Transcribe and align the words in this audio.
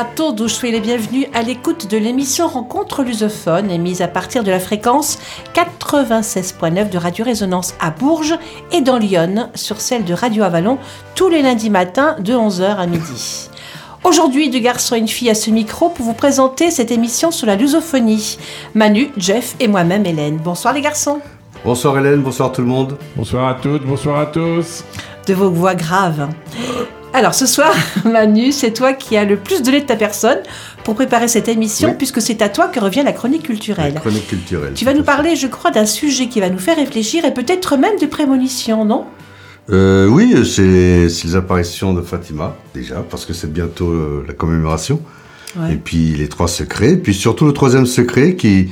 à 0.00 0.04
todos, 0.04 0.48
soyez 0.48 0.72
les 0.72 0.80
bienvenus 0.80 1.26
à 1.34 1.42
l'écoute 1.42 1.90
de 1.90 1.98
l'émission 1.98 2.48
Rencontre 2.48 3.02
lusophone, 3.02 3.70
émise 3.70 4.00
à 4.00 4.08
partir 4.08 4.42
de 4.42 4.50
la 4.50 4.58
fréquence 4.58 5.18
96.9 5.54 6.88
de 6.88 6.96
Radio 6.96 7.22
Résonance 7.22 7.74
à 7.80 7.90
Bourges 7.90 8.38
et 8.72 8.80
dans 8.80 8.96
Lyon 8.96 9.50
sur 9.54 9.78
celle 9.82 10.06
de 10.06 10.14
Radio 10.14 10.42
Avalon 10.42 10.78
tous 11.14 11.28
les 11.28 11.42
lundis 11.42 11.68
matins 11.68 12.16
de 12.18 12.32
11h 12.32 12.76
à 12.76 12.86
midi. 12.86 13.50
Aujourd'hui, 14.02 14.48
deux 14.48 14.60
garçons 14.60 14.94
et 14.94 15.00
une 15.00 15.06
fille 15.06 15.28
à 15.28 15.34
ce 15.34 15.50
micro 15.50 15.90
pour 15.90 16.06
vous 16.06 16.14
présenter 16.14 16.70
cette 16.70 16.92
émission 16.92 17.30
sur 17.30 17.46
la 17.46 17.56
lusophonie. 17.56 18.38
Manu, 18.72 19.10
Jeff 19.18 19.54
et 19.60 19.68
moi-même 19.68 20.06
Hélène. 20.06 20.38
Bonsoir 20.38 20.72
les 20.72 20.80
garçons. 20.80 21.20
Bonsoir 21.62 21.98
Hélène, 21.98 22.22
bonsoir 22.22 22.52
tout 22.52 22.62
le 22.62 22.68
monde. 22.68 22.96
Bonsoir 23.16 23.48
à 23.48 23.54
toutes, 23.54 23.84
bonsoir 23.84 24.18
à 24.18 24.24
tous. 24.24 24.82
De 25.26 25.34
vos 25.34 25.50
voix 25.50 25.74
graves. 25.74 26.26
Alors 27.12 27.34
ce 27.34 27.46
soir, 27.46 27.74
Manu, 28.04 28.52
c'est 28.52 28.72
toi 28.72 28.92
qui 28.92 29.16
as 29.16 29.24
le 29.24 29.36
plus 29.36 29.62
donné 29.62 29.80
de 29.80 29.86
ta 29.86 29.96
personne 29.96 30.38
pour 30.84 30.94
préparer 30.94 31.26
cette 31.28 31.48
émission, 31.48 31.88
Oui. 31.90 31.94
puisque 31.98 32.22
c'est 32.22 32.40
à 32.40 32.48
toi 32.48 32.68
que 32.68 32.78
revient 32.80 33.02
la 33.04 33.12
chronique 33.12 33.42
culturelle. 33.42 33.94
La 33.94 34.00
chronique 34.00 34.28
culturelle. 34.28 34.72
Tu 34.74 34.84
vas 34.84 34.94
nous 34.94 35.02
parler, 35.02 35.34
je 35.36 35.46
crois, 35.48 35.70
d'un 35.72 35.86
sujet 35.86 36.28
qui 36.28 36.40
va 36.40 36.48
nous 36.50 36.58
faire 36.58 36.76
réfléchir 36.76 37.24
et 37.24 37.34
peut-être 37.34 37.76
même 37.76 37.98
de 38.00 38.06
prémonition, 38.06 38.84
non? 38.84 39.06
Euh, 39.70 40.06
oui, 40.06 40.34
c'est 40.46 40.62
les 40.62 41.36
apparitions 41.36 41.92
de 41.94 42.02
Fatima, 42.02 42.56
déjà, 42.74 43.04
parce 43.08 43.26
que 43.26 43.32
c'est 43.32 43.52
bientôt 43.52 43.88
euh, 43.90 44.24
la 44.26 44.34
commémoration. 44.34 45.00
Ouais. 45.56 45.74
Et 45.74 45.76
puis 45.76 46.14
les 46.16 46.28
trois 46.28 46.48
secrets, 46.48 46.96
puis 46.96 47.12
surtout 47.12 47.44
le 47.44 47.52
troisième 47.52 47.86
secret 47.86 48.36
qui, 48.36 48.70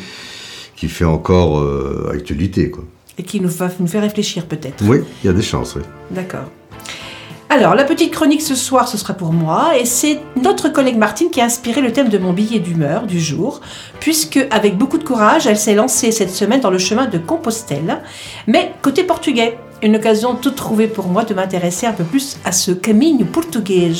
qui 0.76 0.88
fait 0.88 1.04
encore 1.04 1.58
euh, 1.58 2.10
actualité. 2.14 2.70
Quoi. 2.70 2.84
Et 3.18 3.24
qui 3.24 3.40
nous 3.40 3.48
va 3.48 3.68
nous 3.80 3.86
faire 3.88 4.02
réfléchir 4.02 4.46
peut-être. 4.46 4.84
Oui, 4.86 4.98
il 5.22 5.26
y 5.26 5.30
a 5.30 5.32
des 5.32 5.42
chances, 5.42 5.74
oui. 5.74 5.82
D'accord. 6.12 6.50
Alors, 7.50 7.74
la 7.74 7.84
petite 7.84 8.12
chronique 8.12 8.42
ce 8.42 8.54
soir, 8.54 8.88
ce 8.88 8.98
sera 8.98 9.14
pour 9.14 9.32
moi, 9.32 9.78
et 9.78 9.86
c'est 9.86 10.20
notre 10.36 10.68
collègue 10.68 10.98
Martine 10.98 11.30
qui 11.30 11.40
a 11.40 11.44
inspiré 11.44 11.80
le 11.80 11.92
thème 11.94 12.10
de 12.10 12.18
mon 12.18 12.34
billet 12.34 12.58
d'humeur 12.58 13.06
du 13.06 13.18
jour, 13.18 13.62
puisque, 14.00 14.46
avec 14.50 14.76
beaucoup 14.76 14.98
de 14.98 15.04
courage, 15.04 15.46
elle 15.46 15.56
s'est 15.56 15.74
lancée 15.74 16.12
cette 16.12 16.30
semaine 16.30 16.60
dans 16.60 16.70
le 16.70 16.76
chemin 16.76 17.06
de 17.06 17.16
Compostelle, 17.16 18.02
mais 18.46 18.72
côté 18.82 19.02
portugais. 19.02 19.56
Une 19.82 19.96
occasion 19.96 20.34
toute 20.34 20.56
trouvée 20.56 20.88
pour 20.88 21.06
moi 21.06 21.24
de 21.24 21.32
m'intéresser 21.32 21.86
un 21.86 21.92
peu 21.92 22.04
plus 22.04 22.36
à 22.44 22.52
ce 22.52 22.72
caminho 22.72 23.24
portugais. 23.24 23.92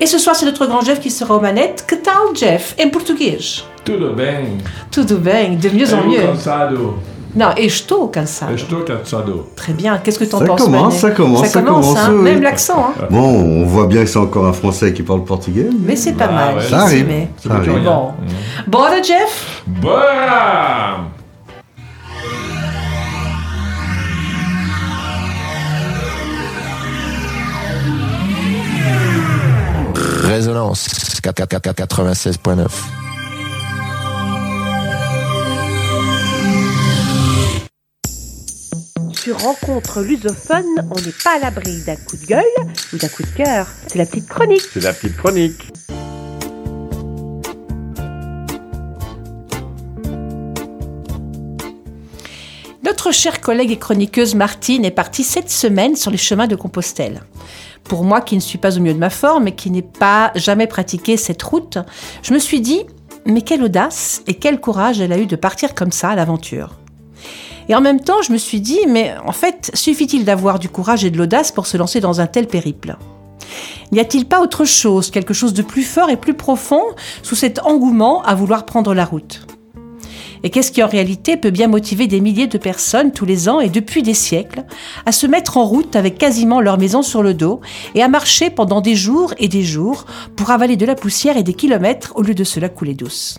Et 0.00 0.06
ce 0.06 0.18
soir, 0.18 0.34
c'est 0.34 0.46
notre 0.46 0.66
grand 0.66 0.80
Jeff 0.80 0.98
qui 0.98 1.10
sera 1.10 1.36
aux 1.36 1.40
manettes. 1.40 1.84
Que 1.86 1.94
tal, 1.94 2.34
Jeff, 2.34 2.74
en 2.84 2.88
portugais 2.88 3.38
Tudo 3.84 4.12
bem? 4.12 4.58
Tudo 4.90 5.18
bem, 5.18 5.56
de 5.56 5.68
mieux 5.68 5.94
en 5.94 6.02
Eu 6.02 6.08
mieux. 6.08 7.15
Non, 7.36 7.52
estou 7.58 8.08
cansado. 8.08 8.54
Estou 8.54 8.82
cansado. 8.84 9.50
Très 9.54 9.74
bien, 9.74 9.98
qu'est-ce 9.98 10.18
que 10.18 10.24
t'en 10.24 10.38
Ça 10.38 10.46
penses, 10.46 10.62
commence, 10.62 10.82
Manet 10.82 10.98
ça 10.98 11.10
commence, 11.10 11.46
ça 11.48 11.60
commence, 11.62 11.96
hein. 11.98 12.12
oui. 12.14 12.22
Même 12.22 12.42
l'accent, 12.42 12.92
hein. 12.98 13.04
Bon, 13.10 13.20
on 13.62 13.66
voit 13.66 13.86
bien 13.86 14.04
que 14.04 14.08
c'est 14.08 14.18
encore 14.18 14.46
un 14.46 14.54
Français 14.54 14.94
qui 14.94 15.02
parle 15.02 15.22
portugais. 15.22 15.68
Mais 15.84 15.96
c'est 15.96 16.14
pas 16.14 16.28
Ah 16.30 16.32
mal. 16.32 16.56
ouais. 16.56 16.62
Ça 16.62 16.80
arrive. 16.84 17.06
mais- 17.06 17.28
Ça 17.46 17.54
arrive. 17.54 17.84
Bon. 17.84 18.12
Bora, 18.66 19.02
Jeff 19.02 19.62
Bora! 19.66 21.04
Résonance 30.22 31.20
96.9. 31.22 32.66
Rencontre 39.32 40.02
lusophone, 40.02 40.88
on 40.90 41.00
n'est 41.00 41.12
pas 41.24 41.36
à 41.36 41.38
l'abri 41.40 41.82
d'un 41.84 41.96
coup 41.96 42.16
de 42.16 42.26
gueule 42.26 42.44
ou 42.92 42.96
d'un 42.96 43.08
coup 43.08 43.24
de 43.24 43.28
cœur. 43.36 43.66
C'est 43.88 43.98
la 43.98 44.06
petite 44.06 44.28
chronique. 44.28 44.62
C'est 44.72 44.82
la 44.82 44.92
petite 44.92 45.16
chronique. 45.16 45.72
Notre 52.84 53.10
chère 53.10 53.40
collègue 53.40 53.72
et 53.72 53.78
chroniqueuse 53.78 54.36
Martine 54.36 54.84
est 54.84 54.92
partie 54.92 55.24
cette 55.24 55.50
semaine 55.50 55.96
sur 55.96 56.12
les 56.12 56.16
chemins 56.16 56.46
de 56.46 56.54
Compostelle. 56.54 57.22
Pour 57.82 58.04
moi 58.04 58.20
qui 58.20 58.36
ne 58.36 58.40
suis 58.40 58.58
pas 58.58 58.76
au 58.76 58.80
mieux 58.80 58.94
de 58.94 58.98
ma 58.98 59.10
forme 59.10 59.48
et 59.48 59.54
qui 59.56 59.70
n'ai 59.70 59.82
pas 59.82 60.30
jamais 60.36 60.68
pratiqué 60.68 61.16
cette 61.16 61.42
route, 61.42 61.78
je 62.22 62.32
me 62.32 62.38
suis 62.38 62.60
dit, 62.60 62.84
mais 63.26 63.42
quelle 63.42 63.64
audace 63.64 64.22
et 64.28 64.34
quel 64.34 64.60
courage 64.60 65.00
elle 65.00 65.12
a 65.12 65.18
eu 65.18 65.26
de 65.26 65.36
partir 65.36 65.74
comme 65.74 65.92
ça 65.92 66.10
à 66.10 66.14
l'aventure. 66.14 66.78
Et 67.68 67.74
en 67.74 67.80
même 67.80 68.00
temps, 68.00 68.22
je 68.22 68.32
me 68.32 68.38
suis 68.38 68.60
dit, 68.60 68.80
mais 68.88 69.14
en 69.24 69.32
fait, 69.32 69.70
suffit-il 69.74 70.24
d'avoir 70.24 70.58
du 70.58 70.68
courage 70.68 71.04
et 71.04 71.10
de 71.10 71.18
l'audace 71.18 71.50
pour 71.50 71.66
se 71.66 71.76
lancer 71.76 72.00
dans 72.00 72.20
un 72.20 72.26
tel 72.26 72.46
périple? 72.46 72.96
N'y 73.92 74.00
a-t-il 74.00 74.26
pas 74.26 74.40
autre 74.40 74.64
chose, 74.64 75.10
quelque 75.10 75.34
chose 75.34 75.54
de 75.54 75.62
plus 75.62 75.82
fort 75.82 76.10
et 76.10 76.16
plus 76.16 76.34
profond 76.34 76.82
sous 77.22 77.34
cet 77.34 77.60
engouement 77.60 78.22
à 78.22 78.34
vouloir 78.34 78.64
prendre 78.66 78.94
la 78.94 79.04
route? 79.04 79.46
Et 80.42 80.50
qu'est-ce 80.50 80.70
qui 80.70 80.82
en 80.82 80.88
réalité 80.88 81.36
peut 81.36 81.50
bien 81.50 81.66
motiver 81.66 82.06
des 82.06 82.20
milliers 82.20 82.46
de 82.46 82.58
personnes 82.58 83.10
tous 83.10 83.24
les 83.24 83.48
ans 83.48 83.58
et 83.58 83.68
depuis 83.68 84.02
des 84.02 84.14
siècles 84.14 84.64
à 85.04 85.10
se 85.10 85.26
mettre 85.26 85.56
en 85.56 85.64
route 85.64 85.96
avec 85.96 86.18
quasiment 86.18 86.60
leur 86.60 86.78
maison 86.78 87.02
sur 87.02 87.22
le 87.22 87.34
dos 87.34 87.60
et 87.94 88.02
à 88.02 88.08
marcher 88.08 88.50
pendant 88.50 88.80
des 88.80 88.94
jours 88.94 89.34
et 89.38 89.48
des 89.48 89.62
jours 89.62 90.04
pour 90.36 90.50
avaler 90.50 90.76
de 90.76 90.86
la 90.86 90.94
poussière 90.94 91.36
et 91.36 91.42
des 91.42 91.54
kilomètres 91.54 92.12
au 92.16 92.22
lieu 92.22 92.34
de 92.34 92.44
se 92.44 92.60
la 92.60 92.68
couler 92.68 92.94
douce? 92.94 93.38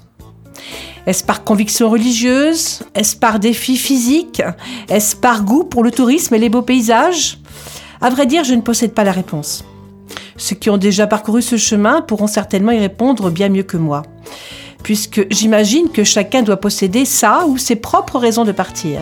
Est-ce 1.07 1.23
par 1.23 1.43
conviction 1.43 1.89
religieuse? 1.89 2.83
Est-ce 2.93 3.15
par 3.15 3.39
défi 3.39 3.77
physique? 3.77 4.43
Est-ce 4.89 5.15
par 5.15 5.43
goût 5.43 5.63
pour 5.63 5.83
le 5.83 5.89
tourisme 5.89 6.35
et 6.35 6.39
les 6.39 6.49
beaux 6.49 6.61
paysages? 6.61 7.39
À 8.01 8.11
vrai 8.11 8.27
dire, 8.27 8.43
je 8.43 8.53
ne 8.53 8.61
possède 8.61 8.93
pas 8.93 9.03
la 9.03 9.11
réponse. 9.11 9.65
Ceux 10.35 10.55
qui 10.55 10.69
ont 10.69 10.77
déjà 10.77 11.07
parcouru 11.07 11.41
ce 11.41 11.57
chemin 11.57 12.01
pourront 12.01 12.27
certainement 12.27 12.71
y 12.71 12.77
répondre 12.77 13.31
bien 13.31 13.49
mieux 13.49 13.63
que 13.63 13.77
moi 13.77 14.03
puisque 14.87 15.27
j'imagine 15.29 15.89
que 15.89 16.05
chacun 16.05 16.43
doit 16.43 16.61
posséder 16.61 17.03
sa 17.03 17.45
ou 17.45 17.57
ses 17.57 17.75
propres 17.75 18.17
raisons 18.17 18.45
de 18.45 18.53
partir. 18.53 19.01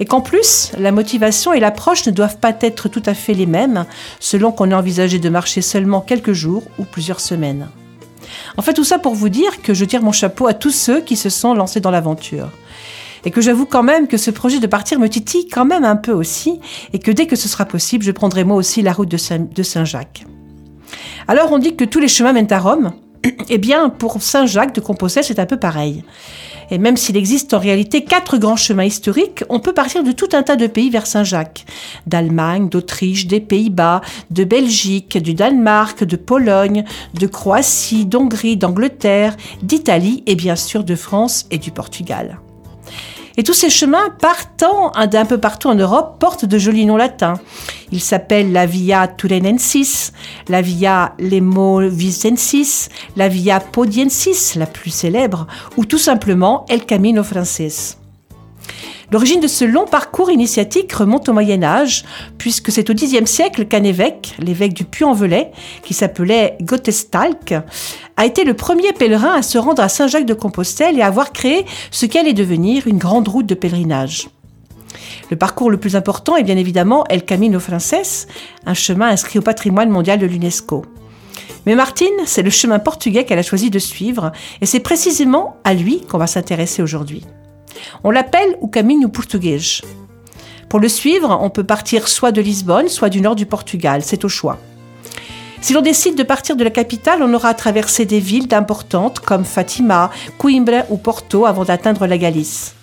Et 0.00 0.06
qu'en 0.06 0.22
plus, 0.22 0.72
la 0.78 0.92
motivation 0.92 1.52
et 1.52 1.60
l'approche 1.60 2.06
ne 2.06 2.10
doivent 2.10 2.38
pas 2.38 2.54
être 2.62 2.88
tout 2.88 3.02
à 3.04 3.12
fait 3.12 3.34
les 3.34 3.44
mêmes 3.44 3.84
selon 4.18 4.50
qu'on 4.50 4.70
a 4.70 4.78
envisagé 4.78 5.18
de 5.18 5.28
marcher 5.28 5.60
seulement 5.60 6.00
quelques 6.00 6.32
jours 6.32 6.62
ou 6.78 6.84
plusieurs 6.84 7.20
semaines. 7.20 7.68
En 8.56 8.62
fait, 8.62 8.74
tout 8.74 8.84
ça 8.84 8.98
pour 8.98 9.14
vous 9.14 9.28
dire 9.28 9.62
que 9.62 9.74
je 9.74 9.84
tire 9.84 10.02
mon 10.02 10.12
chapeau 10.12 10.46
à 10.46 10.54
tous 10.54 10.70
ceux 10.70 11.00
qui 11.00 11.16
se 11.16 11.28
sont 11.28 11.54
lancés 11.54 11.80
dans 11.80 11.90
l'aventure. 11.90 12.48
Et 13.26 13.30
que 13.30 13.40
j'avoue 13.40 13.64
quand 13.64 13.82
même 13.82 14.06
que 14.06 14.16
ce 14.18 14.30
projet 14.30 14.58
de 14.60 14.66
partir 14.66 14.98
me 14.98 15.08
titille 15.08 15.48
quand 15.48 15.64
même 15.64 15.84
un 15.84 15.96
peu 15.96 16.12
aussi, 16.12 16.60
et 16.92 16.98
que 16.98 17.10
dès 17.10 17.26
que 17.26 17.36
ce 17.36 17.48
sera 17.48 17.64
possible, 17.64 18.04
je 18.04 18.12
prendrai 18.12 18.44
moi 18.44 18.56
aussi 18.56 18.82
la 18.82 18.92
route 18.92 19.10
de 19.10 19.16
Saint- 19.16 19.38
de 19.54 19.62
Saint-Jacques. 19.62 20.26
Alors 21.26 21.50
on 21.52 21.58
dit 21.58 21.74
que 21.74 21.84
tous 21.84 22.00
les 22.00 22.08
chemins 22.08 22.32
mènent 22.34 22.52
à 22.52 22.58
Rome, 22.58 22.92
eh 23.48 23.58
bien, 23.58 23.88
pour 23.88 24.20
Saint-Jacques 24.22 24.74
de 24.74 24.80
Compostelle, 24.82 25.24
c'est 25.24 25.38
un 25.38 25.46
peu 25.46 25.56
pareil. 25.56 26.04
Et 26.74 26.78
même 26.78 26.96
s'il 26.96 27.16
existe 27.16 27.54
en 27.54 27.60
réalité 27.60 28.02
quatre 28.02 28.36
grands 28.36 28.56
chemins 28.56 28.82
historiques, 28.82 29.44
on 29.48 29.60
peut 29.60 29.72
partir 29.72 30.02
de 30.02 30.10
tout 30.10 30.30
un 30.32 30.42
tas 30.42 30.56
de 30.56 30.66
pays 30.66 30.90
vers 30.90 31.06
Saint-Jacques. 31.06 31.66
D'Allemagne, 32.08 32.68
d'Autriche, 32.68 33.28
des 33.28 33.38
Pays-Bas, 33.38 34.00
de 34.32 34.42
Belgique, 34.42 35.16
du 35.18 35.34
Danemark, 35.34 36.02
de 36.02 36.16
Pologne, 36.16 36.82
de 37.14 37.28
Croatie, 37.28 38.06
d'Hongrie, 38.06 38.56
d'Angleterre, 38.56 39.36
d'Italie 39.62 40.24
et 40.26 40.34
bien 40.34 40.56
sûr 40.56 40.82
de 40.82 40.96
France 40.96 41.46
et 41.52 41.58
du 41.58 41.70
Portugal. 41.70 42.40
Et 43.36 43.42
tous 43.42 43.52
ces 43.52 43.70
chemins 43.70 44.10
partant 44.20 44.92
d'un 45.10 45.24
peu 45.24 45.38
partout 45.38 45.68
en 45.68 45.74
Europe 45.74 46.18
portent 46.20 46.44
de 46.44 46.58
jolis 46.58 46.86
noms 46.86 46.96
latins. 46.96 47.34
Ils 47.90 48.00
s'appellent 48.00 48.52
la 48.52 48.66
Via 48.66 49.08
Turenensis, 49.08 50.12
la 50.48 50.62
Via 50.62 51.14
Lemovicensis, 51.18 52.88
la 53.16 53.28
Via 53.28 53.58
Podiensis, 53.58 54.54
la 54.54 54.66
plus 54.66 54.90
célèbre, 54.90 55.46
ou 55.76 55.84
tout 55.84 55.98
simplement 55.98 56.64
El 56.68 56.84
Camino 56.84 57.24
Frances. 57.24 57.98
L'origine 59.12 59.40
de 59.40 59.46
ce 59.46 59.64
long 59.64 59.84
parcours 59.84 60.30
initiatique 60.30 60.92
remonte 60.92 61.28
au 61.28 61.32
Moyen 61.32 61.62
Âge, 61.62 62.04
puisque 62.38 62.72
c'est 62.72 62.88
au 62.90 62.94
Xe 62.94 63.24
siècle 63.26 63.66
qu'un 63.66 63.84
évêque, 63.84 64.34
l'évêque 64.38 64.74
du 64.74 64.84
Puy-en-Velay, 64.84 65.50
qui 65.82 65.94
s'appelait 65.94 66.56
Gottestalk, 66.62 67.54
a 68.16 68.26
été 68.26 68.44
le 68.44 68.54
premier 68.54 68.92
pèlerin 68.92 69.34
à 69.34 69.42
se 69.42 69.58
rendre 69.58 69.82
à 69.82 69.88
Saint-Jacques 69.88 70.26
de 70.26 70.34
Compostelle 70.34 70.98
et 70.98 71.02
à 71.02 71.06
avoir 71.06 71.32
créé 71.32 71.66
ce 71.90 72.06
qui 72.06 72.18
allait 72.18 72.32
devenir 72.32 72.86
une 72.86 72.98
grande 72.98 73.28
route 73.28 73.46
de 73.46 73.54
pèlerinage. 73.54 74.28
Le 75.30 75.36
parcours 75.36 75.70
le 75.70 75.78
plus 75.78 75.96
important 75.96 76.36
est 76.36 76.42
bien 76.42 76.56
évidemment 76.56 77.04
El 77.08 77.24
Camino 77.24 77.60
Frances, 77.60 78.26
un 78.66 78.74
chemin 78.74 79.08
inscrit 79.08 79.38
au 79.38 79.42
patrimoine 79.42 79.90
mondial 79.90 80.18
de 80.18 80.26
l'UNESCO. 80.26 80.84
Mais 81.66 81.74
Martine, 81.74 82.08
c'est 82.26 82.42
le 82.42 82.50
chemin 82.50 82.78
portugais 82.78 83.24
qu'elle 83.24 83.38
a 83.38 83.42
choisi 83.42 83.70
de 83.70 83.78
suivre, 83.78 84.32
et 84.60 84.66
c'est 84.66 84.80
précisément 84.80 85.56
à 85.64 85.74
lui 85.74 86.02
qu'on 86.02 86.18
va 86.18 86.26
s'intéresser 86.26 86.82
aujourd'hui. 86.82 87.24
On 88.02 88.10
l'appelle 88.10 88.56
o 88.60 88.68
Caminho 88.68 89.08
Português. 89.08 89.82
Pour 90.68 90.80
le 90.80 90.88
suivre, 90.88 91.38
on 91.40 91.50
peut 91.50 91.64
partir 91.64 92.08
soit 92.08 92.32
de 92.32 92.40
Lisbonne, 92.40 92.88
soit 92.88 93.08
du 93.08 93.20
nord 93.20 93.36
du 93.36 93.46
Portugal, 93.46 94.02
c'est 94.02 94.24
au 94.24 94.28
choix. 94.28 94.58
Si 95.60 95.72
l'on 95.72 95.80
décide 95.80 96.14
de 96.16 96.22
partir 96.22 96.56
de 96.56 96.64
la 96.64 96.70
capitale, 96.70 97.22
on 97.22 97.32
aura 97.32 97.48
à 97.48 97.54
traverser 97.54 98.04
des 98.04 98.20
villes 98.20 98.52
importantes 98.52 99.20
comme 99.20 99.44
Fatima, 99.44 100.10
Coimbra 100.36 100.82
ou 100.90 100.98
Porto 100.98 101.46
avant 101.46 101.64
d'atteindre 101.64 102.06
la 102.06 102.18
Galice. 102.18 102.74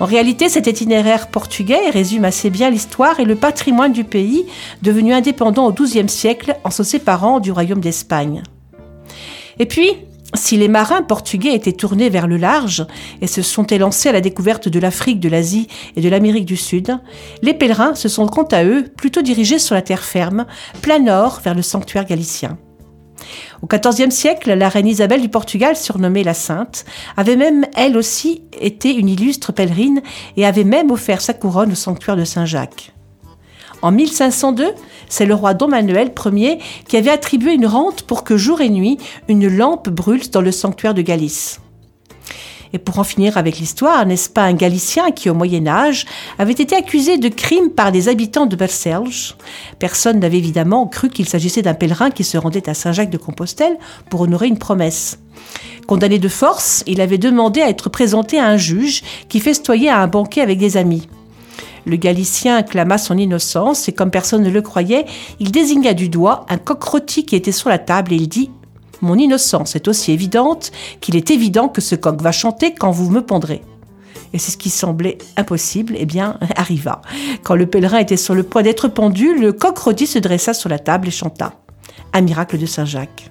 En 0.00 0.04
réalité, 0.04 0.48
cet 0.48 0.66
itinéraire 0.66 1.28
portugais 1.28 1.90
résume 1.90 2.24
assez 2.24 2.50
bien 2.50 2.70
l'histoire 2.70 3.20
et 3.20 3.24
le 3.24 3.36
patrimoine 3.36 3.92
du 3.92 4.04
pays, 4.04 4.44
devenu 4.82 5.12
indépendant 5.12 5.66
au 5.66 5.72
XIIe 5.72 6.08
siècle 6.08 6.56
en 6.62 6.70
se 6.70 6.84
séparant 6.84 7.40
du 7.40 7.52
royaume 7.52 7.80
d'Espagne. 7.80 8.42
Et 9.58 9.66
puis, 9.66 9.96
si 10.34 10.58
les 10.58 10.68
marins 10.68 11.02
portugais 11.02 11.54
étaient 11.54 11.72
tournés 11.72 12.10
vers 12.10 12.26
le 12.26 12.36
large 12.36 12.86
et 13.22 13.26
se 13.26 13.40
sont 13.40 13.64
élancés 13.64 14.10
à 14.10 14.12
la 14.12 14.20
découverte 14.20 14.68
de 14.68 14.78
l'Afrique, 14.78 15.20
de 15.20 15.28
l'Asie 15.28 15.68
et 15.96 16.02
de 16.02 16.08
l'Amérique 16.08 16.44
du 16.44 16.56
Sud, 16.56 16.98
les 17.42 17.54
pèlerins 17.54 17.94
se 17.94 18.08
sont 18.08 18.26
quant 18.26 18.44
à 18.44 18.64
eux 18.64 18.84
plutôt 18.96 19.22
dirigés 19.22 19.58
sur 19.58 19.74
la 19.74 19.82
terre 19.82 20.04
ferme, 20.04 20.44
plein 20.82 20.98
nord 20.98 21.40
vers 21.42 21.54
le 21.54 21.62
sanctuaire 21.62 22.04
galicien. 22.04 22.58
Au 23.62 23.66
XIVe 23.66 24.10
siècle, 24.10 24.54
la 24.54 24.68
reine 24.68 24.86
Isabelle 24.86 25.20
du 25.20 25.28
Portugal, 25.28 25.76
surnommée 25.76 26.22
la 26.22 26.34
Sainte, 26.34 26.84
avait 27.16 27.36
même 27.36 27.64
elle 27.74 27.96
aussi 27.96 28.42
été 28.60 28.94
une 28.94 29.08
illustre 29.08 29.52
pèlerine 29.52 30.02
et 30.36 30.46
avait 30.46 30.64
même 30.64 30.90
offert 30.90 31.20
sa 31.20 31.34
couronne 31.34 31.72
au 31.72 31.74
sanctuaire 31.74 32.16
de 32.16 32.24
Saint-Jacques. 32.24 32.92
En 33.80 33.92
1502, 33.92 34.74
c'est 35.08 35.26
le 35.26 35.34
roi 35.34 35.54
Don 35.54 35.68
Manuel 35.68 36.12
Ier 36.32 36.58
qui 36.88 36.96
avait 36.96 37.10
attribué 37.10 37.52
une 37.52 37.66
rente 37.66 38.02
pour 38.02 38.24
que 38.24 38.36
jour 38.36 38.60
et 38.60 38.70
nuit 38.70 38.98
une 39.28 39.48
lampe 39.48 39.88
brûle 39.88 40.28
dans 40.30 40.40
le 40.40 40.50
sanctuaire 40.50 40.94
de 40.94 41.02
Galice. 41.02 41.60
Et 42.72 42.78
pour 42.78 42.98
en 42.98 43.04
finir 43.04 43.38
avec 43.38 43.58
l'histoire, 43.58 44.04
n'est-ce 44.04 44.28
pas 44.28 44.42
un 44.42 44.52
Galicien 44.52 45.10
qui, 45.10 45.30
au 45.30 45.34
Moyen 45.34 45.66
Âge, 45.66 46.04
avait 46.38 46.52
été 46.52 46.76
accusé 46.76 47.16
de 47.16 47.28
crime 47.28 47.70
par 47.70 47.92
des 47.92 48.08
habitants 48.08 48.46
de 48.46 48.56
Bercelge 48.56 49.36
Personne 49.78 50.18
n'avait 50.18 50.38
évidemment 50.38 50.86
cru 50.86 51.08
qu'il 51.08 51.28
s'agissait 51.28 51.62
d'un 51.62 51.74
pèlerin 51.74 52.10
qui 52.10 52.24
se 52.24 52.36
rendait 52.36 52.68
à 52.68 52.74
Saint-Jacques 52.74 53.10
de 53.10 53.16
Compostelle 53.16 53.78
pour 54.10 54.20
honorer 54.22 54.48
une 54.48 54.58
promesse. 54.58 55.18
Condamné 55.86 56.18
de 56.18 56.28
force, 56.28 56.84
il 56.86 57.00
avait 57.00 57.16
demandé 57.16 57.62
à 57.62 57.70
être 57.70 57.88
présenté 57.88 58.38
à 58.38 58.48
un 58.48 58.58
juge 58.58 59.02
qui 59.30 59.40
festoyait 59.40 59.88
à 59.88 60.00
un 60.00 60.08
banquet 60.08 60.42
avec 60.42 60.58
des 60.58 60.76
amis. 60.76 61.08
Le 61.88 61.96
Galicien 61.96 62.62
clama 62.62 62.98
son 62.98 63.16
innocence 63.16 63.88
et 63.88 63.92
comme 63.92 64.10
personne 64.10 64.42
ne 64.42 64.50
le 64.50 64.60
croyait, 64.60 65.06
il 65.40 65.50
désigna 65.50 65.94
du 65.94 66.10
doigt 66.10 66.44
un 66.50 66.58
coq 66.58 66.82
rôti 66.82 67.24
qui 67.24 67.34
était 67.34 67.50
sur 67.50 67.70
la 67.70 67.78
table 67.78 68.12
et 68.12 68.16
il 68.16 68.28
dit 68.28 68.50
Mon 69.00 69.16
innocence 69.16 69.74
est 69.74 69.88
aussi 69.88 70.12
évidente 70.12 70.70
qu'il 71.00 71.16
est 71.16 71.30
évident 71.30 71.68
que 71.68 71.80
ce 71.80 71.94
coq 71.94 72.20
va 72.20 72.30
chanter 72.30 72.74
quand 72.74 72.90
vous 72.90 73.10
me 73.10 73.22
pondrez. 73.22 73.62
Et 74.34 74.38
c'est 74.38 74.50
ce 74.50 74.58
qui 74.58 74.68
semblait 74.68 75.16
impossible, 75.38 75.94
eh 75.96 76.04
bien, 76.04 76.38
arriva. 76.56 77.00
Quand 77.42 77.54
le 77.54 77.66
pèlerin 77.66 78.00
était 78.00 78.18
sur 78.18 78.34
le 78.34 78.42
point 78.42 78.62
d'être 78.62 78.88
pendu, 78.88 79.38
le 79.38 79.54
coq 79.54 79.78
rôti 79.78 80.06
se 80.06 80.18
dressa 80.18 80.52
sur 80.52 80.68
la 80.68 80.78
table 80.78 81.08
et 81.08 81.10
chanta. 81.10 81.54
Un 82.12 82.20
miracle 82.20 82.58
de 82.58 82.66
Saint 82.66 82.84
Jacques. 82.84 83.30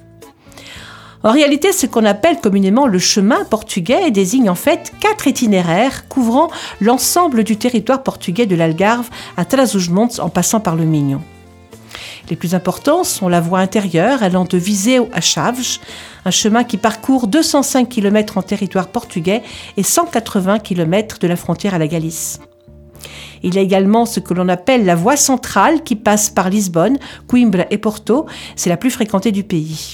En 1.28 1.34
réalité, 1.34 1.74
ce 1.74 1.86
qu'on 1.86 2.06
appelle 2.06 2.40
communément 2.40 2.88
le 2.88 3.00
chemin 3.00 3.44
portugais 3.44 4.12
désigne 4.12 4.50
en 4.50 4.56
fait 4.56 4.94
quatre 5.02 5.28
itinéraires 5.28 6.08
couvrant 6.08 6.50
l'ensemble 6.80 7.44
du 7.44 7.58
territoire 7.58 8.02
portugais 8.02 8.46
de 8.46 8.56
l'Algarve 8.56 9.10
à 9.36 9.44
Trás-os-Montes 9.44 10.22
en 10.22 10.30
passant 10.30 10.62
par 10.62 10.78
le 10.78 10.86
Mignon. 10.86 11.22
Les 12.30 12.38
plus 12.38 12.56
importants 12.56 13.04
sont 13.04 13.28
la 13.28 13.42
voie 13.42 13.60
intérieure 13.60 14.24
allant 14.24 14.46
de 14.46 14.58
Viseu 14.58 15.06
à 15.12 15.20
Chaves, 15.20 15.80
un 16.24 16.32
chemin 16.32 16.64
qui 16.64 16.78
parcourt 16.78 17.28
205 17.28 17.90
km 17.90 18.38
en 18.38 18.42
territoire 18.42 18.88
portugais 18.88 19.44
et 19.76 19.84
180 19.84 20.60
km 20.60 21.20
de 21.20 21.28
la 21.28 21.36
frontière 21.36 21.74
à 21.74 21.78
la 21.78 21.88
Galice. 21.88 22.40
Il 23.44 23.54
y 23.54 23.58
a 23.58 23.62
également 23.62 24.06
ce 24.06 24.22
que 24.22 24.34
l'on 24.34 24.48
appelle 24.48 24.86
la 24.86 24.96
voie 24.96 25.18
centrale 25.18 25.84
qui 25.84 25.98
passe 25.98 26.30
par 26.30 26.50
Lisbonne, 26.50 26.98
Coimbra 27.28 27.66
et 27.70 27.78
Porto, 27.78 28.28
c'est 28.56 28.70
la 28.70 28.78
plus 28.78 28.92
fréquentée 28.92 29.34
du 29.34 29.44
pays. 29.44 29.92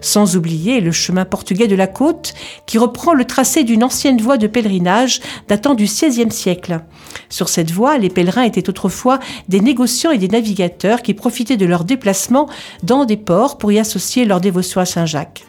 Sans 0.00 0.36
oublier 0.36 0.80
le 0.80 0.92
chemin 0.92 1.24
portugais 1.24 1.66
de 1.66 1.76
la 1.76 1.86
côte 1.86 2.34
qui 2.66 2.78
reprend 2.78 3.14
le 3.14 3.24
tracé 3.24 3.64
d'une 3.64 3.84
ancienne 3.84 4.20
voie 4.20 4.38
de 4.38 4.46
pèlerinage 4.46 5.20
datant 5.48 5.74
du 5.74 5.84
XVIe 5.84 6.30
siècle. 6.30 6.80
Sur 7.28 7.48
cette 7.48 7.70
voie, 7.70 7.98
les 7.98 8.10
pèlerins 8.10 8.42
étaient 8.42 8.68
autrefois 8.68 9.18
des 9.48 9.60
négociants 9.60 10.10
et 10.10 10.18
des 10.18 10.28
navigateurs 10.28 11.02
qui 11.02 11.14
profitaient 11.14 11.56
de 11.56 11.66
leur 11.66 11.84
déplacement 11.84 12.48
dans 12.82 13.04
des 13.04 13.16
ports 13.16 13.58
pour 13.58 13.72
y 13.72 13.78
associer 13.78 14.24
leur 14.24 14.40
dévotion 14.40 14.80
à 14.80 14.86
Saint-Jacques. 14.86 15.44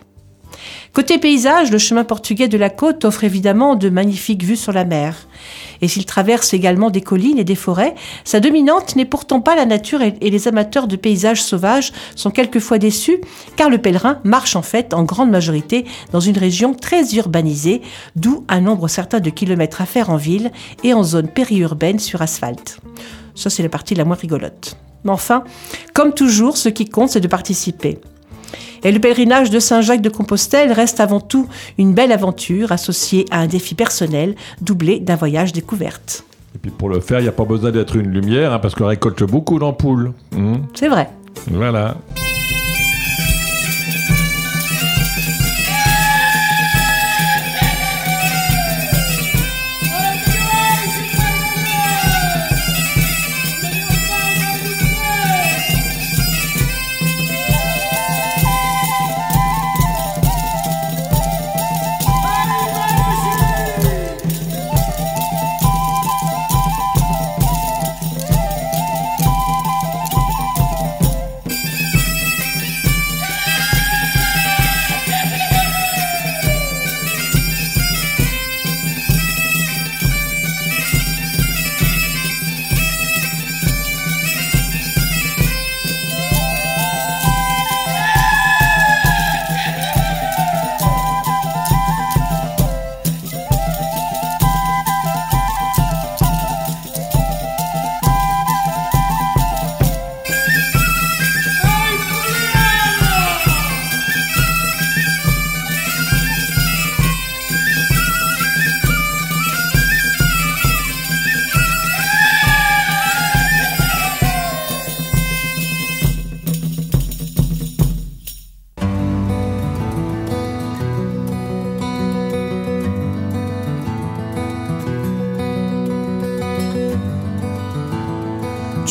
Côté 0.93 1.17
paysage, 1.17 1.71
le 1.71 1.77
chemin 1.77 2.03
portugais 2.03 2.47
de 2.47 2.57
la 2.57 2.69
côte 2.69 3.05
offre 3.05 3.23
évidemment 3.23 3.75
de 3.75 3.89
magnifiques 3.89 4.43
vues 4.43 4.55
sur 4.55 4.71
la 4.71 4.85
mer. 4.85 5.27
Et 5.81 5.87
s'il 5.87 6.05
traverse 6.05 6.53
également 6.53 6.89
des 6.89 7.01
collines 7.01 7.37
et 7.37 7.43
des 7.43 7.55
forêts, 7.55 7.95
sa 8.23 8.39
dominante 8.39 8.95
n'est 8.95 9.05
pourtant 9.05 9.41
pas 9.41 9.55
la 9.55 9.65
nature 9.65 10.01
et 10.01 10.29
les 10.29 10.47
amateurs 10.47 10.87
de 10.87 10.95
paysages 10.95 11.43
sauvages 11.43 11.91
sont 12.15 12.31
quelquefois 12.31 12.77
déçus 12.77 13.19
car 13.57 13.69
le 13.69 13.77
pèlerin 13.77 14.19
marche 14.23 14.55
en 14.55 14.61
fait 14.61 14.93
en 14.93 15.03
grande 15.03 15.31
majorité 15.31 15.85
dans 16.11 16.19
une 16.19 16.37
région 16.37 16.73
très 16.73 17.15
urbanisée, 17.15 17.81
d'où 18.15 18.45
un 18.47 18.61
nombre 18.61 18.87
certain 18.87 19.19
de 19.19 19.29
kilomètres 19.29 19.81
à 19.81 19.85
faire 19.85 20.09
en 20.09 20.17
ville 20.17 20.51
et 20.83 20.93
en 20.93 21.03
zone 21.03 21.27
périurbaine 21.27 21.99
sur 21.99 22.21
asphalte. 22.21 22.79
Ça 23.35 23.49
c'est 23.49 23.63
la 23.63 23.69
partie 23.69 23.95
la 23.95 24.05
moins 24.05 24.15
rigolote. 24.15 24.77
Mais 25.03 25.11
enfin, 25.11 25.43
comme 25.93 26.13
toujours, 26.13 26.57
ce 26.57 26.69
qui 26.69 26.85
compte 26.85 27.09
c'est 27.09 27.19
de 27.19 27.27
participer. 27.27 27.99
Et 28.85 28.91
le 28.91 28.99
pèlerinage 28.99 29.49
de 29.49 29.59
Saint-Jacques 29.59 30.03
de 30.03 30.09
Compostelle 30.09 30.71
reste 30.71 30.99
avant 30.99 31.19
tout 31.19 31.47
une 31.79 31.95
belle 31.95 32.11
aventure 32.11 32.71
associée 32.71 33.25
à 33.31 33.39
un 33.39 33.47
défi 33.47 33.73
personnel 33.73 34.35
doublé 34.61 34.99
d'un 34.99 35.15
voyage 35.15 35.53
découverte. 35.53 36.23
Et 36.53 36.59
puis 36.59 36.69
pour 36.69 36.89
le 36.89 36.99
faire, 36.99 37.19
il 37.19 37.23
n'y 37.23 37.29
a 37.29 37.31
pas 37.31 37.45
besoin 37.45 37.71
d'être 37.71 37.95
une 37.95 38.11
lumière, 38.11 38.53
hein, 38.53 38.59
parce 38.59 38.75
qu'on 38.75 38.85
récolte 38.85 39.23
beaucoup 39.23 39.57
d'ampoules. 39.57 40.13
Hmm. 40.31 40.57
C'est 40.75 40.87
vrai. 40.87 41.09
Voilà. 41.47 41.97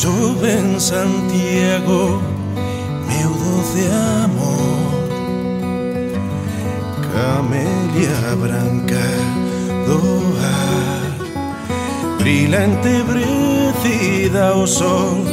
Chove 0.05 0.53
en 0.53 0.79
Santiago, 0.79 2.21
meu 3.09 3.31
doce 3.31 3.89
amor. 4.23 4.93
Camelia 7.15 8.37
branca 8.37 9.07
do 9.87 10.01
ar 10.45 11.09
Brila 12.19 12.61
entebrecida 12.65 14.45
o 14.57 14.67
sol 14.67 15.25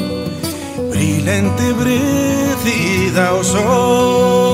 Brila 0.90 1.34
entebrecida 1.36 3.24
o 3.34 3.44
sol. 3.44 4.51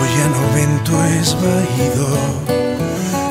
Oye 0.00 0.24
no 0.32 0.42
vento 0.54 0.92
esvaído 1.20 2.06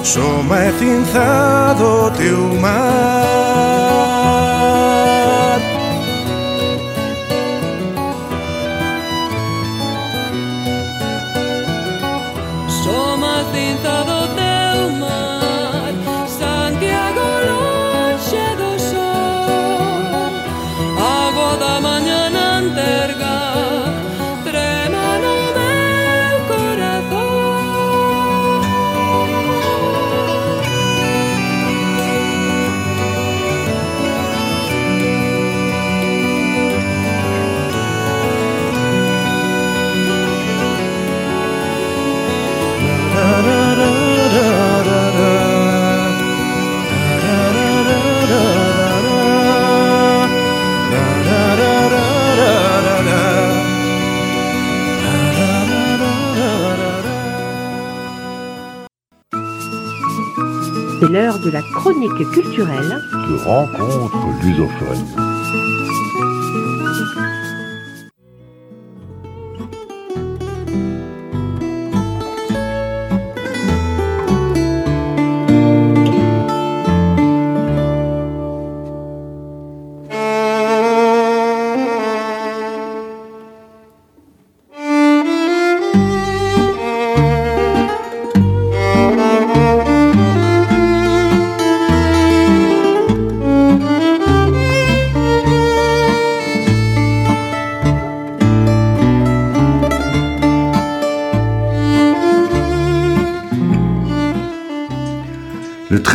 Soma 0.04 0.66
e 0.66 0.72
cinzado 0.74 2.12
teu 2.16 2.54
mar. 2.62 2.76
Soma 12.68 13.44
cinza 13.52 13.95
de 61.16 61.50
la 61.50 61.62
chronique 61.62 62.30
culturelle 62.34 63.02
de 63.30 63.38
rencontres 63.46 64.44
lusophones. 64.44 65.25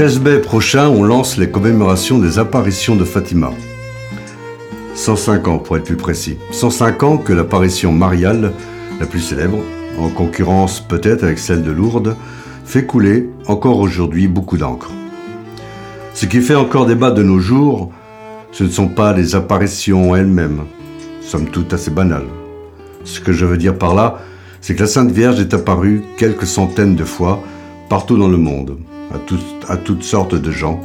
13 0.00 0.20
mai 0.20 0.38
prochain, 0.38 0.88
on 0.88 1.02
lance 1.02 1.36
les 1.36 1.50
commémorations 1.50 2.18
des 2.18 2.38
apparitions 2.38 2.96
de 2.96 3.04
Fatima. 3.04 3.50
105 4.94 5.46
ans 5.46 5.58
pour 5.58 5.76
être 5.76 5.84
plus 5.84 5.98
précis. 5.98 6.38
105 6.52 7.02
ans 7.02 7.18
que 7.18 7.34
l'apparition 7.34 7.92
mariale, 7.92 8.52
la 8.98 9.04
plus 9.04 9.20
célèbre, 9.20 9.58
en 9.98 10.08
concurrence 10.08 10.80
peut-être 10.80 11.22
avec 11.22 11.38
celle 11.38 11.62
de 11.62 11.70
Lourdes, 11.70 12.16
fait 12.64 12.86
couler 12.86 13.28
encore 13.46 13.78
aujourd'hui 13.78 14.26
beaucoup 14.26 14.56
d'encre. 14.56 14.90
Ce 16.14 16.24
qui 16.24 16.40
fait 16.40 16.54
encore 16.54 16.86
débat 16.86 17.10
de 17.10 17.22
nos 17.22 17.38
jours, 17.38 17.92
ce 18.52 18.64
ne 18.64 18.70
sont 18.70 18.88
pas 18.88 19.12
les 19.12 19.34
apparitions 19.34 20.16
elles-mêmes, 20.16 20.62
somme 21.20 21.50
toute 21.50 21.74
assez 21.74 21.90
banales. 21.90 22.30
Ce 23.04 23.20
que 23.20 23.34
je 23.34 23.44
veux 23.44 23.58
dire 23.58 23.76
par 23.76 23.94
là, 23.94 24.22
c'est 24.62 24.74
que 24.74 24.80
la 24.80 24.86
Sainte 24.86 25.10
Vierge 25.10 25.40
est 25.40 25.52
apparue 25.52 26.00
quelques 26.16 26.46
centaines 26.46 26.96
de 26.96 27.04
fois 27.04 27.42
partout 27.90 28.16
dans 28.16 28.28
le 28.28 28.38
monde, 28.38 28.78
à, 29.14 29.18
tout- 29.18 29.38
à 29.68 29.76
toutes 29.76 30.02
sortes 30.02 30.34
de 30.34 30.50
gens, 30.50 30.80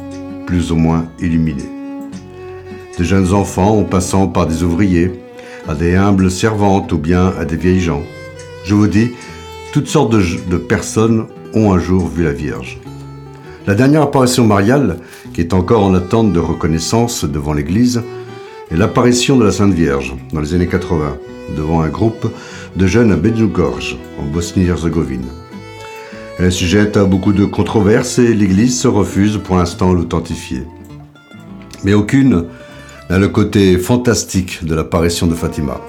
plus 0.46 0.72
ou 0.72 0.76
moins 0.76 1.06
illuminés. 1.20 1.68
De 2.98 3.04
jeunes 3.04 3.32
enfants 3.32 3.78
en 3.78 3.84
passant 3.84 4.26
par 4.28 4.46
des 4.46 4.62
ouvriers, 4.62 5.12
à 5.68 5.74
des 5.74 5.94
humbles 5.96 6.30
servantes 6.30 6.92
ou 6.92 6.98
bien 6.98 7.32
à 7.38 7.44
des 7.44 7.56
vieilles 7.56 7.80
gens. 7.80 8.02
Je 8.64 8.74
vous 8.74 8.86
dis, 8.88 9.10
toutes 9.72 9.88
sortes 9.88 10.12
de, 10.12 10.22
de 10.50 10.56
personnes 10.56 11.26
ont 11.54 11.72
un 11.72 11.78
jour 11.78 12.08
vu 12.08 12.24
la 12.24 12.32
Vierge. 12.32 12.78
La 13.66 13.74
dernière 13.74 14.02
apparition 14.02 14.46
mariale, 14.46 14.98
qui 15.34 15.40
est 15.40 15.52
encore 15.52 15.84
en 15.84 15.94
attente 15.94 16.32
de 16.32 16.38
reconnaissance 16.38 17.24
devant 17.24 17.52
l'Église, 17.52 18.02
est 18.70 18.76
l'apparition 18.76 19.36
de 19.36 19.44
la 19.44 19.52
Sainte 19.52 19.74
Vierge 19.74 20.14
dans 20.32 20.40
les 20.40 20.54
années 20.54 20.68
80, 20.68 21.16
devant 21.56 21.80
un 21.82 21.88
groupe 21.88 22.26
de 22.76 22.86
jeunes 22.86 23.12
à 23.12 23.16
Medjugorje, 23.16 23.96
en 24.20 24.24
Bosnie-Herzégovine. 24.24 25.26
Elle 26.38 26.46
est 26.46 26.50
sujette 26.50 26.98
à 26.98 27.04
beaucoup 27.04 27.32
de 27.32 27.46
controverses 27.46 28.18
et 28.18 28.34
l'Église 28.34 28.78
se 28.78 28.88
refuse 28.88 29.40
pour 29.42 29.56
l'instant 29.56 29.92
à 29.92 29.94
l'authentifier. 29.94 30.64
Mais 31.82 31.94
aucune 31.94 32.44
n'a 33.08 33.18
le 33.18 33.28
côté 33.28 33.78
fantastique 33.78 34.62
de 34.62 34.74
l'apparition 34.74 35.26
de 35.26 35.34
Fatima. 35.34 35.80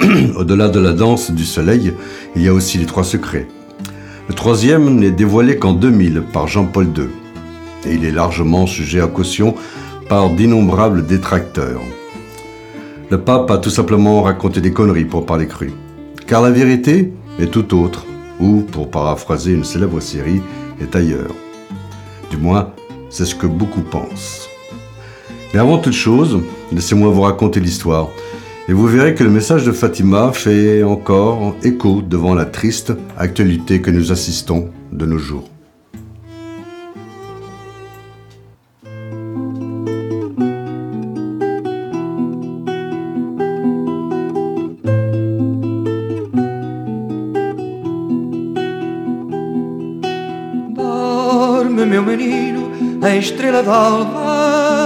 Au-delà 0.36 0.68
de 0.68 0.80
la 0.80 0.92
danse 0.92 1.30
du 1.30 1.44
soleil, 1.44 1.94
il 2.34 2.42
y 2.42 2.48
a 2.48 2.52
aussi 2.52 2.78
les 2.78 2.86
trois 2.86 3.04
secrets. 3.04 3.46
Le 4.28 4.34
troisième 4.34 4.96
n'est 4.96 5.12
dévoilé 5.12 5.58
qu'en 5.58 5.74
2000 5.74 6.24
par 6.32 6.48
Jean-Paul 6.48 6.88
II, 6.96 7.08
et 7.86 7.94
il 7.94 8.04
est 8.04 8.10
largement 8.10 8.66
sujet 8.66 9.00
à 9.00 9.06
caution 9.06 9.54
par 10.08 10.30
d'innombrables 10.30 11.06
détracteurs. 11.06 11.82
Le 13.10 13.20
pape 13.20 13.48
a 13.50 13.58
tout 13.58 13.70
simplement 13.70 14.22
raconté 14.22 14.60
des 14.60 14.72
conneries 14.72 15.04
pour 15.04 15.24
parler 15.24 15.46
cru. 15.46 15.72
Car 16.26 16.42
la 16.42 16.50
vérité 16.50 17.12
est 17.38 17.50
tout 17.50 17.76
autre, 17.76 18.06
ou, 18.42 18.62
pour 18.62 18.90
paraphraser 18.90 19.52
une 19.52 19.64
célèbre 19.64 20.00
série, 20.00 20.42
est 20.80 20.94
ailleurs. 20.96 21.34
Du 22.30 22.36
moins, 22.36 22.72
c'est 23.08 23.24
ce 23.24 23.34
que 23.34 23.46
beaucoup 23.46 23.82
pensent. 23.82 24.48
Mais 25.54 25.60
avant 25.60 25.78
toute 25.78 25.92
chose, 25.92 26.40
laissez-moi 26.72 27.10
vous 27.10 27.22
raconter 27.22 27.60
l'histoire, 27.60 28.08
et 28.68 28.72
vous 28.72 28.86
verrez 28.86 29.14
que 29.14 29.24
le 29.24 29.30
message 29.30 29.64
de 29.64 29.72
Fatima 29.72 30.32
fait 30.32 30.82
encore 30.82 31.54
écho 31.62 32.00
devant 32.00 32.34
la 32.34 32.44
triste 32.44 32.92
actualité 33.18 33.80
que 33.80 33.90
nous 33.90 34.12
assistons 34.12 34.70
de 34.92 35.06
nos 35.06 35.18
jours. 35.18 35.51
Estrela 53.22 53.62
d'alva. 53.62 54.82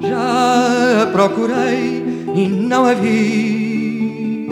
Já 0.00 1.02
a 1.02 1.06
procurei 1.06 2.04
e 2.34 2.48
não 2.48 2.84
a 2.84 2.94
vi. 2.94 4.48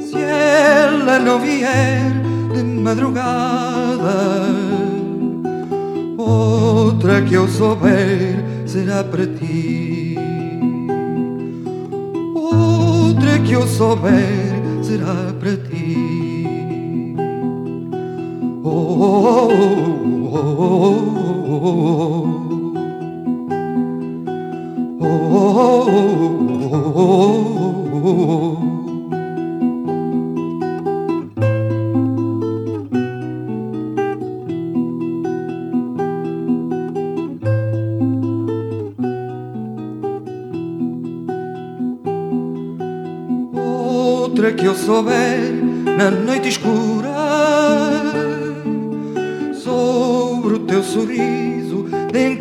Se 0.00 0.16
ela 0.16 1.18
não 1.18 1.40
vier 1.40 2.12
de 2.54 2.62
madrugada, 2.62 4.16
outra 6.16 7.22
que 7.22 7.34
eu 7.34 7.48
souber 7.48 8.44
será 8.64 9.02
para 9.02 9.26
ti. 9.26 10.16
Outra 12.34 13.38
que 13.40 13.52
eu 13.52 13.66
souber 13.66 14.54
será 14.82 15.34
para 15.40 15.56
ti. 15.56 15.96
Oh, 18.62 18.70
oh, 18.70 19.48
oh, 19.50 20.17
oh, 20.30 20.34
oh, 20.34 22.26
oh, 25.00 25.38
oh, 26.96 27.27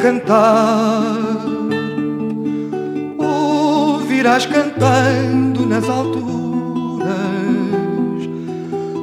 de 0.07 0.15
encantar. 0.15 1.15
Ouvirás 3.19 4.45
cantando 4.45 5.65
nas 5.65 5.87
alturas, 5.89 7.09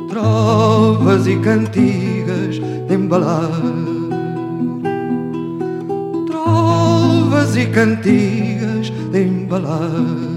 trovas 0.08 1.26
e 1.26 1.36
cantigas 1.36 2.58
de 2.88 2.94
embalar. 2.94 3.50
Trovas 6.26 7.56
e 7.56 7.66
cantigas 7.66 8.90
de 9.12 9.22
embalar. 9.22 10.33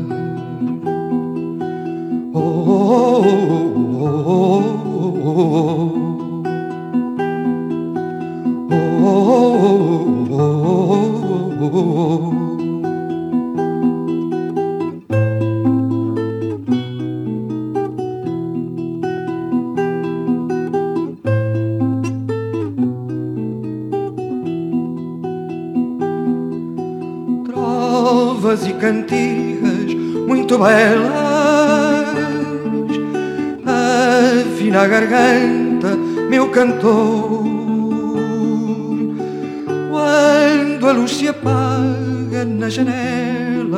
A 40.88 40.94
luz 40.94 41.18
se 41.18 41.28
apaga 41.28 42.46
nas 42.46 42.74
janelas, 42.74 43.76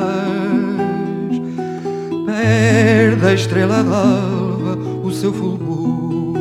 perde 2.25 3.25
a 3.25 3.33
estrela 3.33 3.83
d'alva 3.83 4.77
o 5.03 5.11
seu 5.11 5.33
fulgor. 5.33 6.37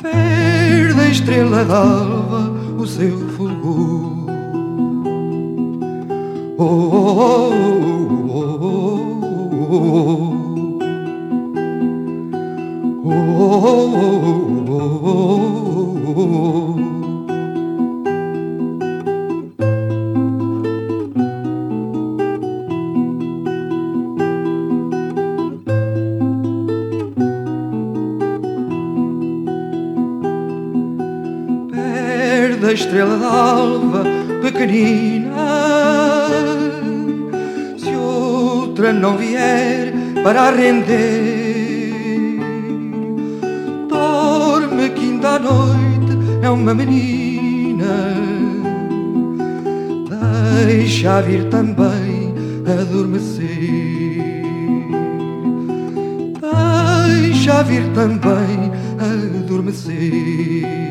Perde 0.00 1.00
a 1.00 1.08
estrela 1.08 1.64
d'alva 1.64 2.50
o 2.78 2.86
seu 2.86 3.18
fulgor. 3.30 4.16
Oh, 6.58 6.64
oh, 6.64 7.52
oh, 8.30 8.32
oh, 8.32 8.56
oh, 9.52 9.86
oh, 13.04 13.12
oh, 13.12 13.96
oh, 14.24 14.45
estrela 32.86 33.18
d'alva 33.18 34.04
pequenina. 34.40 35.46
Se 37.76 37.94
outra 37.96 38.92
não 38.92 39.16
vier 39.16 39.92
para 40.22 40.50
render 40.50 41.34
Dorme 43.88 44.90
que 44.90 45.04
ainda 45.04 45.30
à 45.30 45.38
noite 45.38 46.12
é 46.42 46.50
uma 46.50 46.74
menina. 46.74 48.14
Deixa 50.64 51.20
vir 51.22 51.48
também 51.48 52.34
adormecer. 52.80 53.46
Deixa 57.20 57.62
vir 57.64 57.84
também 57.94 58.72
adormecer 58.98 60.85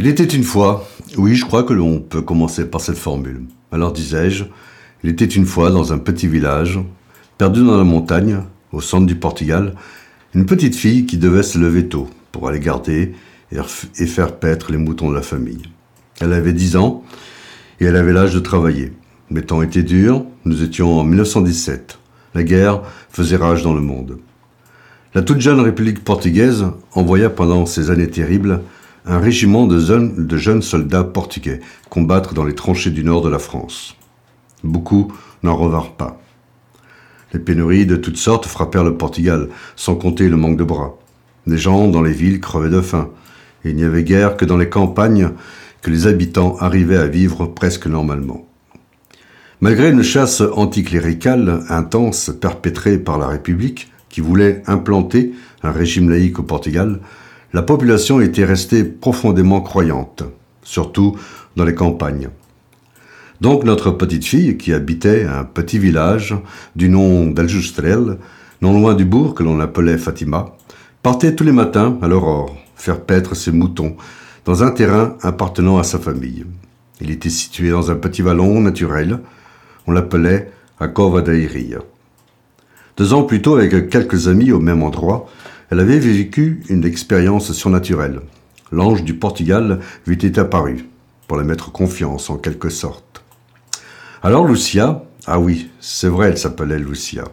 Il 0.00 0.06
était 0.06 0.24
une 0.24 0.44
fois, 0.44 0.88
crois 1.50 1.64
que 1.64 1.72
l'on 1.72 1.98
peut 1.98 2.22
commencer 2.22 2.64
par 2.70 2.80
cette 2.80 2.96
formule. 2.96 3.42
Alors 3.72 3.92
disais-je, 3.92 4.44
il 5.02 5.10
était 5.10 5.24
une 5.24 5.46
fois 5.46 5.72
dans 5.72 5.92
un 5.92 5.98
petit 5.98 6.28
village, 6.28 6.78
perdu 7.38 7.64
dans 7.64 7.76
la 7.76 7.82
montagne, 7.82 8.44
au 8.70 8.80
centre 8.80 9.04
du 9.04 9.16
Portugal, 9.16 9.74
une 10.32 10.46
petite 10.46 10.76
fille 10.76 11.06
qui 11.06 11.18
devait 11.18 11.42
se 11.42 11.58
lever 11.58 11.88
tôt 11.88 12.08
pour 12.30 12.46
aller 12.46 12.60
garder 12.60 13.16
et 13.50 14.06
faire 14.06 14.36
paître 14.36 14.70
les 14.70 14.78
moutons 14.78 15.10
de 15.10 15.16
la 15.16 15.22
famille. 15.22 15.62
Elle 16.20 16.34
avait 16.34 16.52
10 16.52 16.76
ans 16.76 17.02
et 17.80 17.86
elle 17.86 17.96
avait 17.96 18.12
l'âge 18.12 18.32
de 18.32 18.38
travailler. 18.38 18.92
Les 19.32 19.42
temps 19.42 19.60
étaient 19.60 19.82
durs, 19.82 20.24
nous 20.44 20.62
étions 20.62 21.00
en 21.00 21.02
1917. 21.02 21.98
La 22.36 22.44
guerre 22.44 22.82
faisait 23.10 23.34
rage 23.34 23.64
dans 23.64 23.74
le 23.74 23.80
monde. 23.80 24.18
La 25.14 25.22
toute 25.22 25.40
jeune 25.40 25.58
République 25.58 26.04
portugaise 26.04 26.66
envoya 26.92 27.28
pendant 27.28 27.66
ces 27.66 27.90
années 27.90 28.08
terribles 28.08 28.60
un 29.06 29.18
régiment 29.18 29.66
de 29.66 29.78
jeunes, 29.78 30.62
soldats 30.62 31.04
portugais 31.04 31.60
combattre 31.88 32.34
dans 32.34 32.44
les 32.44 32.54
tranchées 32.54 32.90
du 32.90 33.04
nord 33.04 33.22
de 33.22 33.28
la 33.28 33.38
France. 33.38 33.96
Beaucoup 34.62 35.12
n'en 35.42 35.56
revinrent 35.56 35.92
pas. 35.92 36.20
Les 37.32 37.40
pénuries 37.40 37.86
de 37.86 37.96
toutes 37.96 38.16
sortes 38.16 38.46
frappèrent 38.46 38.84
le 38.84 38.96
Portugal, 38.96 39.48
sans 39.76 39.94
compter 39.94 40.28
le 40.28 40.36
manque 40.36 40.56
de 40.56 40.64
bras. 40.64 40.98
Les 41.46 41.58
gens 41.58 41.88
dans 41.88 42.02
les 42.02 42.12
villes 42.12 42.40
crevaient 42.40 42.70
de 42.70 42.80
faim, 42.80 43.10
et 43.64 43.70
il 43.70 43.76
n'y 43.76 43.84
avait 43.84 44.04
guère 44.04 44.36
que 44.36 44.44
dans 44.44 44.56
les 44.56 44.68
campagnes 44.68 45.30
que 45.80 45.90
les 45.90 46.06
habitants 46.06 46.56
arrivaient 46.58 46.96
à 46.96 47.06
vivre 47.06 47.46
presque 47.46 47.86
normalement. 47.86 48.46
Malgré 49.60 49.90
une 49.90 50.02
chasse 50.02 50.40
anticléricale 50.40 51.64
intense 51.68 52.30
perpétrée 52.40 52.98
par 52.98 53.18
la 53.18 53.28
République, 53.28 53.90
qui 54.08 54.20
voulait 54.20 54.62
implanter 54.66 55.32
un 55.62 55.70
régime 55.70 56.10
laïque 56.10 56.38
au 56.38 56.42
Portugal, 56.42 57.00
la 57.52 57.62
population 57.62 58.20
était 58.20 58.44
restée 58.44 58.84
profondément 58.84 59.60
croyante, 59.60 60.22
surtout 60.62 61.16
dans 61.56 61.64
les 61.64 61.74
campagnes. 61.74 62.28
Donc 63.40 63.64
notre 63.64 63.90
petite 63.90 64.24
fille, 64.24 64.56
qui 64.56 64.72
habitait 64.72 65.24
un 65.24 65.44
petit 65.44 65.78
village 65.78 66.34
du 66.76 66.88
nom 66.88 67.26
d'Aljustrel, 67.26 68.18
non 68.60 68.78
loin 68.78 68.94
du 68.94 69.04
bourg 69.04 69.34
que 69.34 69.42
l'on 69.42 69.60
appelait 69.60 69.98
Fatima, 69.98 70.54
partait 71.02 71.34
tous 71.34 71.44
les 71.44 71.52
matins 71.52 71.98
à 72.02 72.08
l'aurore 72.08 72.54
faire 72.80 73.00
paître 73.00 73.34
ses 73.36 73.52
moutons 73.52 73.96
dans 74.44 74.62
un 74.62 74.70
terrain 74.70 75.16
appartenant 75.22 75.78
à 75.78 75.84
sa 75.84 75.98
famille. 75.98 76.46
Il 77.00 77.10
était 77.10 77.30
situé 77.30 77.70
dans 77.70 77.90
un 77.90 77.96
petit 77.96 78.22
vallon 78.22 78.60
naturel, 78.60 79.20
on 79.86 79.92
l'appelait 79.92 80.50
a 80.80 80.88
Cova 80.88 81.20
da 81.20 81.34
Iria. 81.34 81.78
Deux 82.96 83.12
ans 83.12 83.22
plus 83.22 83.42
tôt, 83.42 83.56
avec 83.56 83.90
quelques 83.90 84.28
amis 84.28 84.50
au 84.52 84.60
même 84.60 84.82
endroit, 84.82 85.28
elle 85.70 85.80
avait 85.80 85.98
vécu 85.98 86.62
une 86.68 86.84
expérience 86.84 87.52
surnaturelle. 87.52 88.20
L'ange 88.72 89.04
du 89.04 89.14
Portugal 89.14 89.78
lui 90.04 90.14
était 90.14 90.40
apparu, 90.40 90.88
pour 91.28 91.36
la 91.36 91.44
mettre 91.44 91.70
confiance 91.70 92.28
en 92.28 92.36
quelque 92.36 92.70
sorte. 92.70 93.22
Alors 94.22 94.46
Lucia, 94.46 95.04
ah 95.26 95.38
oui, 95.38 95.70
c'est 95.80 96.08
vrai, 96.08 96.28
elle 96.28 96.38
s'appelait 96.38 96.78
Lucia. 96.78 97.24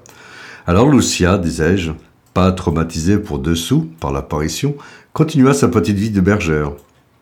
Alors 0.68 0.88
Lucia, 0.90 1.40
disais-je, 1.40 1.92
pas 2.34 2.52
traumatisée 2.52 3.18
pour 3.18 3.40
dessous 3.40 3.90
par 4.00 4.12
l'apparition, 4.12 4.76
continua 5.14 5.54
sa 5.54 5.68
petite 5.68 5.98
vie 5.98 6.12
de 6.12 6.22
bergère. 6.22 6.74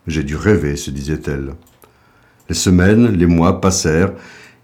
J'ai 0.08 0.24
dû 0.24 0.36
rêver, 0.36 0.76
se 0.76 0.92
disait-elle. 0.92 1.54
Les 2.50 2.56
semaines, 2.56 3.08
les 3.08 3.26
mois 3.26 3.62
passèrent, 3.62 4.12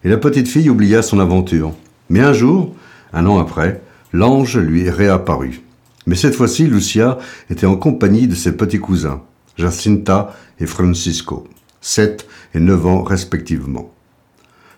et 0.04 0.10
la 0.10 0.18
petite 0.18 0.50
fille 0.50 0.70
oublia 0.70 1.02
son 1.02 1.20
aventure. 1.20 1.74
Mais 2.10 2.20
un 2.20 2.34
jour, 2.34 2.76
un 3.14 3.26
an 3.26 3.40
après, 3.40 3.82
l'ange 4.12 4.58
lui 4.58 4.90
réapparut. 4.90 5.62
Mais 6.08 6.16
cette 6.16 6.36
fois-ci, 6.36 6.66
Lucia 6.66 7.20
était 7.50 7.66
en 7.66 7.76
compagnie 7.76 8.28
de 8.28 8.36
ses 8.36 8.58
petits 8.58 8.80
cousins, 8.80 9.22
Jacinta 9.58 10.36
et 10.60 10.66
Francisco, 10.66 11.48
sept 11.80 12.28
et 12.54 12.60
neuf 12.60 12.86
ans 12.86 13.04
respectivement. 13.04 13.94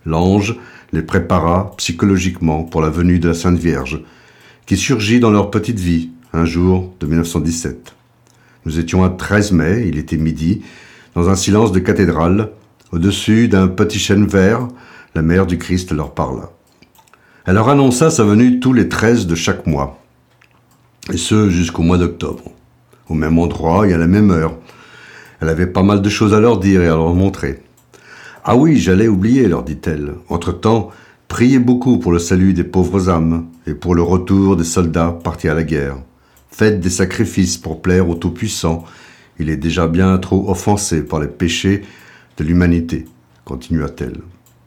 L'ange 0.05 0.57
les 0.91 1.01
prépara 1.01 1.73
psychologiquement 1.77 2.63
pour 2.63 2.81
la 2.81 2.89
venue 2.89 3.19
de 3.19 3.29
la 3.29 3.33
Sainte 3.33 3.57
Vierge, 3.57 4.03
qui 4.65 4.77
surgit 4.77 5.19
dans 5.19 5.31
leur 5.31 5.49
petite 5.49 5.79
vie 5.79 6.11
un 6.33 6.45
jour 6.45 6.93
de 6.99 7.07
1917. 7.07 7.95
Nous 8.65 8.79
étions 8.79 9.03
à 9.03 9.09
13 9.09 9.51
mai, 9.53 9.85
il 9.87 9.97
était 9.97 10.17
midi, 10.17 10.61
dans 11.15 11.29
un 11.29 11.35
silence 11.35 11.71
de 11.71 11.79
cathédrale, 11.79 12.49
au-dessus 12.91 13.47
d'un 13.47 13.67
petit 13.67 13.99
chêne 13.99 14.25
vert, 14.25 14.67
la 15.15 15.21
mère 15.21 15.45
du 15.45 15.57
Christ 15.57 15.91
leur 15.91 16.13
parla. 16.13 16.51
Elle 17.45 17.55
leur 17.55 17.69
annonça 17.69 18.09
sa 18.09 18.23
venue 18.23 18.59
tous 18.59 18.73
les 18.73 18.87
13 18.87 19.27
de 19.27 19.35
chaque 19.35 19.67
mois, 19.67 20.02
et 21.11 21.17
ce 21.17 21.49
jusqu'au 21.49 21.81
mois 21.81 21.97
d'octobre, 21.97 22.51
au 23.09 23.13
même 23.13 23.39
endroit 23.39 23.87
et 23.87 23.93
à 23.93 23.97
la 23.97 24.07
même 24.07 24.31
heure. 24.31 24.57
Elle 25.41 25.49
avait 25.49 25.67
pas 25.67 25.83
mal 25.83 26.01
de 26.01 26.09
choses 26.09 26.33
à 26.33 26.39
leur 26.39 26.59
dire 26.59 26.81
et 26.81 26.87
à 26.87 26.95
leur 26.95 27.13
montrer. 27.13 27.61
Ah 28.45 28.55
oui, 28.55 28.77
j'allais 28.77 29.07
oublier, 29.07 29.47
leur 29.47 29.63
dit-elle. 29.63 30.13
Entre-temps, 30.29 30.91
priez 31.27 31.59
beaucoup 31.59 31.97
pour 31.97 32.11
le 32.11 32.19
salut 32.19 32.53
des 32.53 32.63
pauvres 32.63 33.09
âmes 33.09 33.47
et 33.67 33.73
pour 33.73 33.95
le 33.95 34.01
retour 34.01 34.55
des 34.55 34.63
soldats 34.63 35.17
partis 35.23 35.49
à 35.49 35.53
la 35.53 35.63
guerre. 35.63 35.97
Faites 36.49 36.79
des 36.79 36.89
sacrifices 36.89 37.57
pour 37.57 37.81
plaire 37.81 38.07
au 38.09 38.15
Tout-Puissant. 38.15 38.85
Il 39.39 39.49
est 39.49 39.57
déjà 39.57 39.87
bien 39.87 40.17
trop 40.17 40.49
offensé 40.49 41.03
par 41.03 41.19
les 41.19 41.27
péchés 41.27 41.83
de 42.37 42.43
l'humanité, 42.43 43.05
continua-t-elle, 43.45 44.21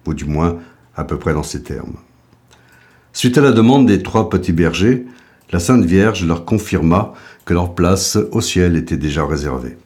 ou 0.07 0.14
du 0.14 0.25
moins 0.25 0.59
à 0.96 1.05
peu 1.05 1.18
près 1.18 1.35
dans 1.35 1.42
ces 1.42 1.62
termes. 1.62 1.96
Suite 3.12 3.38
à 3.38 3.40
la 3.40 3.53
demande 3.53 3.87
des 3.87 4.03
trois 4.03 4.29
petits 4.29 4.53
bergers, 4.53 5.07
la 5.53 5.61
Sainte 5.61 5.85
Vierge 5.85 6.25
leur 6.25 6.45
confirma 6.45 7.15
que 7.45 7.55
leur 7.55 7.75
place 7.75 8.19
au 8.33 8.41
ciel 8.41 8.77
était 8.77 8.97
déjà 8.97 9.25
réservée. 9.25 9.77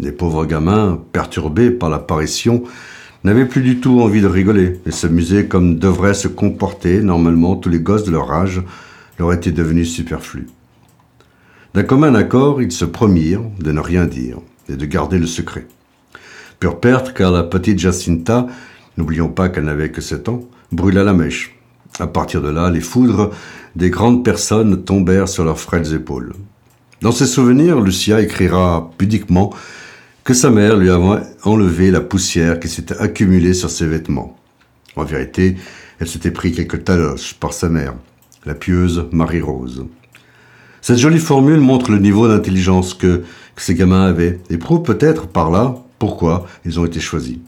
Les 0.00 0.12
pauvres 0.12 0.44
gamins, 0.44 1.00
perturbés 1.12 1.70
par 1.70 1.88
l'apparition, 1.90 2.64
n'avaient 3.22 3.46
plus 3.46 3.62
du 3.62 3.78
tout 3.78 4.00
envie 4.00 4.20
de 4.20 4.26
rigoler 4.26 4.80
et 4.84 4.90
s'amuser 4.90 5.46
comme 5.46 5.78
devraient 5.78 6.14
se 6.14 6.28
comporter 6.28 7.00
normalement 7.00 7.56
tous 7.56 7.70
les 7.70 7.80
gosses 7.80 8.04
de 8.04 8.10
leur 8.10 8.32
âge, 8.32 8.62
leur 9.18 9.32
était 9.32 9.52
devenu 9.52 9.84
superflu. 9.84 10.48
D'un 11.74 11.84
commun 11.84 12.14
accord, 12.14 12.60
ils 12.60 12.72
se 12.72 12.84
promirent 12.84 13.42
de 13.60 13.72
ne 13.72 13.80
rien 13.80 14.06
dire 14.06 14.38
et 14.68 14.76
de 14.76 14.86
garder 14.86 15.18
le 15.18 15.26
secret. 15.26 15.66
Pure 16.58 16.80
perte 16.80 17.14
car 17.14 17.30
la 17.30 17.44
petite 17.44 17.78
Jacinta, 17.78 18.46
n'oublions 18.96 19.28
pas 19.28 19.48
qu'elle 19.48 19.64
n'avait 19.64 19.90
que 19.90 20.00
sept 20.00 20.28
ans, 20.28 20.42
brûla 20.72 21.04
la 21.04 21.12
mèche. 21.12 21.56
À 22.00 22.06
partir 22.08 22.42
de 22.42 22.48
là, 22.48 22.70
les 22.70 22.80
foudres 22.80 23.30
des 23.76 23.90
grandes 23.90 24.24
personnes 24.24 24.84
tombèrent 24.84 25.28
sur 25.28 25.44
leurs 25.44 25.60
frêles 25.60 25.94
épaules. 25.94 26.32
Dans 27.02 27.12
ses 27.12 27.26
souvenirs, 27.26 27.80
Lucia 27.80 28.20
écrira 28.20 28.90
pudiquement 28.98 29.54
que 30.24 30.34
sa 30.34 30.50
mère 30.50 30.76
lui 30.76 30.90
avait 30.90 31.22
enlevé 31.44 31.90
la 31.90 32.00
poussière 32.00 32.58
qui 32.58 32.68
s'était 32.68 32.96
accumulée 32.96 33.54
sur 33.54 33.70
ses 33.70 33.86
vêtements. 33.86 34.36
En 34.96 35.04
vérité, 35.04 35.56
elle 36.00 36.08
s'était 36.08 36.30
pris 36.30 36.52
quelques 36.52 36.82
taloches 36.82 37.34
par 37.34 37.52
sa 37.52 37.68
mère, 37.68 37.94
la 38.44 38.54
pieuse 38.54 39.06
Marie-Rose. 39.12 39.86
Cette 40.80 40.98
jolie 40.98 41.18
formule 41.18 41.60
montre 41.60 41.90
le 41.90 41.98
niveau 41.98 42.26
d'intelligence 42.26 42.94
que, 42.94 43.22
que 43.54 43.62
ces 43.62 43.74
gamins 43.74 44.06
avaient 44.06 44.40
et 44.50 44.58
prouve 44.58 44.82
peut-être 44.82 45.28
par 45.28 45.50
là 45.50 45.76
pourquoi 45.98 46.46
ils 46.64 46.80
ont 46.80 46.86
été 46.86 47.00
choisis. 47.00 47.38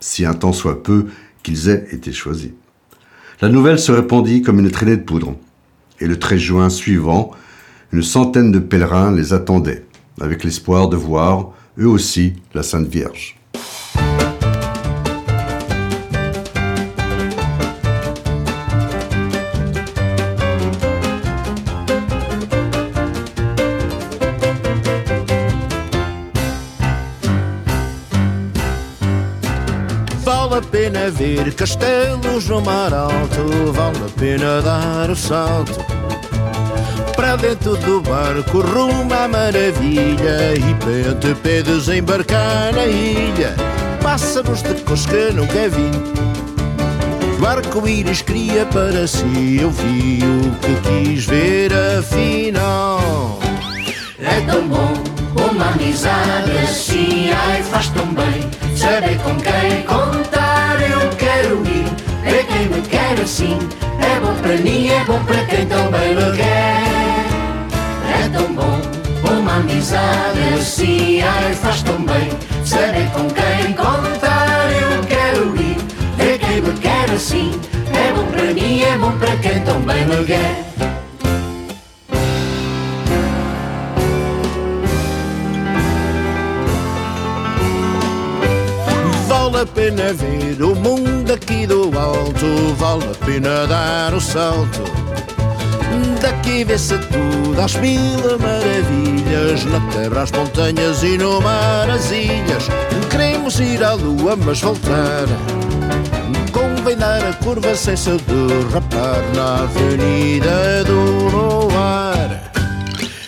Si 0.00 0.24
un 0.24 0.34
temps 0.34 0.52
soit 0.52 0.82
peu 0.82 1.06
qu'ils 1.42 1.68
aient 1.68 1.86
été 1.92 2.12
choisis. 2.12 2.52
La 3.42 3.48
nouvelle 3.48 3.80
se 3.80 3.90
répandit 3.90 4.40
comme 4.40 4.60
une 4.60 4.70
traînée 4.70 4.96
de 4.96 5.02
poudre. 5.02 5.34
Et 5.98 6.06
le 6.06 6.16
13 6.16 6.38
juin 6.38 6.70
suivant, 6.70 7.32
une 7.92 8.04
centaine 8.04 8.52
de 8.52 8.60
pèlerins 8.60 9.10
les 9.10 9.32
attendaient, 9.32 9.84
avec 10.20 10.44
l'espoir 10.44 10.88
de 10.88 10.96
voir, 10.96 11.50
eux 11.76 11.88
aussi, 11.88 12.34
la 12.54 12.62
Sainte 12.62 12.86
Vierge. 12.86 13.41
Ver 31.10 31.54
castelos 31.54 32.48
no 32.48 32.60
mar 32.60 32.92
alto, 32.92 33.72
vale 33.72 33.98
a 33.98 34.18
pena 34.18 34.62
dar 34.62 35.10
o 35.10 35.16
salto. 35.16 35.78
Para 37.16 37.36
dentro 37.36 37.76
do 37.76 38.00
barco 38.00 38.60
rumo 38.60 39.12
à 39.12 39.28
maravilha 39.28 40.54
e 40.54 40.74
pente 40.84 41.34
pedes 41.42 41.88
embarcar 41.88 42.72
na 42.72 42.86
ilha. 42.86 43.54
Pássaros 44.02 44.62
de 44.62 44.74
que 44.74 45.32
nunca 45.32 45.68
vi. 45.68 45.90
O 47.40 47.46
arco-íris 47.46 48.22
cria 48.22 48.64
para 48.66 49.06
si, 49.06 49.58
eu 49.60 49.70
vi 49.70 50.20
o 50.22 50.50
que 50.60 51.04
quis 51.04 51.26
ver 51.26 51.72
afinal. 51.98 53.38
É 54.18 54.40
tão 54.42 54.68
bom 54.68 55.12
uma 55.36 55.70
amizade 55.70 56.50
assim, 56.62 57.30
ai 57.30 57.62
faz 57.62 57.88
tão 57.88 58.06
bem 58.14 58.50
saber 58.76 59.18
com 59.18 59.34
quem 59.36 59.82
contar. 59.82 60.31
Ir, 61.52 61.84
ver 62.22 62.46
quem 62.46 62.68
me 62.68 62.80
quer 62.82 63.20
assim. 63.22 63.58
É 64.00 64.20
bom 64.20 64.34
para 64.40 64.56
mim, 64.56 64.88
é 64.88 65.04
bom 65.04 65.22
para 65.24 65.44
quem 65.44 65.66
também 65.66 66.14
me 66.14 66.36
quer. 66.36 67.22
É 68.20 68.28
tão 68.32 68.54
bom 68.54 68.80
uma 69.30 69.56
amizade 69.56 70.40
assim, 70.58 71.20
ai 71.20 71.54
faz 71.54 71.82
tão 71.82 72.02
bem 72.04 72.30
saber 72.64 73.10
com 73.12 73.28
quem 73.28 73.74
contar. 73.74 74.70
Eu 74.72 75.02
quero 75.06 75.54
ir, 75.56 75.76
ver 76.16 76.38
quem 76.38 76.62
me 76.62 76.72
quer 76.78 77.10
assim. 77.10 77.52
É 77.92 78.12
bom 78.12 78.24
para 78.26 78.54
mim, 78.54 78.82
é 78.82 78.96
bom 78.96 79.12
para 79.18 79.36
quem 79.36 79.60
também 79.60 80.06
me 80.06 80.24
quer. 80.24 80.64
Vale 89.28 89.60
a 89.60 89.66
pena 89.66 90.12
ver 90.12 90.62
o 90.62 90.74
mundo 90.74 91.11
aqui 91.52 91.66
do 91.66 91.90
alto, 91.98 92.74
vale 92.76 93.04
a 93.04 93.24
pena 93.24 93.66
dar 93.66 94.14
o 94.14 94.20
salto. 94.20 94.82
Daqui 96.20 96.64
vê-se 96.64 96.96
tudo 96.98 97.60
às 97.60 97.74
mil 97.74 98.00
maravilhas, 98.38 99.64
na 99.66 99.80
terra 99.92 100.22
as 100.22 100.32
montanhas 100.32 101.02
e 101.02 101.18
no 101.18 101.40
mar 101.40 101.90
as 101.90 102.10
ilhas. 102.10 102.68
Queremos 103.10 103.60
ir 103.60 103.82
à 103.84 103.92
lua, 103.92 104.36
mas 104.36 104.60
voltar. 104.60 105.26
Convém 106.52 106.96
dar 106.96 107.24
a 107.24 107.32
curva 107.34 107.74
sem 107.74 107.96
se 107.96 108.10
derrapar 108.10 109.22
na 109.34 109.64
avenida 109.64 110.84
do 110.84 111.28
luar. 111.28 112.52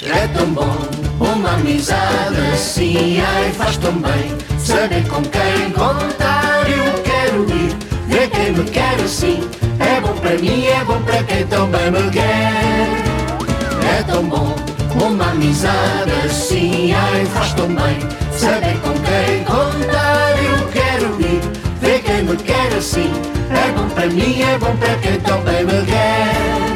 É 0.03 0.29
tão 0.29 0.47
bom 0.47 0.77
uma 1.21 1.55
amizade 1.55 2.41
assim, 2.53 3.21
ai 3.21 3.53
faz 3.53 3.77
tão 3.77 3.93
bem 3.93 4.37
saber 4.59 5.07
com 5.09 5.23
quem 5.23 5.71
contar. 5.73 6.24
Mim, 10.41 10.67
é 10.67 10.85
bom 10.85 11.01
para 11.03 11.23
quem 11.23 11.47
também 11.47 11.91
me 11.93 12.11
quer. 12.11 12.89
É 13.99 14.03
tão 14.03 14.25
bom 14.25 14.55
uma 15.01 15.31
amizade 15.31 16.11
assim, 16.25 16.93
ai 16.93 17.25
faz 17.27 17.53
tão 17.53 17.69
bem 17.69 17.99
saber 18.33 18.77
com 18.81 18.93
quem 19.05 19.45
contar. 19.45 20.35
Eu 20.43 20.67
quero 20.73 21.21
ir, 21.21 21.41
ver 21.81 22.03
quem 22.03 22.25
me 22.25 22.37
quer 22.37 22.75
assim. 22.77 23.13
É 23.51 23.71
bom 23.73 23.89
para 23.91 24.07
mim, 24.07 24.43
é 24.43 24.59
bom 24.59 24.77
para 24.77 24.97
quem 24.97 25.21
também 25.21 25.65
me 25.65 25.87
quer. 25.87 26.75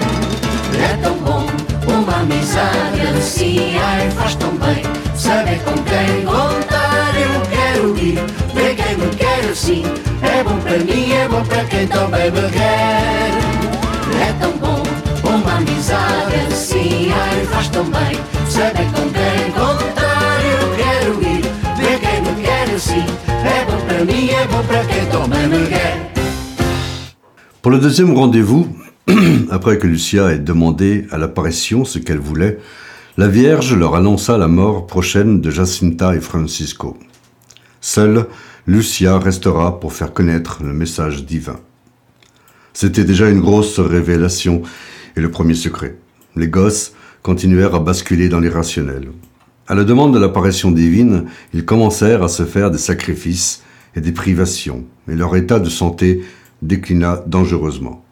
É 0.81 0.97
tão 1.03 1.15
bom 1.15 1.45
uma 1.87 2.21
amizade 2.21 3.01
assim, 3.19 3.77
ai 3.77 4.09
faz 4.13 4.37
tão 4.37 4.51
bem 4.57 4.83
saber 5.17 5.61
com 5.65 5.73
quem 5.83 6.25
contar. 6.25 7.13
Eu 7.17 7.41
quero 7.51 7.99
ir, 7.99 8.19
ver 8.55 8.77
quem 8.77 8.97
me 8.97 9.15
quer 9.17 9.51
assim. 9.51 9.85
É 10.23 10.43
bom 10.43 10.57
para 10.59 10.79
mim, 10.79 11.13
é 11.13 11.29
bom 11.29 11.43
para 11.45 11.65
quem 11.65 11.87
também 11.87 12.31
me 12.31 12.51
quer. 12.51 13.48
Pour 27.61 27.73
le 27.73 27.79
deuxième 27.79 28.13
rendez-vous, 28.13 28.69
après 29.51 29.79
que 29.79 29.87
Lucia 29.87 30.33
ait 30.33 30.39
demandé 30.39 31.07
à 31.11 31.19
l'apparition 31.19 31.85
ce 31.85 31.99
qu'elle 31.99 32.21
voulait, 32.21 32.59
la 33.17 33.27
Vierge 33.27 33.75
leur 33.75 33.97
annonça 33.97 34.39
la 34.39 34.47
mort 34.47 34.87
prochaine 34.87 35.41
de 35.41 35.51
Jacinta 35.51 36.15
et 36.15 36.21
Francisco. 36.21 36.97
Seule 37.81 38.27
Lucia 38.69 39.19
restera 39.19 39.81
pour 39.81 39.93
faire 39.93 40.13
connaître 40.13 40.63
le 40.63 40.73
message 40.73 41.25
divin. 41.25 41.59
C'était 42.75 43.05
déjà 43.05 43.29
une 43.29 43.41
grosse 43.41 43.81
révélation 43.81 44.63
le 45.21 45.31
premier 45.31 45.55
secret. 45.55 45.97
Les 46.37 46.49
gosses 46.49 46.93
continuèrent 47.23 47.75
à 47.75 47.81
basculer 47.81 48.29
dans 48.29 48.41
l'irrationnel. 48.41 49.09
À 49.67 49.75
la 49.75 49.85
demande 49.85 50.15
de 50.15 50.19
l'apparition 50.19 50.71
divine, 50.71 51.27
ils 51.53 51.65
commencèrent 51.65 52.23
à 52.23 52.29
se 52.29 52.45
faire 52.45 52.71
des 52.71 52.79
sacrifices 52.79 53.63
et 53.97 54.01
des 54.01 54.13
privations, 54.13 54.85
et 55.11 55.15
leur 55.15 55.37
état 55.37 55.61
de 55.61 55.69
santé 55.69 56.23
déclina 56.63 57.23
dangereusement. 57.27 58.05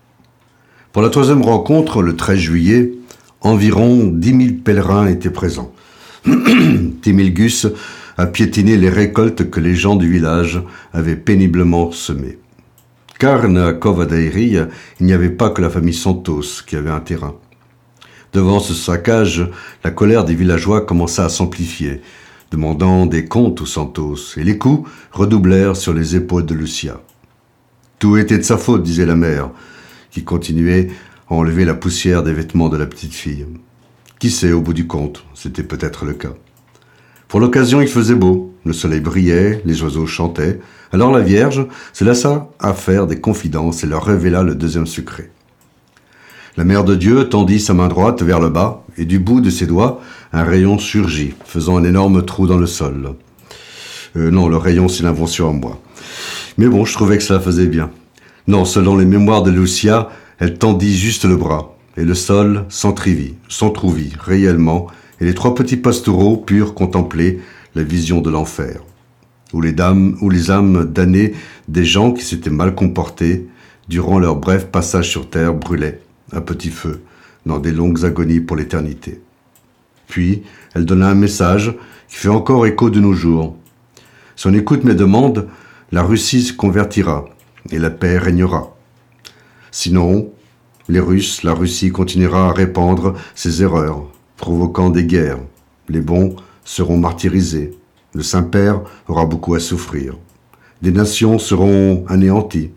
Pour 0.92 1.02
la 1.02 1.10
troisième 1.10 1.42
rencontre, 1.42 2.02
le 2.02 2.16
13 2.16 2.38
juillet, 2.38 2.92
environ 3.40 4.06
10 4.06 4.28
000 4.28 4.40
pèlerins 4.64 5.06
étaient 5.06 5.30
présents. 5.30 5.72
Timilgus 7.02 7.66
a 8.16 8.26
piétiné 8.26 8.76
les 8.76 8.88
récoltes 8.88 9.50
que 9.50 9.60
les 9.60 9.74
gens 9.74 9.96
du 9.96 10.10
village 10.10 10.62
avaient 10.92 11.16
péniblement 11.16 11.92
semées. 11.92 12.38
Car 13.18 13.44
à 13.44 13.72
Covadairia, 13.72 14.68
il 15.00 15.06
n'y 15.06 15.12
avait 15.12 15.30
pas 15.30 15.50
que 15.50 15.62
la 15.62 15.70
famille 15.70 15.94
Santos 15.94 16.62
qui 16.66 16.76
avait 16.76 16.90
un 16.90 17.00
terrain. 17.00 17.34
Devant 18.32 18.60
ce 18.60 18.74
saccage, 18.74 19.48
la 19.82 19.90
colère 19.90 20.24
des 20.24 20.34
villageois 20.34 20.84
commença 20.84 21.24
à 21.24 21.28
s'amplifier, 21.28 22.02
demandant 22.50 23.06
des 23.06 23.24
comptes 23.24 23.62
aux 23.62 23.66
Santos, 23.66 24.36
et 24.36 24.44
les 24.44 24.58
coups 24.58 24.90
redoublèrent 25.12 25.76
sur 25.76 25.94
les 25.94 26.16
épaules 26.16 26.44
de 26.44 26.54
Lucia. 26.54 27.00
Tout 27.98 28.18
était 28.18 28.38
de 28.38 28.42
sa 28.42 28.58
faute, 28.58 28.82
disait 28.82 29.06
la 29.06 29.16
mère, 29.16 29.50
qui 30.10 30.22
continuait 30.24 30.90
à 31.30 31.34
enlever 31.34 31.64
la 31.64 31.74
poussière 31.74 32.22
des 32.22 32.34
vêtements 32.34 32.68
de 32.68 32.76
la 32.76 32.86
petite 32.86 33.14
fille. 33.14 33.46
Qui 34.18 34.30
sait, 34.30 34.52
au 34.52 34.60
bout 34.60 34.74
du 34.74 34.86
compte, 34.86 35.24
c'était 35.34 35.62
peut-être 35.62 36.04
le 36.04 36.12
cas. 36.12 36.34
Pour 37.28 37.40
l'occasion, 37.40 37.80
il 37.80 37.88
faisait 37.88 38.14
beau, 38.14 38.52
le 38.64 38.72
soleil 38.72 39.00
brillait, 39.00 39.62
les 39.64 39.82
oiseaux 39.82 40.06
chantaient. 40.06 40.60
Alors 40.92 41.10
la 41.10 41.20
Vierge 41.20 41.66
se 41.92 42.04
laissa 42.04 42.48
à 42.60 42.72
faire 42.72 43.06
des 43.06 43.20
confidences 43.20 43.82
et 43.82 43.86
leur 43.86 44.04
révéla 44.04 44.42
le 44.42 44.54
deuxième 44.54 44.86
secret. 44.86 45.30
La 46.56 46.64
Mère 46.64 46.84
de 46.84 46.94
Dieu 46.94 47.28
tendit 47.28 47.60
sa 47.60 47.74
main 47.74 47.88
droite 47.88 48.22
vers 48.22 48.40
le 48.40 48.48
bas, 48.48 48.84
et 48.96 49.04
du 49.04 49.18
bout 49.18 49.40
de 49.40 49.50
ses 49.50 49.66
doigts, 49.66 50.00
un 50.32 50.44
rayon 50.44 50.78
surgit, 50.78 51.34
faisant 51.44 51.76
un 51.76 51.84
énorme 51.84 52.24
trou 52.24 52.46
dans 52.46 52.56
le 52.56 52.66
sol. 52.66 53.14
Euh, 54.16 54.30
non, 54.30 54.48
le 54.48 54.56
rayon, 54.56 54.88
c'est 54.88 55.02
l'invention 55.02 55.50
à 55.50 55.52
moi. 55.52 55.80
Mais 56.56 56.66
bon, 56.66 56.84
je 56.84 56.94
trouvais 56.94 57.18
que 57.18 57.22
cela 57.22 57.40
faisait 57.40 57.66
bien. 57.66 57.90
Non, 58.46 58.64
selon 58.64 58.96
les 58.96 59.04
mémoires 59.04 59.42
de 59.42 59.50
Lucia, 59.50 60.08
elle 60.38 60.56
tendit 60.56 60.96
juste 60.96 61.24
le 61.24 61.36
bras, 61.36 61.76
et 61.96 62.04
le 62.04 62.14
sol 62.14 62.64
s'entrivit, 62.68 63.34
s'entrouvit 63.48 64.12
réellement, 64.18 64.86
et 65.20 65.24
les 65.24 65.34
trois 65.34 65.54
petits 65.54 65.76
pastoureaux 65.76 66.36
purent 66.36 66.74
contempler 66.74 67.40
la 67.74 67.82
vision 67.82 68.20
de 68.20 68.30
l'enfer, 68.30 68.82
où 69.52 69.60
les 69.60 69.72
dames, 69.72 70.16
où 70.20 70.30
les 70.30 70.50
âmes 70.50 70.84
damnées 70.84 71.34
des 71.68 71.84
gens 71.84 72.12
qui 72.12 72.24
s'étaient 72.24 72.50
mal 72.50 72.74
comportés 72.74 73.46
durant 73.88 74.18
leur 74.18 74.36
bref 74.36 74.66
passage 74.66 75.10
sur 75.10 75.30
terre 75.30 75.54
brûlaient 75.54 76.00
à 76.32 76.40
petit 76.40 76.70
feu 76.70 77.02
dans 77.44 77.58
des 77.58 77.72
longues 77.72 78.04
agonies 78.04 78.40
pour 78.40 78.56
l'éternité. 78.56 79.20
Puis 80.08 80.42
elle 80.74 80.84
donna 80.84 81.08
un 81.08 81.14
message 81.14 81.74
qui 82.08 82.16
fait 82.16 82.28
encore 82.28 82.66
écho 82.66 82.90
de 82.90 83.00
nos 83.00 83.12
jours. 83.12 83.56
Son 84.34 84.54
écoute 84.54 84.84
mes 84.84 84.94
demandes, 84.94 85.48
la 85.92 86.02
Russie 86.02 86.42
se 86.42 86.52
convertira 86.52 87.24
et 87.70 87.78
la 87.78 87.90
paix 87.90 88.18
régnera. 88.18 88.76
Sinon, 89.70 90.32
les 90.88 91.00
Russes, 91.00 91.42
la 91.42 91.54
Russie 91.54 91.90
continuera 91.90 92.48
à 92.48 92.52
répandre 92.52 93.14
ses 93.34 93.62
erreurs, 93.62 94.06
provoquant 94.36 94.90
des 94.90 95.04
guerres. 95.04 95.38
Les 95.88 96.00
bons 96.00 96.36
seront 96.64 96.98
martyrisés. 96.98 97.76
Le 98.14 98.22
Saint-Père 98.22 98.80
aura 99.08 99.26
beaucoup 99.26 99.54
à 99.54 99.60
souffrir. 99.60 100.16
Des 100.82 100.92
nations 100.92 101.38
seront 101.38 102.04
anéanties. 102.08 102.70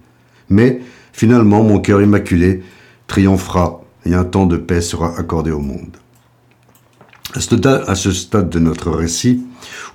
Mais, 0.49 0.81
finalement, 1.11 1.63
mon 1.63 1.79
cœur 1.79 2.01
immaculé 2.01 2.63
triomphera 3.07 3.81
et 4.05 4.13
un 4.13 4.23
temps 4.23 4.45
de 4.45 4.57
paix 4.57 4.81
sera 4.81 5.17
accordé 5.17 5.51
au 5.51 5.59
monde. 5.59 5.97
À 7.35 7.95
ce 7.95 8.11
stade 8.11 8.49
de 8.49 8.59
notre 8.59 8.89
récit, 8.89 9.43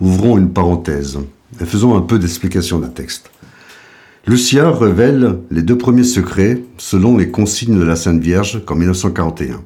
ouvrons 0.01 0.39
une 0.39 0.51
parenthèse 0.51 1.19
et 1.61 1.65
faisons 1.65 1.97
un 1.97 2.01
peu 2.01 2.19
d'explication 2.19 2.79
d'un 2.79 2.89
texte. 2.89 3.31
Lucia 4.27 4.71
révèle 4.71 5.41
les 5.51 5.63
deux 5.63 5.77
premiers 5.77 6.05
secrets 6.05 6.63
selon 6.79 7.17
les 7.17 7.31
consignes 7.31 7.79
de 7.79 7.85
la 7.85 7.97
Sainte 7.97 8.21
Vierge 8.21 8.65
qu'en 8.65 8.77
1941. 8.77 9.61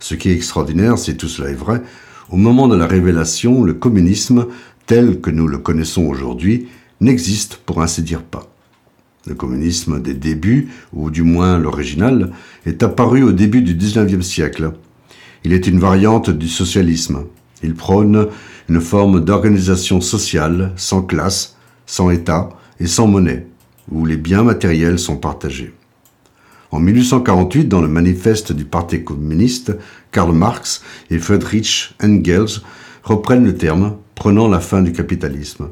Ce 0.00 0.14
qui 0.14 0.30
est 0.30 0.34
extraordinaire, 0.34 0.98
si 0.98 1.16
tout 1.16 1.28
cela 1.28 1.50
est 1.50 1.54
vrai, 1.54 1.82
au 2.30 2.36
moment 2.36 2.68
de 2.68 2.76
la 2.76 2.86
révélation, 2.86 3.62
le 3.62 3.74
communisme, 3.74 4.46
tel 4.86 5.20
que 5.20 5.30
nous 5.30 5.46
le 5.46 5.58
connaissons 5.58 6.06
aujourd'hui, 6.06 6.68
n'existe 7.00 7.56
pour 7.56 7.82
ainsi 7.82 8.02
dire 8.02 8.22
pas. 8.22 8.48
Le 9.26 9.34
communisme 9.34 10.00
des 10.00 10.14
débuts, 10.14 10.68
ou 10.94 11.10
du 11.10 11.22
moins 11.22 11.58
l'original, 11.58 12.32
est 12.64 12.82
apparu 12.82 13.22
au 13.22 13.32
début 13.32 13.60
du 13.60 13.74
XIXe 13.74 14.26
siècle. 14.26 14.72
Il 15.44 15.52
est 15.52 15.66
une 15.66 15.78
variante 15.78 16.30
du 16.30 16.48
socialisme. 16.48 17.26
Il 17.62 17.74
prône 17.74 18.28
une 18.68 18.80
forme 18.80 19.22
d'organisation 19.22 20.00
sociale 20.00 20.72
sans 20.76 21.02
classe, 21.02 21.56
sans 21.84 22.10
État 22.10 22.48
et 22.78 22.86
sans 22.86 23.06
monnaie, 23.06 23.46
où 23.90 24.06
les 24.06 24.16
biens 24.16 24.44
matériels 24.44 24.98
sont 24.98 25.18
partagés. 25.18 25.74
En 26.70 26.78
1848, 26.78 27.66
dans 27.66 27.80
le 27.80 27.88
manifeste 27.88 28.52
du 28.52 28.64
Parti 28.64 29.02
communiste, 29.02 29.76
Karl 30.12 30.32
Marx 30.32 30.82
et 31.10 31.18
Friedrich 31.18 31.94
Engels 32.02 32.62
reprennent 33.02 33.44
le 33.44 33.56
terme, 33.56 33.96
prenant 34.14 34.46
la 34.46 34.60
fin 34.60 34.82
du 34.82 34.92
capitalisme. 34.92 35.68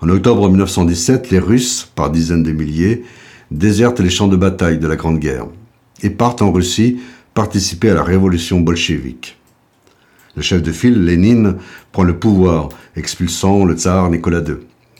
En 0.00 0.08
octobre 0.08 0.48
1917, 0.48 1.30
les 1.30 1.38
Russes, 1.38 1.90
par 1.94 2.10
dizaines 2.10 2.44
de 2.44 2.52
milliers, 2.52 3.04
désertent 3.50 4.00
les 4.00 4.10
champs 4.10 4.28
de 4.28 4.36
bataille 4.36 4.78
de 4.78 4.86
la 4.86 4.96
Grande 4.96 5.18
Guerre 5.18 5.46
et 6.02 6.10
partent 6.10 6.42
en 6.42 6.52
Russie 6.52 6.98
participer 7.34 7.90
à 7.90 7.94
la 7.94 8.02
révolution 8.02 8.60
bolchevique. 8.60 9.38
Le 10.36 10.42
chef 10.42 10.62
de 10.62 10.70
file, 10.70 11.04
Lénine, 11.04 11.56
prend 11.92 12.02
le 12.02 12.18
pouvoir, 12.18 12.68
expulsant 12.94 13.64
le 13.64 13.74
tsar 13.74 14.10
Nicolas 14.10 14.42
II. 14.46 14.56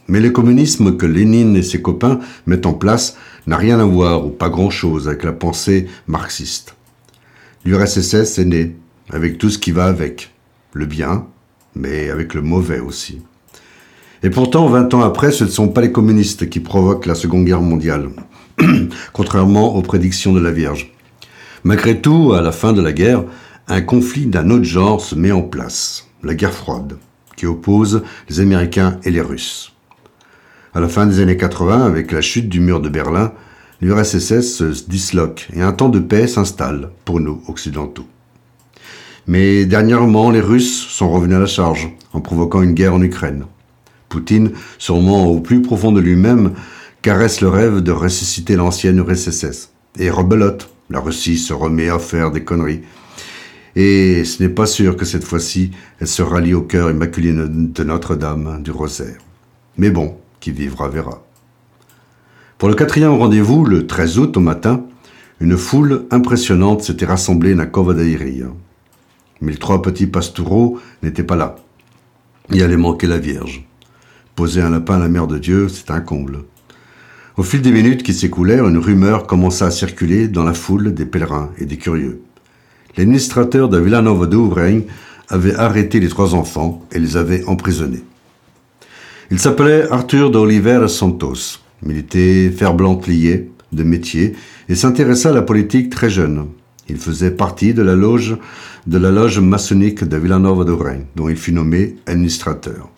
Mais 0.09 0.21
le 0.21 0.31
communisme 0.31 0.97
que 0.97 1.07
Lénine 1.07 1.57
et 1.57 1.63
ses 1.63 1.83
copains 1.83 2.21
mettent 2.47 2.67
en 2.67 2.73
place 2.73 3.17
n'a 3.47 3.57
rien 3.57 3.79
à 3.79 3.85
voir 3.85 4.27
ou 4.27 4.31
pas 4.31 4.49
grand-chose 4.49 5.09
avec 5.09 5.25
la 5.25 5.33
pensée 5.33 5.87
marxiste. 6.07 6.75
L'URSS 7.65 8.39
est 8.39 8.45
né, 8.45 8.77
avec 9.11 9.39
tout 9.39 9.51
ce 9.51 9.59
qui 9.59 9.73
va 9.73 9.87
avec. 9.87 10.33
Le 10.73 10.87
bien, 10.87 11.27
mais 11.75 12.11
avec 12.11 12.35
le 12.35 12.43
mauvais 12.43 12.81
aussi. 12.81 13.21
Et 14.23 14.31
pourtant, 14.31 14.67
20 14.67 14.95
ans 14.95 15.03
après, 15.03 15.31
ce 15.31 15.45
ne 15.45 15.49
sont 15.49 15.69
pas 15.69 15.81
les 15.81 15.93
communistes 15.93 16.49
qui 16.49 16.61
provoquent 16.61 17.07
la 17.07 17.15
Seconde 17.15 17.45
Guerre 17.45 17.63
mondiale, 17.63 18.11
contrairement 19.13 19.75
aux 19.77 19.83
prédictions 19.83 20.33
de 20.33 20.41
la 20.41 20.51
Vierge. 20.51 20.93
Malgré 21.65 22.01
tout, 22.01 22.33
à 22.33 22.43
la 22.43 22.53
fin 22.53 22.73
de 22.73 22.83
la 22.83 22.93
guerre, 22.93 23.25
un 23.69 23.81
conflit 23.81 24.27
d'un 24.27 24.51
autre 24.51 24.65
genre 24.65 25.01
se 25.01 25.15
met 25.15 25.33
en 25.33 25.43
place, 25.43 26.09
la 26.23 26.35
guerre 26.35 26.53
froide, 26.53 26.99
qui 27.37 27.47
oppose 27.47 28.03
les 28.29 28.41
Américains 28.41 28.99
et 29.05 29.11
les 29.11 29.21
Russes. 29.21 29.76
À 30.77 30.81
la 30.81 30.89
fin 30.89 31.07
des 31.07 31.21
années 31.21 31.39
80, 31.39 31.87
avec 31.87 32.13
la 32.13 32.21
chute 32.21 32.51
du 32.51 32.61
mur 32.61 32.83
de 32.83 32.91
Berlin, 32.91 33.33
l'URSS 33.81 34.43
se 34.43 34.85
disloque 34.87 35.49
et 35.55 35.63
un 35.63 35.73
temps 35.73 35.89
de 35.89 36.01
paix 36.01 36.27
s'installe 36.27 36.91
pour 37.07 37.19
nous 37.19 37.41
occidentaux. 37.49 38.05
Mais 39.27 39.65
dernièrement, 39.65 40.31
les 40.31 40.43
Russes 40.43 40.87
sont 40.91 41.11
revenus 41.11 41.39
à 41.39 41.41
la 41.41 41.47
charge 41.47 41.89
en 42.13 42.21
provoquant 42.21 42.61
une 42.61 42.75
guerre 42.75 42.93
en 42.93 43.01
Ukraine. 43.01 43.47
Poutine, 44.11 44.51
sûrement 44.77 45.25
au 45.25 45.41
plus 45.41 45.63
profond 45.63 45.93
de 45.93 46.01
lui-même, 46.03 46.53
caresse 47.01 47.41
le 47.41 47.49
rêve 47.49 47.81
de 47.81 47.93
ressusciter 47.93 48.55
l'ancienne 48.55 48.99
URSS. 48.99 49.71
Et 49.99 50.11
rebelote, 50.11 50.69
la 50.91 51.01
Russie 51.01 51.39
se 51.39 51.55
remet 51.55 51.89
à 51.89 51.99
faire 51.99 52.33
des 52.33 52.45
conneries. 52.45 52.83
Et 53.77 54.27
ce 54.27 54.43
n'est 54.43 54.51
pas 54.51 54.67
sûr 54.67 54.99
que 54.99 55.07
cette 55.07 55.25
fois-ci, 55.25 55.71
elle 56.01 56.07
se 56.07 56.21
rallie 56.21 56.53
au 56.53 56.61
cœur 56.61 56.91
immaculé 56.91 57.33
de 57.33 57.83
Notre-Dame 57.83 58.63
du 58.63 58.73
Rosaire. 58.73 59.17
Mais 59.79 59.89
bon, 59.89 60.17
vivra 60.53 60.89
verra. 60.89 61.23
Pour 62.59 62.69
le 62.69 62.75
quatrième 62.75 63.13
rendez-vous, 63.13 63.65
le 63.65 63.87
13 63.87 64.19
août 64.19 64.37
au 64.37 64.41
matin, 64.41 64.85
une 65.41 65.57
foule 65.57 66.07
impressionnante 66.11 66.83
s'était 66.83 67.05
rassemblée 67.05 67.59
à 67.59 67.67
Covadairia. 67.67 68.47
Mais 69.43 69.53
les 69.53 69.59
trois 69.59 69.83
petits 69.83 70.07
pastoureaux 70.07 70.81
n'étaient 71.03 71.23
pas 71.23 71.37
là. 71.37 71.57
Il 72.51 72.63
allait 72.63 72.77
manquer 72.77 73.07
la 73.07 73.19
Vierge. 73.19 73.67
Poser 74.35 74.63
un 74.63 74.71
lapin 74.71 74.97
à 74.97 75.01
la 75.01 75.09
Mère 75.09 75.27
de 75.27 75.39
Dieu, 75.39 75.69
c'est 75.69 75.91
un 75.91 76.01
comble. 76.01 76.45
Au 77.37 77.43
fil 77.43 77.61
des 77.61 77.71
minutes 77.71 78.03
qui 78.03 78.15
s'écoulèrent, 78.15 78.67
une 78.67 78.79
rumeur 78.79 79.27
commença 79.27 79.67
à 79.67 79.71
circuler 79.71 80.27
dans 80.27 80.45
la 80.45 80.55
foule 80.55 80.95
des 80.95 81.05
pèlerins 81.05 81.51
et 81.59 81.67
des 81.67 81.77
curieux. 81.77 82.23
L'administrateur 82.97 83.69
de 83.69 83.79
Villanova 83.79 84.25
d'Ouvrain 84.25 84.81
avait 85.29 85.55
arrêté 85.55 86.01
les 86.01 86.09
trois 86.09 86.35
enfants 86.35 86.87
et 86.93 86.99
les 86.99 87.19
avait 87.19 87.45
emprisonnés. 87.45 88.05
Il 89.29 89.41
s'appelait 89.41 89.91
Arthur 89.91 90.31
d'Oliveira 90.31 90.87
Santos. 90.87 91.59
Il 91.85 91.97
était 91.97 92.49
ferblant 92.51 93.01
lié 93.09 93.51
de 93.73 93.83
métier 93.83 94.35
et 94.69 94.77
s'intéressa 94.77 95.31
à 95.31 95.33
la 95.33 95.43
politique 95.43 95.91
très 95.91 96.09
jeune. 96.09 96.47
Il 96.89 96.97
faisait 96.97 97.33
partie 97.33 97.75
de 97.75 97.83
la 97.83 97.97
loge 97.97 98.37
de 98.87 98.99
la 98.99 99.11
loge 99.11 99.41
maçonnique 99.41 100.05
de 100.05 100.17
Villanova 100.17 100.63
de 100.63 100.71
Rennes, 100.71 101.07
dont 101.17 101.29
il 101.29 101.37
fut 101.37 101.53
nommé 101.53 101.97
administrateur. 102.07 102.89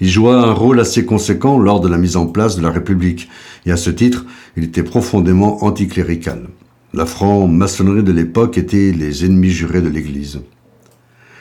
Il 0.00 0.08
joua 0.08 0.36
un 0.36 0.52
rôle 0.52 0.80
assez 0.80 1.04
conséquent 1.04 1.58
lors 1.58 1.80
de 1.80 1.88
la 1.88 1.98
mise 1.98 2.16
en 2.16 2.26
place 2.26 2.56
de 2.56 2.62
la 2.62 2.70
République, 2.70 3.28
et 3.66 3.70
à 3.70 3.76
ce 3.76 3.90
titre, 3.90 4.24
il 4.56 4.64
était 4.64 4.82
profondément 4.82 5.62
anticlérical. 5.62 6.48
La 6.94 7.04
franc-maçonnerie 7.04 8.02
de 8.02 8.12
l'époque 8.12 8.56
était 8.56 8.92
les 8.92 9.26
ennemis 9.26 9.50
jurés 9.50 9.82
de 9.82 9.90
l'Église. 9.90 10.40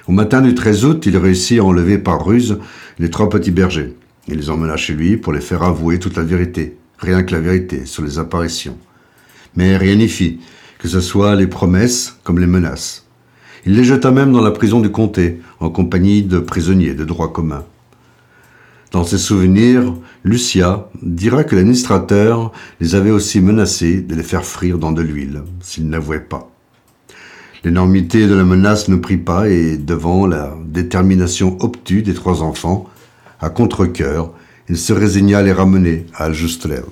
Au 0.05 0.11
matin 0.11 0.41
du 0.41 0.53
13 0.53 0.83
août, 0.83 1.05
il 1.05 1.15
réussit 1.15 1.59
à 1.59 1.63
enlever 1.63 1.97
par 1.97 2.25
ruse 2.25 2.57
les 2.99 3.09
trois 3.09 3.29
petits 3.29 3.51
bergers. 3.51 3.95
Il 4.27 4.35
les 4.35 4.49
emmena 4.49 4.75
chez 4.75 4.93
lui 4.93 5.15
pour 5.15 5.31
les 5.31 5.39
faire 5.39 5.63
avouer 5.63 5.97
toute 5.97 6.17
la 6.17 6.23
vérité, 6.23 6.75
rien 6.97 7.23
que 7.23 7.31
la 7.31 7.39
vérité, 7.39 7.85
sur 7.85 8.03
les 8.03 8.19
apparitions. 8.19 8.77
Mais 9.55 9.77
rien 9.77 9.95
n'y 9.95 10.09
fit, 10.09 10.41
que 10.79 10.89
ce 10.89 10.99
soit 10.99 11.35
les 11.35 11.47
promesses 11.47 12.17
comme 12.25 12.39
les 12.39 12.47
menaces. 12.47 13.07
Il 13.65 13.75
les 13.75 13.85
jeta 13.85 14.11
même 14.11 14.33
dans 14.33 14.41
la 14.41 14.51
prison 14.51 14.81
du 14.81 14.91
comté, 14.91 15.39
en 15.61 15.69
compagnie 15.69 16.21
de 16.21 16.39
prisonniers 16.39 16.95
de 16.95 17.05
droit 17.05 17.31
commun. 17.31 17.63
Dans 18.91 19.05
ses 19.05 19.17
souvenirs, 19.17 19.95
Lucia 20.25 20.89
dira 21.01 21.45
que 21.45 21.55
l'administrateur 21.55 22.51
les 22.81 22.95
avait 22.95 23.09
aussi 23.09 23.39
menacés 23.39 24.01
de 24.01 24.15
les 24.15 24.23
faire 24.23 24.43
frire 24.43 24.77
dans 24.77 24.91
de 24.91 25.01
l'huile 25.01 25.43
s'ils 25.61 25.87
n'avouaient 25.87 26.19
pas. 26.19 26.52
L'énormité 27.65 28.27
de 28.27 28.35
la 28.35 28.43
menace 28.43 28.89
ne 28.89 28.97
prit 28.97 29.15
pas 29.15 29.47
et, 29.47 29.77
devant 29.77 30.27
la 30.27 30.53
détermination 30.65 31.55
obtue 31.61 32.01
des 32.01 32.13
trois 32.13 32.43
enfants, 32.43 32.89
à 33.39 33.49
contre-coeur, 33.49 34.33
il 34.67 34.77
se 34.77 34.91
résigna 34.91 35.39
à 35.39 35.43
les 35.43 35.53
ramener 35.53 36.05
à 36.13 36.25
Aljustlev. 36.25 36.83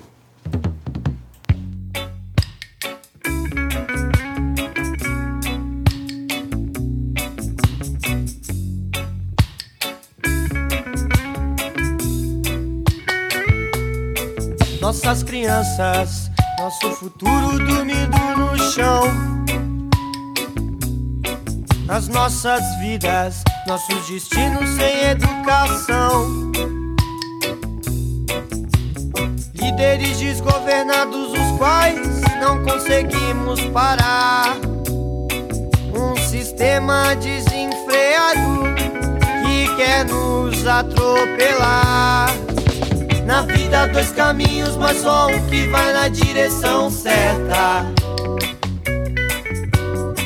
Nossas 14.82 15.24
crianças, 15.26 16.32
futuro 16.98 17.52
chão. 18.74 19.51
As 21.92 22.08
nossas 22.08 22.64
vidas, 22.80 23.44
nossos 23.68 24.08
destinos 24.08 24.70
sem 24.70 25.10
educação. 25.10 26.50
Líderes 29.54 30.18
desgovernados, 30.18 31.34
os 31.34 31.58
quais 31.58 32.22
não 32.40 32.64
conseguimos 32.64 33.60
parar. 33.74 34.56
Um 35.94 36.16
sistema 36.30 37.14
desenfreado 37.16 38.74
que 39.44 39.76
quer 39.76 40.06
nos 40.06 40.66
atropelar. 40.66 42.30
Na 43.26 43.42
vida, 43.42 43.88
dois 43.88 44.12
caminhos, 44.14 44.78
mas 44.78 45.02
só 45.02 45.28
um 45.28 45.46
que 45.48 45.68
vai 45.68 45.92
na 45.92 46.08
direção 46.08 46.90
certa. 46.90 48.01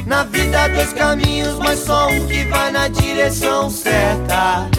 Na 0.05 0.23
vida, 0.23 0.67
dois 0.69 0.93
caminhos, 0.93 1.57
mas 1.57 1.79
só 1.79 2.09
um 2.09 2.27
que 2.27 2.43
vai 2.45 2.71
na 2.71 2.87
direção 2.87 3.71
certa. 3.71 4.69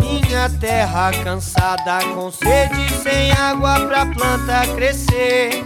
Minha 0.00 0.50
terra 0.60 1.12
cansada, 1.22 2.04
com 2.14 2.32
sede, 2.32 2.92
sem 3.00 3.30
água 3.30 3.78
pra 3.86 4.06
planta 4.06 4.66
crescer. 4.74 5.64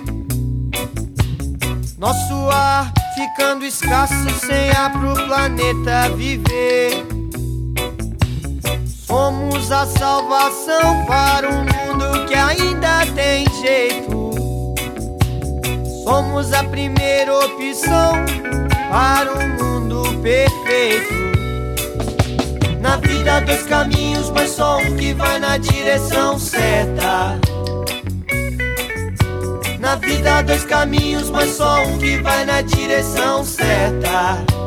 Nosso 1.97 2.51
ar 2.51 2.93
ficando 3.15 3.65
escasso, 3.65 4.29
sem 4.45 4.71
ar 4.73 4.93
pro 4.93 5.15
planeta 5.27 6.11
viver. 6.15 7.07
Somos 9.07 9.73
a 9.73 9.87
salvação 9.87 11.07
para 11.07 11.49
um 11.49 11.61
mundo 11.61 12.27
que 12.27 12.35
ainda 12.35 13.07
tem 13.15 13.47
jeito. 13.63 14.22
Somos 16.03 16.53
a 16.53 16.65
primeira 16.65 17.33
opção 17.33 18.13
para 18.91 19.33
um 19.33 19.49
mundo 19.57 20.03
perfeito. 20.21 21.15
Na 22.81 22.97
vida, 22.97 23.41
dois 23.41 23.63
caminhos, 23.63 24.29
mas 24.31 24.51
só 24.51 24.79
um 24.79 24.97
que 24.97 25.15
vai 25.15 25.39
na 25.39 25.57
direção 25.59 26.39
certa. 26.39 27.39
Na 29.79 29.95
vida, 29.95 30.43
dois 30.43 30.65
caminhos, 30.65 31.31
mas 31.31 31.51
só 31.51 31.83
um 31.85 31.99
que 31.99 32.17
vai 32.17 32.45
na 32.45 32.63
direção 32.63 33.45
certa. 33.45 34.62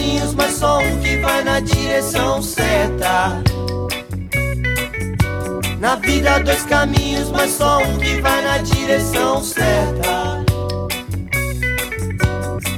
Caminhos, 0.00 0.34
mas 0.34 0.54
só 0.54 0.78
um 0.78 0.98
que 1.00 1.16
vai 1.18 1.44
na 1.44 1.60
direção 1.60 2.42
certa. 2.42 3.42
Na 5.78 5.96
vida, 5.96 6.38
dois 6.40 6.62
caminhos, 6.64 7.30
mas 7.30 7.50
só 7.52 7.78
um 7.82 7.98
que 7.98 8.20
vai 8.20 8.42
na 8.42 8.58
direção 8.58 9.42
certa. 9.42 10.44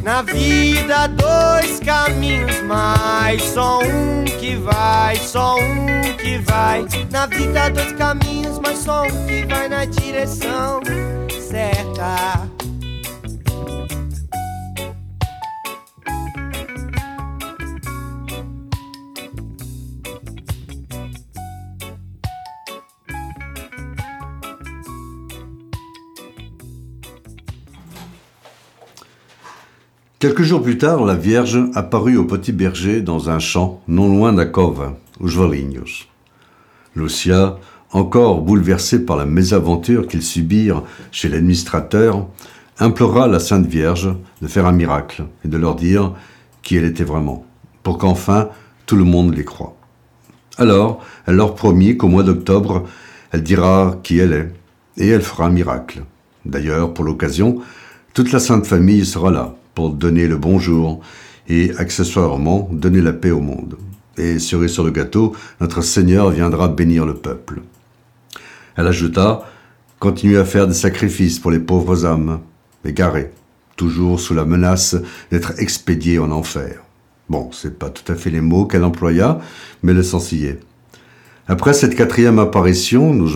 Na 0.02 0.22
vida, 0.22 1.06
dois 1.08 1.78
caminhos, 1.80 2.60
mas 2.62 3.42
só 3.42 3.80
um 3.80 4.24
que 4.24 4.56
vai, 4.56 5.16
só 5.16 5.56
um 5.56 6.16
que 6.16 6.38
vai. 6.38 6.84
Na 7.10 7.26
vida, 7.26 7.70
dois 7.70 7.92
caminhos, 7.92 8.58
mas 8.58 8.78
só 8.78 9.04
um 9.04 9.26
que 9.26 9.44
vai 9.46 9.68
na 9.68 9.84
direção 9.84 10.80
certa. 11.48 12.61
Quelques 30.22 30.42
jours 30.42 30.62
plus 30.62 30.78
tard, 30.78 31.04
la 31.04 31.16
Vierge 31.16 31.58
apparut 31.74 32.16
au 32.16 32.24
petit 32.24 32.52
berger 32.52 33.00
dans 33.00 33.28
un 33.28 33.40
champ 33.40 33.82
non 33.88 34.06
loin 34.06 34.32
d'Akova, 34.32 34.96
aux 35.18 35.26
Joalignos. 35.26 36.06
Lucia, 36.94 37.58
encore 37.90 38.40
bouleversée 38.40 39.04
par 39.04 39.16
la 39.16 39.26
mésaventure 39.26 40.06
qu'ils 40.06 40.22
subirent 40.22 40.84
chez 41.10 41.28
l'administrateur, 41.28 42.28
implora 42.78 43.26
la 43.26 43.40
Sainte 43.40 43.66
Vierge 43.66 44.14
de 44.40 44.46
faire 44.46 44.66
un 44.66 44.70
miracle 44.70 45.24
et 45.44 45.48
de 45.48 45.56
leur 45.56 45.74
dire 45.74 46.14
qui 46.62 46.76
elle 46.76 46.84
était 46.84 47.02
vraiment, 47.02 47.44
pour 47.82 47.98
qu'enfin 47.98 48.48
tout 48.86 48.94
le 48.94 49.02
monde 49.02 49.34
les 49.34 49.44
croie. 49.44 49.74
Alors, 50.56 51.04
elle 51.26 51.34
leur 51.34 51.56
promit 51.56 51.96
qu'au 51.96 52.06
mois 52.06 52.22
d'octobre, 52.22 52.84
elle 53.32 53.42
dira 53.42 53.98
qui 54.04 54.20
elle 54.20 54.32
est, 54.34 54.52
et 55.02 55.08
elle 55.08 55.22
fera 55.22 55.46
un 55.46 55.50
miracle. 55.50 56.04
D'ailleurs, 56.44 56.94
pour 56.94 57.04
l'occasion, 57.04 57.58
toute 58.14 58.30
la 58.30 58.38
Sainte 58.38 58.66
Famille 58.66 59.04
sera 59.04 59.32
là 59.32 59.56
pour 59.74 59.90
donner 59.90 60.26
le 60.26 60.36
bonjour 60.36 61.00
et 61.48 61.72
accessoirement 61.76 62.68
donner 62.72 63.00
la 63.00 63.12
paix 63.12 63.30
au 63.30 63.40
monde. 63.40 63.76
Et 64.16 64.38
cerise 64.38 64.72
sur 64.72 64.84
le 64.84 64.90
gâteau, 64.90 65.34
notre 65.60 65.82
Seigneur 65.82 66.30
viendra 66.30 66.68
bénir 66.68 67.06
le 67.06 67.14
peuple. 67.14 67.62
Elle 68.76 68.86
ajouta 68.86 69.44
Continuez 70.02 70.38
à 70.38 70.44
faire 70.44 70.66
des 70.66 70.74
sacrifices 70.74 71.38
pour 71.38 71.52
les 71.52 71.60
pauvres 71.60 72.06
âmes, 72.06 72.40
égarées, 72.84 73.30
toujours 73.76 74.18
sous 74.18 74.34
la 74.34 74.44
menace 74.44 74.96
d'être 75.30 75.60
expédiées 75.60 76.18
en 76.18 76.32
enfer. 76.32 76.82
Bon, 77.28 77.50
c'est 77.52 77.78
pas 77.78 77.88
tout 77.88 78.10
à 78.10 78.16
fait 78.16 78.30
les 78.30 78.40
mots 78.40 78.66
qu'elle 78.66 78.82
employa, 78.82 79.38
mais 79.84 79.92
le 79.92 80.02
sens 80.02 80.32
y 80.32 80.46
est. 80.46 80.58
Après 81.46 81.72
cette 81.72 81.94
quatrième 81.94 82.40
apparition, 82.40 83.14
nous 83.14 83.30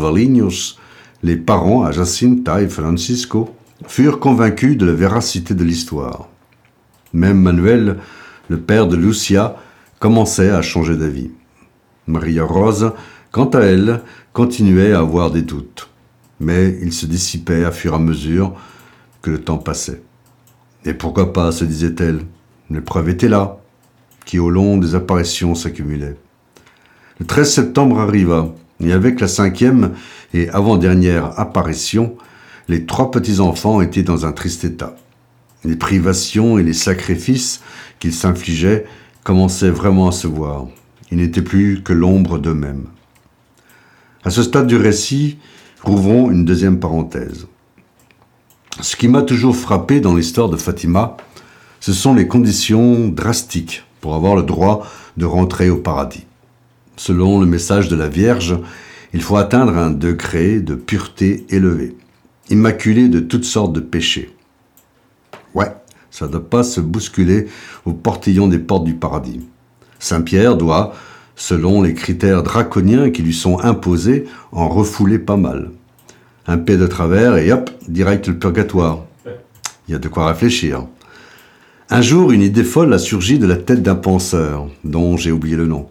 les 1.22 1.36
parents 1.36 1.84
à 1.84 1.92
Jacinta 1.92 2.60
et 2.60 2.68
Francisco 2.68 3.54
furent 3.86 4.20
convaincus 4.20 4.76
de 4.76 4.86
la 4.86 4.92
véracité 4.92 5.54
de 5.54 5.64
l'histoire. 5.64 6.28
Même 7.12 7.40
Manuel, 7.40 7.98
le 8.48 8.58
père 8.58 8.86
de 8.86 8.96
Lucia, 8.96 9.56
commençait 9.98 10.50
à 10.50 10.62
changer 10.62 10.96
d'avis. 10.96 11.30
Maria 12.06 12.44
Rose, 12.44 12.92
quant 13.32 13.50
à 13.50 13.60
elle, 13.60 14.02
continuait 14.32 14.92
à 14.92 15.00
avoir 15.00 15.30
des 15.30 15.42
doutes, 15.42 15.88
mais 16.40 16.78
ils 16.82 16.92
se 16.92 17.06
dissipaient 17.06 17.64
à 17.64 17.70
fur 17.72 17.92
et 17.92 17.96
à 17.96 17.98
mesure 17.98 18.54
que 19.22 19.30
le 19.30 19.40
temps 19.40 19.58
passait. 19.58 20.02
Et 20.84 20.94
pourquoi 20.94 21.32
pas, 21.32 21.52
se 21.52 21.64
disait-elle, 21.64 22.20
l'épreuve 22.70 23.08
était 23.08 23.28
là, 23.28 23.58
qui 24.24 24.38
au 24.38 24.50
long 24.50 24.76
des 24.76 24.94
apparitions 24.94 25.54
s'accumulait. 25.54 26.16
Le 27.18 27.26
13 27.26 27.50
septembre 27.50 28.00
arriva, 28.00 28.54
Et 28.80 28.92
avec 28.92 29.20
la 29.20 29.28
cinquième 29.28 29.92
et 30.34 30.50
avant-dernière 30.50 31.38
apparition, 31.40 32.16
les 32.68 32.84
trois 32.84 33.10
petits-enfants 33.10 33.80
étaient 33.80 34.02
dans 34.02 34.26
un 34.26 34.32
triste 34.32 34.64
état. 34.64 34.96
Les 35.64 35.76
privations 35.76 36.58
et 36.58 36.62
les 36.62 36.72
sacrifices 36.72 37.60
qu'ils 37.98 38.12
s'infligeaient 38.12 38.86
commençaient 39.24 39.70
vraiment 39.70 40.08
à 40.08 40.12
se 40.12 40.26
voir. 40.26 40.66
Ils 41.10 41.18
n'étaient 41.18 41.42
plus 41.42 41.82
que 41.82 41.92
l'ombre 41.92 42.38
d'eux-mêmes. 42.38 42.86
À 44.24 44.30
ce 44.30 44.42
stade 44.42 44.66
du 44.66 44.76
récit, 44.76 45.38
rouvrons 45.82 46.30
une 46.30 46.44
deuxième 46.44 46.80
parenthèse. 46.80 47.46
Ce 48.80 48.96
qui 48.96 49.08
m'a 49.08 49.22
toujours 49.22 49.56
frappé 49.56 50.00
dans 50.00 50.14
l'histoire 50.14 50.48
de 50.48 50.56
Fatima, 50.56 51.16
ce 51.80 51.92
sont 51.92 52.14
les 52.14 52.26
conditions 52.26 53.08
drastiques 53.08 53.84
pour 54.00 54.14
avoir 54.14 54.36
le 54.36 54.42
droit 54.42 54.86
de 55.16 55.24
rentrer 55.24 55.70
au 55.70 55.76
paradis. 55.76 56.26
Selon 56.96 57.40
le 57.40 57.46
message 57.46 57.88
de 57.88 57.96
la 57.96 58.08
Vierge, 58.08 58.58
il 59.12 59.22
faut 59.22 59.36
atteindre 59.36 59.76
un 59.76 59.90
degré 59.90 60.60
de 60.60 60.74
pureté 60.74 61.46
élevé, 61.48 61.96
immaculé 62.50 63.08
de 63.08 63.20
toutes 63.20 63.44
sortes 63.44 63.72
de 63.72 63.80
péchés. 63.80 64.34
Ouais, 65.54 65.72
ça 66.10 66.26
ne 66.26 66.32
doit 66.32 66.48
pas 66.48 66.62
se 66.62 66.80
bousculer 66.80 67.46
au 67.84 67.92
portillon 67.92 68.48
des 68.48 68.58
portes 68.58 68.84
du 68.84 68.94
paradis. 68.94 69.40
Saint 69.98 70.22
Pierre 70.22 70.56
doit, 70.56 70.94
selon 71.34 71.82
les 71.82 71.94
critères 71.94 72.42
draconiens 72.42 73.10
qui 73.10 73.22
lui 73.22 73.34
sont 73.34 73.60
imposés, 73.60 74.24
en 74.52 74.68
refouler 74.68 75.18
pas 75.18 75.36
mal. 75.36 75.70
Un 76.46 76.58
paix 76.58 76.76
de 76.76 76.86
travers 76.86 77.36
et 77.36 77.52
hop, 77.52 77.70
direct 77.88 78.28
le 78.28 78.38
purgatoire. 78.38 79.04
Il 79.88 79.92
y 79.92 79.94
a 79.94 79.98
de 79.98 80.08
quoi 80.08 80.28
réfléchir. 80.28 80.86
Un 81.88 82.02
jour, 82.02 82.32
une 82.32 82.42
idée 82.42 82.64
folle 82.64 82.92
a 82.92 82.98
surgi 82.98 83.38
de 83.38 83.46
la 83.46 83.56
tête 83.56 83.82
d'un 83.82 83.94
penseur, 83.94 84.68
dont 84.84 85.16
j'ai 85.16 85.30
oublié 85.30 85.56
le 85.56 85.66
nom. 85.66 85.86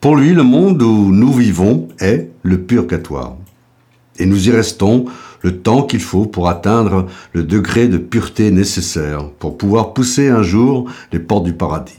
Pour 0.00 0.16
lui, 0.16 0.32
le 0.32 0.42
monde 0.42 0.82
où 0.82 1.10
nous 1.12 1.32
vivons 1.32 1.88
est 1.98 2.30
le 2.42 2.60
purgatoire. 2.60 3.36
Et 4.18 4.26
nous 4.26 4.48
y 4.48 4.50
restons 4.50 5.06
le 5.44 5.58
temps 5.58 5.82
qu'il 5.82 6.00
faut 6.00 6.24
pour 6.24 6.48
atteindre 6.48 7.06
le 7.34 7.44
degré 7.44 7.86
de 7.86 7.98
pureté 7.98 8.50
nécessaire 8.50 9.28
pour 9.38 9.58
pouvoir 9.58 9.92
pousser 9.92 10.28
un 10.30 10.42
jour 10.42 10.90
les 11.12 11.18
portes 11.18 11.44
du 11.44 11.52
paradis. 11.52 11.98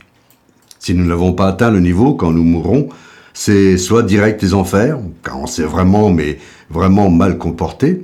Si 0.79 0.95
nous 0.95 1.05
n'avons 1.05 1.31
pas 1.31 1.47
atteint 1.47 1.69
le 1.69 1.79
niveau 1.79 2.15
quand 2.15 2.31
nous 2.31 2.43
mourrons, 2.43 2.89
c'est 3.33 3.77
soit 3.77 4.01
direct 4.01 4.41
les 4.41 4.55
enfers, 4.55 4.97
car 5.23 5.39
on 5.39 5.45
s'est 5.45 5.63
vraiment, 5.63 6.09
mais 6.09 6.39
vraiment 6.71 7.11
mal 7.11 7.37
comporté, 7.37 8.01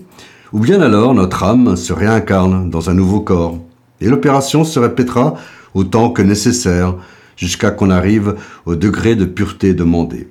ou 0.53 0.59
bien 0.59 0.79
alors 0.79 1.15
notre 1.15 1.43
âme 1.43 1.75
se 1.75 1.91
réincarne 1.91 2.69
dans 2.69 2.91
un 2.91 2.93
nouveau 2.93 3.21
corps, 3.21 3.57
et 3.99 4.09
l'opération 4.09 4.63
se 4.63 4.79
répétera 4.79 5.35
autant 5.73 6.11
que 6.11 6.21
nécessaire 6.21 6.95
jusqu'à 7.35 7.71
qu'on 7.71 7.89
arrive 7.89 8.35
au 8.67 8.75
degré 8.75 9.15
de 9.15 9.25
pureté 9.25 9.73
demandé, 9.73 10.27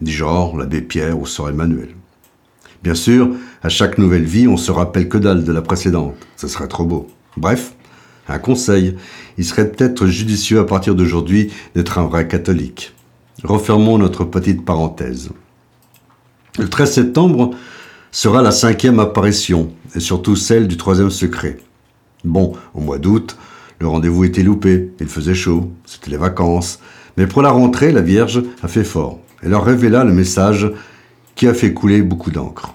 du 0.00 0.12
genre 0.12 0.56
l'abbé 0.56 0.80
Pierre 0.80 1.18
ou 1.18 1.26
sœur 1.26 1.48
Emmanuel. 1.48 1.88
Bien 2.84 2.94
sûr, 2.94 3.30
à 3.62 3.70
chaque 3.70 3.96
nouvelle 3.96 4.24
vie, 4.24 4.46
on 4.46 4.58
se 4.58 4.70
rappelle 4.70 5.08
que 5.08 5.16
dalle 5.16 5.42
de 5.42 5.52
la 5.52 5.62
précédente. 5.62 6.14
Ce 6.36 6.48
serait 6.48 6.68
trop 6.68 6.84
beau. 6.84 7.08
Bref, 7.38 7.72
un 8.28 8.38
conseil. 8.38 8.96
Il 9.38 9.46
serait 9.46 9.70
peut-être 9.70 10.06
judicieux 10.06 10.58
à 10.60 10.64
partir 10.64 10.94
d'aujourd'hui 10.94 11.50
d'être 11.74 11.98
un 11.98 12.06
vrai 12.06 12.28
catholique. 12.28 12.92
Refermons 13.42 13.96
notre 13.96 14.24
petite 14.24 14.66
parenthèse. 14.66 15.30
Le 16.58 16.68
13 16.68 16.92
septembre 16.92 17.52
sera 18.12 18.42
la 18.42 18.52
cinquième 18.52 19.00
apparition, 19.00 19.72
et 19.94 20.00
surtout 20.00 20.36
celle 20.36 20.68
du 20.68 20.76
troisième 20.76 21.10
secret. 21.10 21.56
Bon, 22.22 22.52
au 22.74 22.80
mois 22.80 22.98
d'août, 22.98 23.38
le 23.78 23.88
rendez-vous 23.88 24.24
était 24.24 24.42
loupé, 24.42 24.92
il 25.00 25.08
faisait 25.08 25.34
chaud, 25.34 25.72
c'était 25.86 26.10
les 26.10 26.18
vacances, 26.18 26.80
mais 27.16 27.26
pour 27.26 27.40
la 27.40 27.50
rentrée, 27.50 27.92
la 27.92 28.02
Vierge 28.02 28.42
a 28.62 28.68
fait 28.68 28.84
fort. 28.84 29.20
Elle 29.42 29.50
leur 29.50 29.64
révéla 29.64 30.04
le 30.04 30.12
message 30.12 30.70
qui 31.34 31.46
a 31.48 31.54
fait 31.54 31.72
couler 31.72 32.02
beaucoup 32.02 32.30
d'encre. 32.30 32.74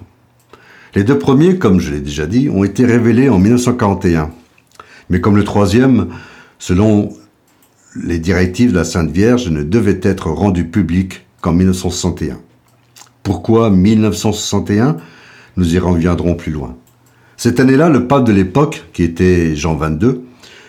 Les 0.95 1.03
deux 1.03 1.19
premiers, 1.19 1.57
comme 1.57 1.79
je 1.79 1.91
l'ai 1.91 1.99
déjà 1.99 2.25
dit, 2.25 2.49
ont 2.49 2.63
été 2.63 2.85
révélés 2.85 3.29
en 3.29 3.37
1941. 3.37 4.31
Mais 5.09 5.21
comme 5.21 5.35
le 5.35 5.43
troisième, 5.43 6.07
selon 6.57 7.09
les 7.95 8.19
directives 8.19 8.71
de 8.71 8.77
la 8.77 8.83
Sainte 8.83 9.11
Vierge, 9.11 9.49
ne 9.49 9.63
devait 9.63 9.99
être 10.01 10.29
rendu 10.29 10.65
public 10.65 11.25
qu'en 11.41 11.53
1961. 11.53 12.39
Pourquoi 13.23 13.69
1961 13.69 14.97
Nous 15.57 15.75
y 15.75 15.79
reviendrons 15.79 16.35
plus 16.35 16.51
loin. 16.51 16.75
Cette 17.37 17.59
année-là, 17.59 17.89
le 17.89 18.07
pape 18.07 18.25
de 18.25 18.33
l'époque, 18.33 18.85
qui 18.93 19.03
était 19.03 19.55
Jean 19.55 19.75
XXII, 19.75 20.21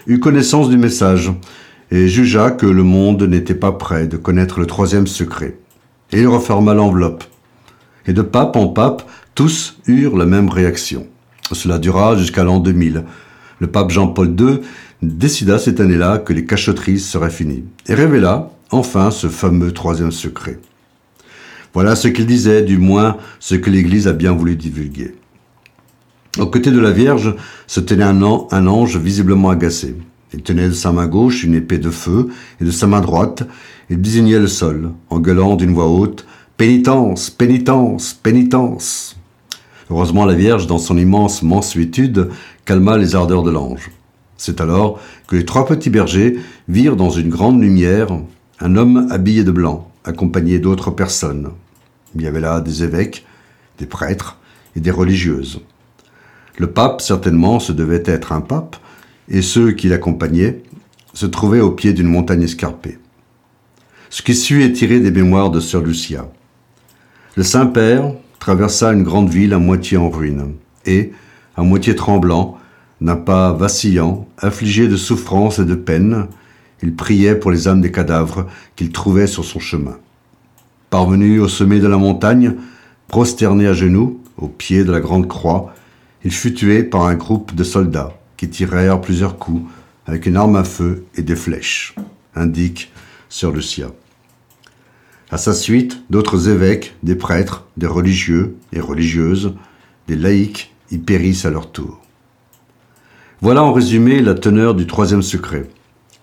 eut 0.07 0.21
connaissance 0.21 0.69
du 0.69 0.77
message 0.77 1.33
et 1.91 2.09
jugea 2.09 2.51
que 2.51 2.67
le 2.67 2.83
monde 2.83 3.23
n'était 3.23 3.55
pas 3.55 3.73
prêt 3.73 4.07
de 4.07 4.17
connaître 4.17 4.61
le 4.61 4.67
troisième 4.67 5.07
secret. 5.07 5.57
Et 6.13 6.21
il 6.21 6.29
referma 6.29 6.75
l'enveloppe. 6.75 7.25
Et 8.07 8.13
de 8.13 8.23
pape 8.23 8.57
en 8.57 8.69
pape, 8.69 9.09
tous 9.35 9.79
eurent 9.87 10.17
la 10.17 10.27
même 10.27 10.49
réaction. 10.49 11.07
Cela 11.53 11.79
dura 11.79 12.17
jusqu'à 12.17 12.45
l'an 12.45 12.59
2000. 12.59 13.05
Le 13.59 13.67
pape 13.67 13.91
Jean-Paul 13.91 14.35
II 14.39 14.61
décida 15.03 15.59
cette 15.59 15.81
année-là 15.81 16.19
que 16.19 16.33
les 16.33 16.47
cachotteries 16.47 17.01
seraient 17.01 17.31
finies 17.31 17.65
et 17.87 17.95
révéla 17.95 18.51
enfin 18.71 19.11
ce 19.11 19.29
fameux 19.29 19.73
troisième 19.73 20.13
secret. 20.13 20.59
Voilà 21.73 21.95
ce 21.95 22.09
qu'il 22.09 22.27
disait, 22.27 22.63
du 22.63 22.79
moins 22.79 23.17
ce 23.39 23.55
que 23.55 23.71
l'Église 23.71 24.09
a 24.09 24.13
bien 24.13 24.33
voulu 24.33 24.57
divulguer. 24.57 25.15
Au 26.39 26.47
côté 26.47 26.71
de 26.71 26.81
la 26.81 26.91
Vierge 26.91 27.35
se 27.67 27.81
tenait 27.81 28.05
un, 28.05 28.23
un 28.23 28.67
ange 28.67 28.97
visiblement 28.97 29.51
agacé. 29.51 29.97
Il 30.33 30.43
tenait 30.43 30.69
de 30.69 30.73
sa 30.73 30.93
main 30.93 31.07
gauche 31.07 31.43
une 31.43 31.55
épée 31.55 31.79
de 31.79 31.91
feu 31.91 32.29
et 32.61 32.65
de 32.65 32.71
sa 32.71 32.87
main 32.87 33.01
droite, 33.01 33.43
il 33.89 34.01
désignait 34.01 34.39
le 34.39 34.47
sol, 34.47 34.93
en 35.11 35.19
gueulant 35.19 35.57
d'une 35.57 35.75
voix 35.75 35.89
haute 35.89 36.25
Pénitence, 36.61 37.31
pénitence, 37.31 38.13
pénitence. 38.13 39.17
Heureusement, 39.89 40.27
la 40.27 40.35
Vierge, 40.35 40.67
dans 40.67 40.77
son 40.77 40.99
immense 40.99 41.43
mansuétude, 41.43 42.29
calma 42.67 42.99
les 42.99 43.15
ardeurs 43.15 43.43
de 43.43 43.51
l'ange. 43.51 43.91
C'est 44.37 44.61
alors 44.61 45.01
que 45.27 45.37
les 45.37 45.47
trois 45.47 45.65
petits 45.65 45.89
bergers 45.89 46.39
virent 46.69 46.97
dans 46.97 47.09
une 47.09 47.31
grande 47.31 47.63
lumière 47.63 48.09
un 48.61 48.77
homme 48.77 49.09
habillé 49.11 49.43
de 49.43 49.51
blanc, 49.51 49.91
accompagné 50.05 50.59
d'autres 50.59 50.91
personnes. 50.91 51.49
Il 52.15 52.21
y 52.21 52.27
avait 52.27 52.41
là 52.41 52.61
des 52.61 52.85
évêques, 52.85 53.25
des 53.79 53.87
prêtres 53.87 54.37
et 54.77 54.81
des 54.81 54.91
religieuses. 54.91 55.63
Le 56.59 56.67
pape, 56.67 57.01
certainement, 57.01 57.59
se 57.59 57.73
devait 57.73 58.03
être 58.05 58.33
un 58.33 58.43
pape, 58.43 58.77
et 59.31 59.41
ceux 59.41 59.73
qui 59.73 59.89
l'accompagnaient 59.89 60.63
se 61.15 61.25
trouvaient 61.25 61.61
au 61.61 61.71
pied 61.71 61.95
d'une 61.95 62.07
montagne 62.07 62.43
escarpée. 62.43 62.99
Ce 64.11 64.21
qui 64.21 64.35
suit 64.35 64.63
est 64.63 64.75
tiré 64.75 65.01
des 65.01 65.11
mémoires 65.11 65.51
de 65.51 65.61
Sœur 65.61 65.85
Lucia. 65.85 66.31
Le 67.37 67.45
Saint-Père 67.45 68.13
traversa 68.41 68.93
une 68.93 69.05
grande 69.05 69.31
ville 69.31 69.53
à 69.53 69.59
moitié 69.59 69.97
en 69.97 70.11
ruine, 70.11 70.55
et, 70.85 71.13
à 71.57 71.63
moitié 71.63 71.95
tremblant, 71.95 72.59
d'un 73.01 73.15
pas 73.15 73.53
vacillant, 73.53 74.27
affligé 74.39 74.89
de 74.89 74.97
souffrance 74.97 75.61
et 75.61 75.65
de 75.65 75.77
peine, 75.77 76.27
il 76.83 76.95
priait 76.97 77.37
pour 77.37 77.53
les 77.53 77.69
âmes 77.69 77.81
des 77.81 77.93
cadavres 77.93 78.47
qu'il 78.75 78.91
trouvait 78.91 79.29
sur 79.29 79.45
son 79.45 79.61
chemin. 79.61 79.97
Parvenu 80.91 81.39
au 81.39 81.47
sommet 81.47 81.79
de 81.79 81.87
la 81.87 81.99
montagne, 81.99 82.57
prosterné 83.07 83.69
à 83.69 83.75
genoux, 83.75 84.21
au 84.37 84.49
pied 84.49 84.83
de 84.83 84.91
la 84.91 85.01
grande 85.01 85.29
croix, 85.29 85.73
il 86.25 86.33
fut 86.33 86.53
tué 86.53 86.83
par 86.83 87.05
un 87.05 87.15
groupe 87.15 87.55
de 87.55 87.63
soldats 87.63 88.13
qui 88.37 88.49
tirèrent 88.49 89.01
plusieurs 89.01 89.39
coups 89.39 89.71
avec 90.07 90.27
une 90.27 90.37
arme 90.37 90.57
à 90.57 90.65
feu 90.65 91.05
et 91.15 91.23
des 91.23 91.37
flèches, 91.37 91.95
indique 92.35 92.91
Sœur 93.29 93.53
Lucia. 93.53 93.87
À 95.33 95.39
sa 95.39 95.55
suite, 95.55 96.03
d'autres 96.11 96.49
évêques, 96.49 96.97
des 97.05 97.15
prêtres, 97.15 97.65
des 97.77 97.87
religieux 97.87 98.57
et 98.73 98.81
religieuses, 98.81 99.55
des 100.09 100.17
laïcs 100.17 100.75
y 100.91 100.99
périssent 100.99 101.45
à 101.45 101.51
leur 101.51 101.71
tour. 101.71 102.01
Voilà 103.41 103.63
en 103.63 103.73
résumé 103.73 104.21
la 104.23 104.35
teneur 104.35 104.75
du 104.75 104.87
troisième 104.89 105.23
secret. 105.23 105.69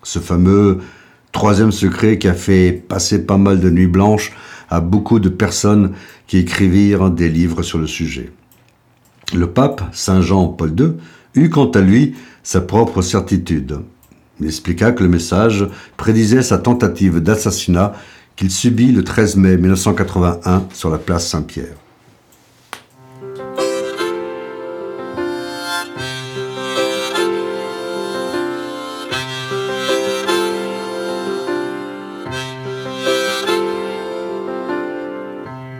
Ce 0.04 0.20
fameux 0.20 0.80
troisième 1.32 1.72
secret 1.72 2.18
qui 2.18 2.28
a 2.28 2.34
fait 2.34 2.74
passer 2.74 3.26
pas 3.26 3.38
mal 3.38 3.62
de 3.62 3.70
nuits 3.70 3.88
blanches 3.88 4.34
à 4.70 4.82
beaucoup 4.82 5.20
de 5.20 5.30
personnes 5.30 5.94
qui 6.28 6.40
écrivirent 6.40 7.10
des 7.10 7.30
livres 7.30 7.64
sur 7.64 7.78
le 7.78 7.88
sujet. 7.88 8.32
Le 9.34 9.48
pape, 9.48 9.84
Saint 9.94 10.22
Jean-Paul 10.22 10.74
II, 10.78 10.94
eut 11.36 11.50
quant 11.50 11.72
à 11.72 11.80
lui 11.80 12.16
sa 12.44 12.60
propre 12.60 13.02
certitude. 13.02 13.80
Il 14.40 14.48
expliqua 14.48 14.92
que 14.92 15.04
le 15.04 15.10
message 15.10 15.68
prédisait 15.96 16.44
sa 16.44 16.58
tentative 16.58 17.20
d'assassinat 17.20 17.94
qu'il 18.38 18.52
subit 18.52 18.92
le 18.92 19.04
13 19.04 19.36
mai 19.36 19.58
1981 19.58 20.68
sur 20.72 20.90
la 20.92 21.00
place 21.00 21.28
Saint-Pierre. 21.28 21.76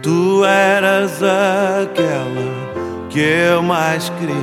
Tu 0.02 0.44
eras 0.44 1.22
aquela 1.82 2.48
que 3.08 3.20
eu 3.20 3.62
mais 3.62 4.10
queria 4.18 4.34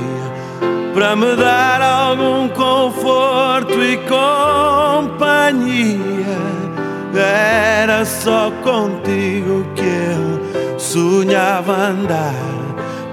para 0.94 1.14
me 1.14 1.36
dar 1.36 1.82
algum 1.82 2.48
conforto 2.48 3.74
e 3.82 3.98
companhia. 4.08 5.26
Era 7.18 8.04
só 8.04 8.50
contigo 8.62 9.64
que 9.74 9.82
eu 9.82 10.78
sonhava 10.78 11.72
andar 11.72 12.34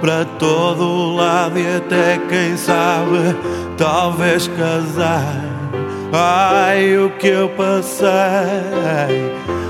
para 0.02 0.26
todo 0.38 1.16
lado 1.16 1.58
e 1.58 1.78
até 1.78 2.20
quem 2.28 2.58
sabe, 2.58 3.36
talvez 3.78 4.50
casar. 4.50 5.54
Ai, 6.12 6.98
o 6.98 7.10
que 7.12 7.28
eu 7.28 7.50
passei 7.50 8.12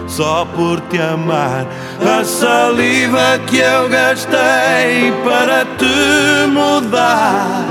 só 0.07 0.45
por 0.55 0.79
te 0.81 0.99
amar. 0.99 1.65
A 2.01 2.23
saliva 2.23 3.39
que 3.47 3.57
eu 3.57 3.87
gastei 3.89 5.13
para 5.23 5.65
te 5.77 6.47
mudar. 6.47 7.65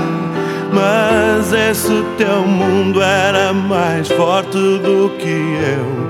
Mas 0.71 1.53
esse 1.53 2.03
teu 2.17 2.41
mundo 2.41 3.01
era 3.01 3.53
mais 3.53 4.07
forte 4.07 4.57
do 4.79 5.11
que 5.19 5.27
eu. 5.27 6.02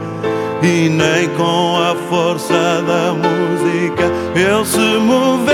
E 0.64 0.88
nem 0.88 1.28
com 1.36 1.78
a 1.78 1.94
força 2.10 2.82
da 2.88 3.12
música 3.12 4.06
ele 4.34 4.66
se 4.66 4.98
moveu. 4.98 5.54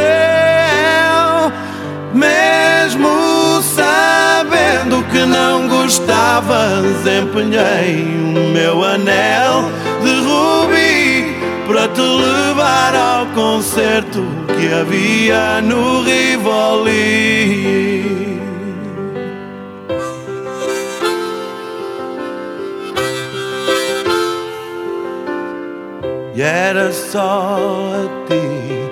Mesmo 2.13 3.09
sabendo 3.63 5.03
que 5.11 5.25
não 5.25 5.67
gostavas, 5.67 6.85
empenhei 7.07 8.05
o 8.35 8.53
meu 8.53 8.83
anel 8.83 9.71
de 10.03 10.13
rubi 10.21 11.35
para 11.65 11.87
te 11.87 12.01
levar 12.01 12.93
ao 12.95 13.25
concerto 13.27 14.23
que 14.55 14.71
havia 14.71 15.59
no 15.61 16.03
Rivoli. 16.03 17.98
E 26.39 26.41
era 26.41 26.89
só 26.93 27.59
a 27.59 28.25
ti 28.25 28.89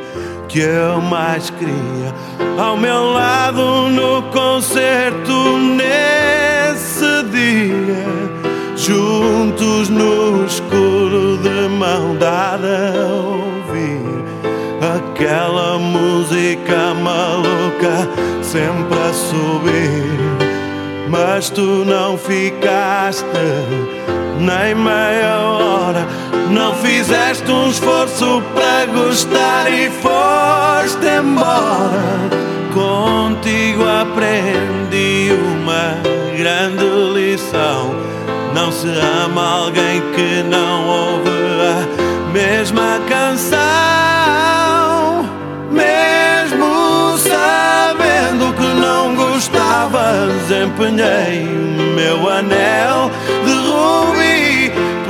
que 0.49 0.59
eu 0.59 0.99
mais 0.99 1.49
queria 1.49 2.13
ao 2.57 2.75
meu 2.75 3.13
lado 3.13 3.87
no 3.87 4.21
concerto 4.33 5.57
nesse 5.57 7.23
dia, 7.31 8.03
juntos 8.75 9.87
no 9.87 10.45
escuro 10.45 11.37
de 11.37 11.69
mão 11.69 12.17
dada 12.17 12.93
a 12.93 13.13
ouvir 13.15 14.25
aquela 14.97 15.79
música 15.79 16.93
maluca 16.95 18.09
sempre 18.43 18.97
a 18.99 19.13
subir. 19.13 21.09
Mas 21.09 21.49
tu 21.49 21.85
não 21.85 22.17
ficaste 22.17 23.23
nem 24.39 24.75
meia 24.75 25.39
hora. 25.39 26.07
Não 26.49 26.73
fizeste 26.75 27.49
um 27.51 27.69
esforço 27.69 28.41
para 28.53 28.85
gostar 28.85 29.71
e 29.71 29.89
foste 29.89 31.05
embora. 31.05 32.47
Contigo 32.73 33.83
aprendi 33.83 35.31
uma 35.33 35.97
grande 36.37 36.85
lição. 37.13 37.95
Não 38.53 38.71
se 38.71 38.87
ama 39.25 39.63
alguém 39.63 40.01
que 40.15 40.43
não 40.43 40.87
ouve 40.87 41.29
a 41.29 42.31
mesma 42.31 42.99
canção. 43.09 43.57
Mesmo 45.71 47.17
sabendo 47.17 48.53
que 48.53 48.67
não 48.79 49.15
gostavas, 49.15 50.49
empenhei 50.49 51.45
o 51.45 51.95
meu 51.95 52.29
anel 52.29 53.11
de 53.45 53.53
rubi 53.53 54.26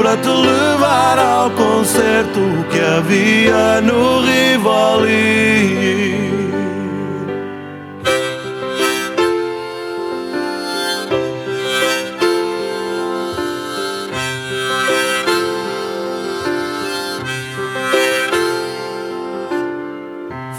para 0.07 0.21
te 0.21 0.29
levar 0.29 1.19
ao 1.19 1.51
concerto 1.51 2.39
que 2.71 2.79
havia 2.79 3.81
no 3.81 4.21
Rivoli. 4.21 5.67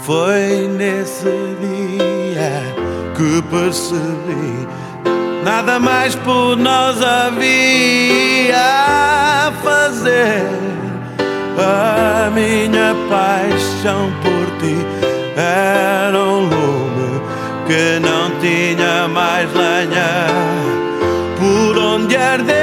Foi 0.03 0.67
nesse 0.77 1.55
dia 1.59 2.61
que 3.15 3.41
percebi 3.49 4.67
Nada 5.43 5.79
mais 5.79 6.15
por 6.15 6.57
nós 6.57 7.01
havia 7.01 8.59
a 9.49 9.51
fazer. 9.51 10.45
A 11.57 12.29
minha 12.29 12.95
paixão 13.09 14.11
por 14.21 14.45
ti 14.59 14.77
era 15.35 16.17
um 16.17 16.41
lume 16.41 17.21
que 17.67 17.99
não 17.99 18.39
tinha 18.39 19.07
mais 19.07 19.51
lenha 19.53 20.27
por 21.37 21.77
onde 21.77 22.15
arder. 22.15 22.59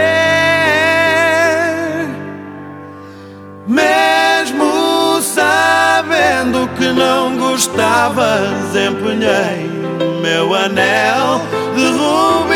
Mesmo 3.67 5.21
sabendo 5.21 6.69
que 6.79 6.87
não 6.87 7.37
gostavas, 7.37 8.75
empenhei 8.75 9.69
meu 10.23 10.55
anel 10.55 11.41
de 11.75 11.87
rubi 11.91 12.56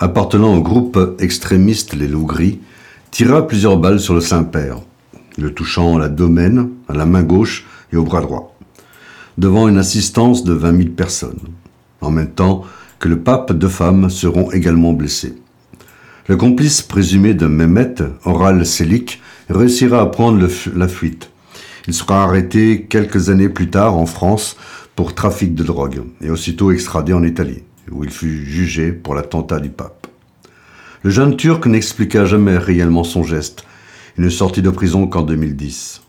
appartenant 0.00 0.56
au 0.56 0.62
groupe 0.62 0.98
extrémiste 1.18 1.94
Les 1.94 2.08
Loups 2.08 2.24
Gris, 2.24 2.58
tira 3.10 3.46
plusieurs 3.46 3.76
balles 3.76 4.00
sur 4.00 4.14
le 4.14 4.22
Saint-Père, 4.22 4.78
le 5.36 5.52
touchant 5.52 5.96
à 5.96 5.98
la 5.98 6.08
domaine, 6.08 6.70
à 6.88 6.94
la 6.94 7.04
main 7.04 7.22
gauche 7.22 7.66
et 7.92 7.96
au 7.96 8.02
bras 8.02 8.22
droit, 8.22 8.56
devant 9.36 9.68
une 9.68 9.76
assistance 9.76 10.42
de 10.42 10.54
20 10.54 10.76
000 10.76 10.88
personnes, 10.90 11.40
en 12.00 12.10
même 12.10 12.30
temps 12.30 12.64
que 12.98 13.08
le 13.08 13.20
pape 13.20 13.52
deux 13.52 13.68
femmes 13.68 14.08
seront 14.08 14.50
également 14.50 14.94
blessées. 14.94 15.34
Le 16.28 16.36
complice 16.36 16.80
présumé 16.80 17.34
de 17.34 17.46
Mehmet, 17.46 17.96
Oral 18.24 18.64
Selik, 18.64 19.20
réussira 19.50 20.00
à 20.00 20.06
prendre 20.06 20.48
la 20.74 20.88
fuite. 20.88 21.30
Il 21.86 21.92
sera 21.92 22.22
arrêté 22.22 22.86
quelques 22.88 23.28
années 23.28 23.48
plus 23.48 23.68
tard 23.68 23.96
en 23.96 24.06
France 24.06 24.56
pour 24.96 25.14
trafic 25.14 25.54
de 25.54 25.64
drogue 25.64 26.02
et 26.22 26.30
aussitôt 26.30 26.70
extradé 26.70 27.12
en 27.12 27.22
Italie, 27.22 27.64
où 27.90 28.04
il 28.04 28.10
fut 28.10 28.44
jugé 28.46 28.92
pour 28.92 29.14
l'attentat 29.14 29.60
du 29.60 29.70
pape. 29.70 30.06
Le 31.02 31.10
jeune 31.10 31.36
Turc 31.36 31.66
n'expliqua 31.66 32.24
jamais 32.24 32.58
réellement 32.58 33.04
son 33.04 33.22
geste. 33.22 33.64
Il 34.18 34.24
ne 34.24 34.30
sortit 34.30 34.62
de 34.62 34.70
prison 34.70 35.06
qu'en 35.06 35.22
2010. 35.22 36.02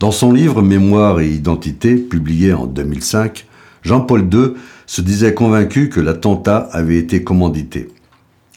Dans 0.00 0.10
son 0.10 0.32
livre 0.32 0.62
Mémoire 0.62 1.20
et 1.20 1.28
identité, 1.28 1.96
publié 1.96 2.52
en 2.52 2.66
2005, 2.66 3.46
Jean-Paul 3.82 4.28
II 4.32 4.54
se 4.86 5.00
disait 5.00 5.34
convaincu 5.34 5.88
que 5.88 6.00
l'attentat 6.00 6.68
avait 6.72 6.98
été 6.98 7.22
commandité. 7.22 7.88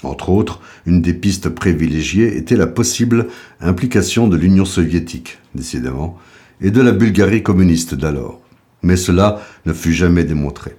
Entre 0.04 0.30
autres, 0.30 0.62
une 0.86 1.02
des 1.02 1.14
pistes 1.14 1.50
privilégiées 1.50 2.38
était 2.38 2.58
la 2.58 2.68
possible 2.68 3.28
implication 3.62 4.28
de 4.28 4.38
l'Union 4.38 4.66
soviétique, 4.66 5.38
décidément, 5.54 6.18
et 6.62 6.72
de 6.72 6.82
la 6.82 6.92
Bulgarie 6.92 7.44
communiste 7.44 7.96
d'alors 7.96 8.42
mais 8.86 8.96
cela 8.96 9.42
ne 9.66 9.74
fut 9.74 9.94
jamais 9.94 10.24
démontré. 10.24 10.76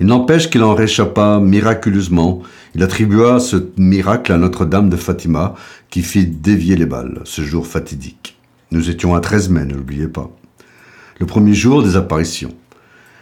Il 0.00 0.06
n'empêche 0.06 0.48
qu'il 0.48 0.62
en 0.62 0.74
réchappa 0.74 1.40
miraculeusement. 1.40 2.42
Il 2.74 2.82
attribua 2.82 3.40
ce 3.40 3.56
miracle 3.76 4.32
à 4.32 4.38
Notre-Dame 4.38 4.88
de 4.88 4.96
Fatima, 4.96 5.54
qui 5.90 6.02
fit 6.02 6.26
dévier 6.26 6.76
les 6.76 6.86
balles, 6.86 7.20
ce 7.24 7.42
jour 7.42 7.66
fatidique. 7.66 8.38
Nous 8.70 8.90
étions 8.90 9.14
à 9.14 9.20
13 9.20 9.48
mai, 9.48 9.64
ne 9.64 9.74
l'oubliez 9.74 10.08
pas. 10.08 10.30
Le 11.18 11.26
premier 11.26 11.54
jour 11.54 11.82
des 11.82 11.96
apparitions. 11.96 12.54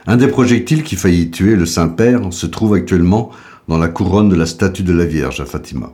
Un 0.07 0.17
des 0.17 0.29
projectiles 0.29 0.83
qui 0.83 0.97
faillit 0.97 1.31
tuer 1.31 1.57
le 1.57 1.67
Saint-Père 1.67 2.33
se 2.33 2.47
trouve 2.47 2.75
actuellement 2.75 3.31
dans 3.69 3.79
la 3.79 3.89
couronne 3.89 4.29
de 4.29 4.37
la 4.37 4.47
statue 4.47 4.83
de 4.83 4.93
la 4.93 5.05
Vierge 5.05 5.41
à 5.41 5.47
Fatima. 5.47 5.93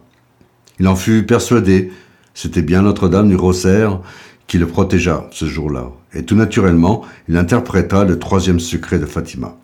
Il 0.80 0.88
en 0.88 0.96
fut 0.96 1.24
persuadé, 1.24 1.92
c'était 2.34 2.62
bien 2.62 2.82
Notre-Dame 2.82 3.28
du 3.28 3.36
Rosaire 3.36 4.00
qui 4.48 4.58
le 4.58 4.66
protégea 4.66 5.28
ce 5.30 5.46
jour-là, 5.46 5.92
et 6.12 6.24
tout 6.24 6.34
naturellement, 6.34 7.02
il 7.28 7.36
interpréta 7.36 8.04
le 8.04 8.18
troisième 8.18 8.60
secret 8.60 8.98
de 8.98 9.06
Fatima. 9.06 9.56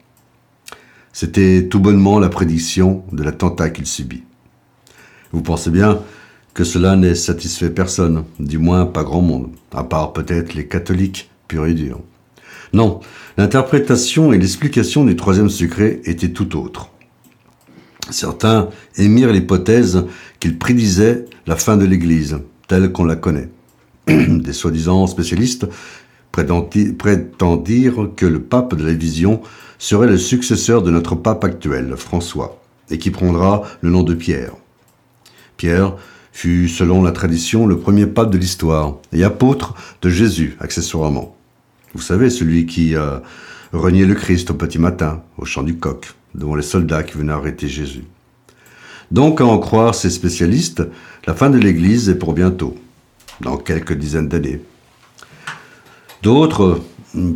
C'était 1.20 1.66
tout 1.66 1.80
bonnement 1.80 2.20
la 2.20 2.28
prédiction 2.28 3.02
de 3.10 3.24
l'attentat 3.24 3.70
qu'il 3.70 3.86
subit. 3.86 4.22
Vous 5.32 5.42
pensez 5.42 5.68
bien 5.68 5.98
que 6.54 6.62
cela 6.62 6.94
n'ait 6.94 7.16
satisfait 7.16 7.70
personne, 7.70 8.22
du 8.38 8.58
moins 8.58 8.86
pas 8.86 9.02
grand 9.02 9.20
monde, 9.20 9.50
à 9.72 9.82
part 9.82 10.12
peut-être 10.12 10.54
les 10.54 10.68
catholiques 10.68 11.28
purs 11.48 11.66
et 11.66 11.74
durs. 11.74 11.98
Non, 12.72 13.00
l'interprétation 13.36 14.32
et 14.32 14.38
l'explication 14.38 15.04
du 15.04 15.16
troisième 15.16 15.50
secret 15.50 16.00
étaient 16.04 16.30
tout 16.30 16.56
autres. 16.56 16.88
Certains 18.10 18.68
émirent 18.96 19.32
l'hypothèse 19.32 20.04
qu'il 20.38 20.56
prédisait 20.56 21.24
la 21.48 21.56
fin 21.56 21.76
de 21.76 21.84
l'Église, 21.84 22.38
telle 22.68 22.92
qu'on 22.92 23.04
la 23.04 23.16
connaît. 23.16 23.48
Des 24.06 24.52
soi-disant 24.52 25.08
spécialistes 25.08 25.66
prétendent 26.30 27.64
dire 27.64 28.10
que 28.14 28.26
le 28.26 28.40
pape 28.40 28.76
de 28.76 28.86
la 28.86 28.92
vision 28.92 29.42
serait 29.78 30.08
le 30.08 30.18
successeur 30.18 30.82
de 30.82 30.90
notre 30.90 31.14
pape 31.14 31.44
actuel, 31.44 31.94
François, 31.96 32.60
et 32.90 32.98
qui 32.98 33.10
prendra 33.10 33.62
le 33.80 33.90
nom 33.90 34.02
de 34.02 34.14
Pierre. 34.14 34.52
Pierre 35.56 35.94
fut, 36.32 36.68
selon 36.68 37.02
la 37.02 37.12
tradition, 37.12 37.66
le 37.66 37.78
premier 37.78 38.06
pape 38.06 38.30
de 38.30 38.38
l'histoire 38.38 38.96
et 39.12 39.24
apôtre 39.24 39.74
de 40.02 40.10
Jésus, 40.10 40.56
accessoirement. 40.60 41.36
Vous 41.94 42.02
savez, 42.02 42.30
celui 42.30 42.66
qui 42.66 42.94
a 42.94 43.22
renié 43.72 44.06
le 44.06 44.14
Christ 44.14 44.50
au 44.50 44.54
petit 44.54 44.78
matin, 44.78 45.22
au 45.36 45.44
chant 45.44 45.62
du 45.62 45.76
coq, 45.76 46.14
devant 46.34 46.54
les 46.54 46.62
soldats 46.62 47.02
qui 47.02 47.16
venaient 47.16 47.32
arrêter 47.32 47.68
Jésus. 47.68 48.04
Donc, 49.10 49.40
à 49.40 49.46
en 49.46 49.58
croire 49.58 49.94
ces 49.94 50.10
spécialistes, 50.10 50.82
la 51.26 51.34
fin 51.34 51.50
de 51.50 51.58
l'Église 51.58 52.08
est 52.08 52.14
pour 52.14 52.34
bientôt, 52.34 52.76
dans 53.40 53.56
quelques 53.56 53.94
dizaines 53.94 54.28
d'années. 54.28 54.60
D'autres, 56.22 56.80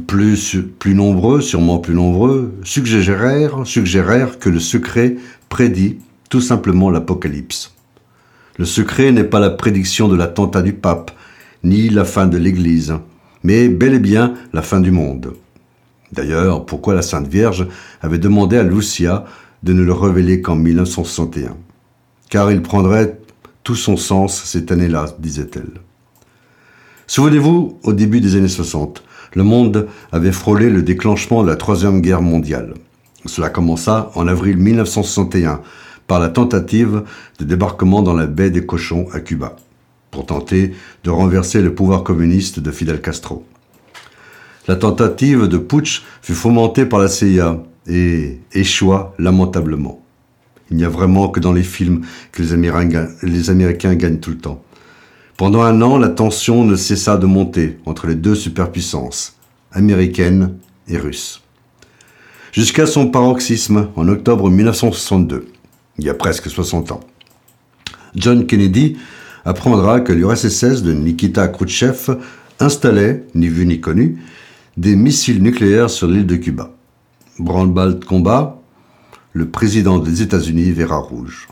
plus, 0.06 0.56
nombreux, 0.86 1.40
sûrement 1.40 1.78
plus 1.78 1.94
nombreux, 1.94 2.54
suggérèrent, 2.62 3.66
suggérèrent 3.66 4.38
que 4.38 4.48
le 4.48 4.60
secret 4.60 5.16
prédit 5.48 5.98
tout 6.28 6.40
simplement 6.40 6.90
l'Apocalypse. 6.90 7.74
Le 8.58 8.64
secret 8.64 9.12
n'est 9.12 9.24
pas 9.24 9.40
la 9.40 9.50
prédiction 9.50 10.08
de 10.08 10.16
l'attentat 10.16 10.62
du 10.62 10.72
pape, 10.72 11.10
ni 11.64 11.88
la 11.88 12.04
fin 12.04 12.26
de 12.26 12.36
l'Église, 12.36 12.94
mais 13.42 13.68
bel 13.68 13.94
et 13.94 13.98
bien 13.98 14.34
la 14.52 14.62
fin 14.62 14.80
du 14.80 14.90
monde. 14.90 15.34
D'ailleurs, 16.12 16.66
pourquoi 16.66 16.94
la 16.94 17.02
Sainte 17.02 17.28
Vierge 17.28 17.66
avait 18.02 18.18
demandé 18.18 18.58
à 18.58 18.62
Lucia 18.62 19.24
de 19.62 19.72
ne 19.72 19.82
le 19.82 19.92
révéler 19.92 20.42
qu'en 20.42 20.56
1961 20.56 21.56
Car 22.28 22.52
il 22.52 22.60
prendrait 22.60 23.18
tout 23.62 23.76
son 23.76 23.96
sens 23.96 24.42
cette 24.44 24.72
année-là, 24.72 25.06
disait-elle. 25.18 25.80
Souvenez-vous, 27.06 27.78
au 27.82 27.92
début 27.92 28.20
des 28.20 28.36
années 28.36 28.48
60, 28.48 29.02
le 29.34 29.42
monde 29.42 29.88
avait 30.10 30.32
frôlé 30.32 30.70
le 30.70 30.82
déclenchement 30.82 31.42
de 31.42 31.48
la 31.48 31.56
Troisième 31.56 32.00
Guerre 32.00 32.22
mondiale. 32.22 32.74
Cela 33.26 33.50
commença 33.50 34.10
en 34.14 34.26
avril 34.26 34.56
1961 34.56 35.60
par 36.06 36.20
la 36.20 36.28
tentative 36.28 37.02
de 37.38 37.44
débarquement 37.44 38.02
dans 38.02 38.14
la 38.14 38.26
baie 38.26 38.50
des 38.50 38.66
Cochons 38.66 39.06
à 39.12 39.20
Cuba, 39.20 39.56
pour 40.10 40.26
tenter 40.26 40.74
de 41.04 41.10
renverser 41.10 41.62
le 41.62 41.74
pouvoir 41.74 42.02
communiste 42.02 42.60
de 42.60 42.70
Fidel 42.70 43.00
Castro. 43.00 43.44
La 44.68 44.76
tentative 44.76 45.48
de 45.48 45.58
putsch 45.58 46.04
fut 46.20 46.34
fomentée 46.34 46.86
par 46.86 47.00
la 47.00 47.08
CIA 47.08 47.62
et 47.88 48.38
échoua 48.52 49.14
lamentablement. 49.18 50.02
Il 50.70 50.76
n'y 50.76 50.84
a 50.84 50.88
vraiment 50.88 51.28
que 51.28 51.40
dans 51.40 51.52
les 51.52 51.62
films 51.62 52.02
que 52.30 52.42
les 52.42 52.52
Américains, 52.52 53.94
gagnent 53.94 54.20
tout 54.20 54.30
le 54.30 54.38
temps. 54.38 54.62
Pendant 55.36 55.62
un 55.62 55.80
an, 55.80 55.98
la 55.98 56.08
tension 56.08 56.64
ne 56.64 56.76
cessa 56.76 57.16
de 57.16 57.26
monter 57.26 57.78
entre 57.86 58.06
les 58.06 58.14
deux 58.14 58.34
superpuissances, 58.34 59.36
américaines 59.72 60.56
et 60.88 60.98
russes. 60.98 61.42
Jusqu'à 62.52 62.86
son 62.86 63.08
paroxysme 63.08 63.88
en 63.96 64.08
octobre 64.08 64.50
1962, 64.50 65.46
il 65.98 66.04
y 66.04 66.10
a 66.10 66.14
presque 66.14 66.50
60 66.50 66.92
ans. 66.92 67.00
John 68.14 68.46
Kennedy 68.46 68.98
apprendra 69.44 70.00
que 70.00 70.12
l'URSS 70.12 70.82
de 70.82 70.92
Nikita 70.92 71.48
Khrouchtchev 71.48 72.18
installait, 72.60 73.24
ni 73.34 73.48
vu 73.48 73.64
ni 73.64 73.80
connu, 73.80 74.18
des 74.76 74.96
missiles 74.96 75.42
nucléaires 75.42 75.90
sur 75.90 76.08
l'île 76.08 76.26
de 76.26 76.36
Cuba. 76.36 76.74
Branle-bas 77.38 77.94
combat, 78.06 78.60
le 79.32 79.48
président 79.48 79.98
des 79.98 80.20
États-Unis 80.20 80.72
verra 80.72 80.98
rouge 80.98 81.48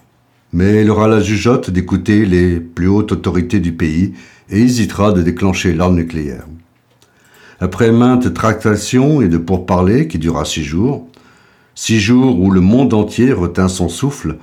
mais 0.53 0.83
il 0.83 0.91
aura 0.91 1.09
la 1.09 1.21
jugeote 1.21 1.71
d'écouter 1.71 2.27
les 2.27 2.61
plus 2.61 2.89
hautes 2.89 3.13
autorités 3.13 3.61
du 3.61 3.73
pays 3.73 4.15
et 4.49 4.61
hésitera 4.61 5.13
de 5.13 5.23
déclencher 5.23 5.75
l'arme 5.75 5.97
nucléaire. 5.97 6.47
Après 7.61 7.93
maintes 7.93 8.33
tractations 8.33 9.21
et 9.21 9.29
de 9.29 9.39
pourparlers 9.39 10.09
qui 10.09 10.19
durera 10.19 10.45
six 10.45 10.65
jours, 10.65 11.07
six 11.75 12.01
jours 12.01 12.41
où 12.41 12.51
le 12.51 12.61
monde 12.61 12.95
entier 12.95 13.33
retint 13.33 13.69
son 13.69 13.89
souffle, 13.89 14.37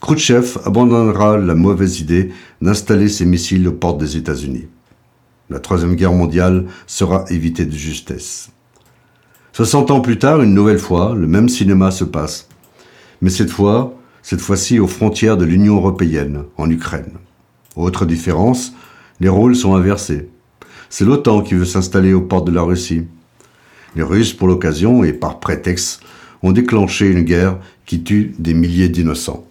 Khrouchtchev 0.00 0.58
abandonnera 0.64 1.38
la 1.38 1.54
mauvaise 1.54 2.00
idée 2.00 2.32
d'installer 2.60 3.08
ses 3.08 3.24
missiles 3.24 3.66
aux 3.68 3.72
portes 3.72 3.98
des 3.98 4.16
États-Unis. 4.16 4.68
La 5.48 5.58
Troisième 5.58 5.94
Guerre 5.94 6.12
mondiale 6.12 6.66
sera 6.86 7.24
évitée 7.28 7.66
de 7.66 7.76
justesse. 7.76 8.50
Soixante 9.52 9.90
ans 9.90 10.00
plus 10.00 10.18
tard, 10.18 10.42
une 10.42 10.54
nouvelle 10.54 10.78
fois, 10.78 11.14
le 11.14 11.26
même 11.26 11.48
cinéma 11.48 11.90
se 11.90 12.04
passe. 12.04 12.48
Mais 13.22 13.30
cette 13.30 13.50
fois, 13.50 13.95
cette 14.28 14.40
fois-ci 14.40 14.80
aux 14.80 14.88
frontières 14.88 15.36
de 15.36 15.44
l'Union 15.44 15.76
européenne, 15.76 16.42
en 16.56 16.68
Ukraine. 16.68 17.12
Autre 17.76 18.04
différence, 18.04 18.72
les 19.20 19.28
rôles 19.28 19.54
sont 19.54 19.76
inversés. 19.76 20.28
C'est 20.90 21.04
l'OTAN 21.04 21.42
qui 21.42 21.54
veut 21.54 21.64
s'installer 21.64 22.12
aux 22.12 22.22
portes 22.22 22.48
de 22.48 22.52
la 22.52 22.62
Russie. 22.62 23.04
Les 23.94 24.02
Russes, 24.02 24.32
pour 24.32 24.48
l'occasion 24.48 25.04
et 25.04 25.12
par 25.12 25.38
prétexte, 25.38 26.00
ont 26.42 26.50
déclenché 26.50 27.06
une 27.06 27.22
guerre 27.22 27.60
qui 27.84 28.02
tue 28.02 28.34
des 28.40 28.52
milliers 28.52 28.88
d'innocents. 28.88 29.46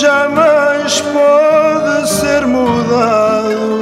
Jamais 0.00 1.02
pode 1.02 2.08
ser 2.08 2.46
mudado, 2.46 3.80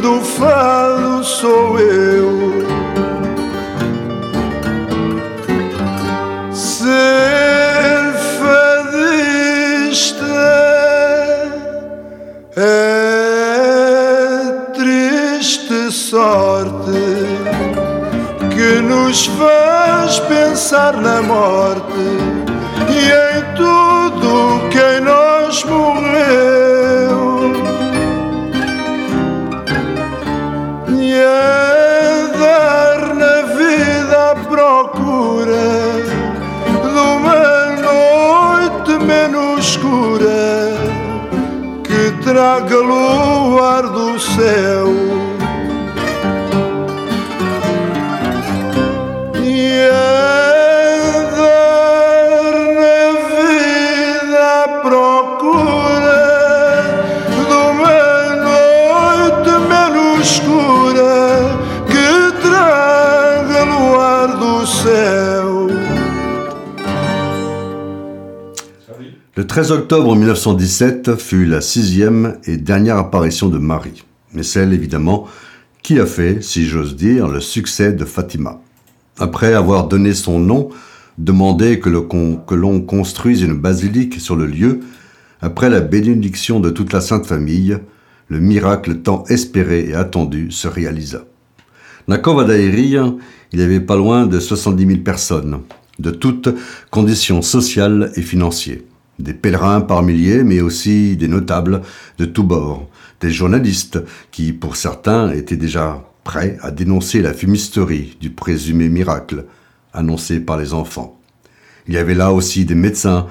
do 0.00 0.20
fado 0.22 1.22
sou 1.22 1.78
eu. 1.78 2.64
Ser 6.52 8.14
fadista 8.38 10.24
é 12.56 12.72
triste 14.72 15.92
sorte 15.92 17.04
que 18.54 18.80
nos 18.80 19.26
faz 19.26 20.18
pensar 20.20 20.96
na 20.96 21.20
morte 21.20 21.83
luar 42.82 43.82
do 43.88 44.18
céu. 44.18 44.83
13 69.54 69.70
octobre 69.70 70.16
1917 70.16 71.14
fut 71.14 71.46
la 71.46 71.60
sixième 71.60 72.38
et 72.44 72.56
dernière 72.56 72.96
apparition 72.96 73.48
de 73.48 73.58
Marie, 73.58 74.02
mais 74.32 74.42
celle 74.42 74.72
évidemment 74.72 75.28
qui 75.80 76.00
a 76.00 76.06
fait, 76.06 76.42
si 76.42 76.66
j'ose 76.66 76.96
dire, 76.96 77.28
le 77.28 77.38
succès 77.38 77.92
de 77.92 78.04
Fatima. 78.04 78.60
Après 79.16 79.54
avoir 79.54 79.86
donné 79.86 80.12
son 80.12 80.40
nom, 80.40 80.70
demandé 81.18 81.78
que 81.78 81.88
l'on 81.88 82.80
construise 82.80 83.42
une 83.42 83.54
basilique 83.54 84.20
sur 84.20 84.34
le 84.34 84.46
lieu, 84.46 84.80
après 85.40 85.70
la 85.70 85.80
bénédiction 85.80 86.58
de 86.58 86.70
toute 86.70 86.92
la 86.92 87.00
Sainte 87.00 87.26
Famille, 87.26 87.78
le 88.26 88.40
miracle 88.40 89.02
tant 89.02 89.22
espéré 89.28 89.88
et 89.88 89.94
attendu 89.94 90.50
se 90.50 90.66
réalisa. 90.66 91.26
Na 92.08 92.18
Cova 92.18 92.42
da 92.42 92.58
Iria, 92.58 93.14
il 93.52 93.60
y 93.60 93.62
avait 93.62 93.78
pas 93.78 93.94
loin 93.94 94.26
de 94.26 94.40
70 94.40 94.84
000 94.84 94.98
personnes, 95.02 95.60
de 96.00 96.10
toutes 96.10 96.48
conditions 96.90 97.40
sociales 97.40 98.10
et 98.16 98.22
financières. 98.22 98.78
Des 99.18 99.34
pèlerins 99.34 99.80
par 99.80 100.02
milliers, 100.02 100.42
mais 100.42 100.60
aussi 100.60 101.16
des 101.16 101.28
notables 101.28 101.82
de 102.18 102.24
tous 102.24 102.42
bords, 102.42 102.88
des 103.20 103.30
journalistes 103.30 104.02
qui, 104.32 104.52
pour 104.52 104.76
certains, 104.76 105.30
étaient 105.30 105.56
déjà 105.56 106.02
prêts 106.24 106.58
à 106.62 106.70
dénoncer 106.70 107.22
la 107.22 107.32
fumisterie 107.32 108.16
du 108.20 108.30
présumé 108.30 108.88
miracle 108.88 109.44
annoncé 109.92 110.40
par 110.40 110.58
les 110.58 110.74
enfants. 110.74 111.20
Il 111.86 111.94
y 111.94 111.98
avait 111.98 112.14
là 112.14 112.32
aussi 112.32 112.64
des 112.64 112.74
médecins, 112.74 113.26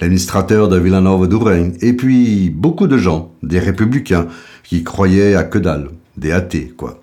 l'administrateur 0.00 0.68
de 0.68 0.76
Villanova 0.76 1.26
d'Ourein, 1.26 1.70
et 1.80 1.94
puis 1.94 2.50
beaucoup 2.50 2.86
de 2.86 2.98
gens, 2.98 3.32
des 3.42 3.58
républicains, 3.58 4.26
qui 4.64 4.84
croyaient 4.84 5.34
à 5.34 5.44
que 5.44 5.58
dalle, 5.58 5.90
des 6.16 6.32
athées, 6.32 6.74
quoi. 6.76 7.00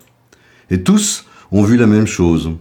Et 0.70 0.84
tous 0.84 1.26
ont 1.52 1.64
vu 1.64 1.78
la 1.78 1.88
même 1.88 2.06
chose. 2.06 2.52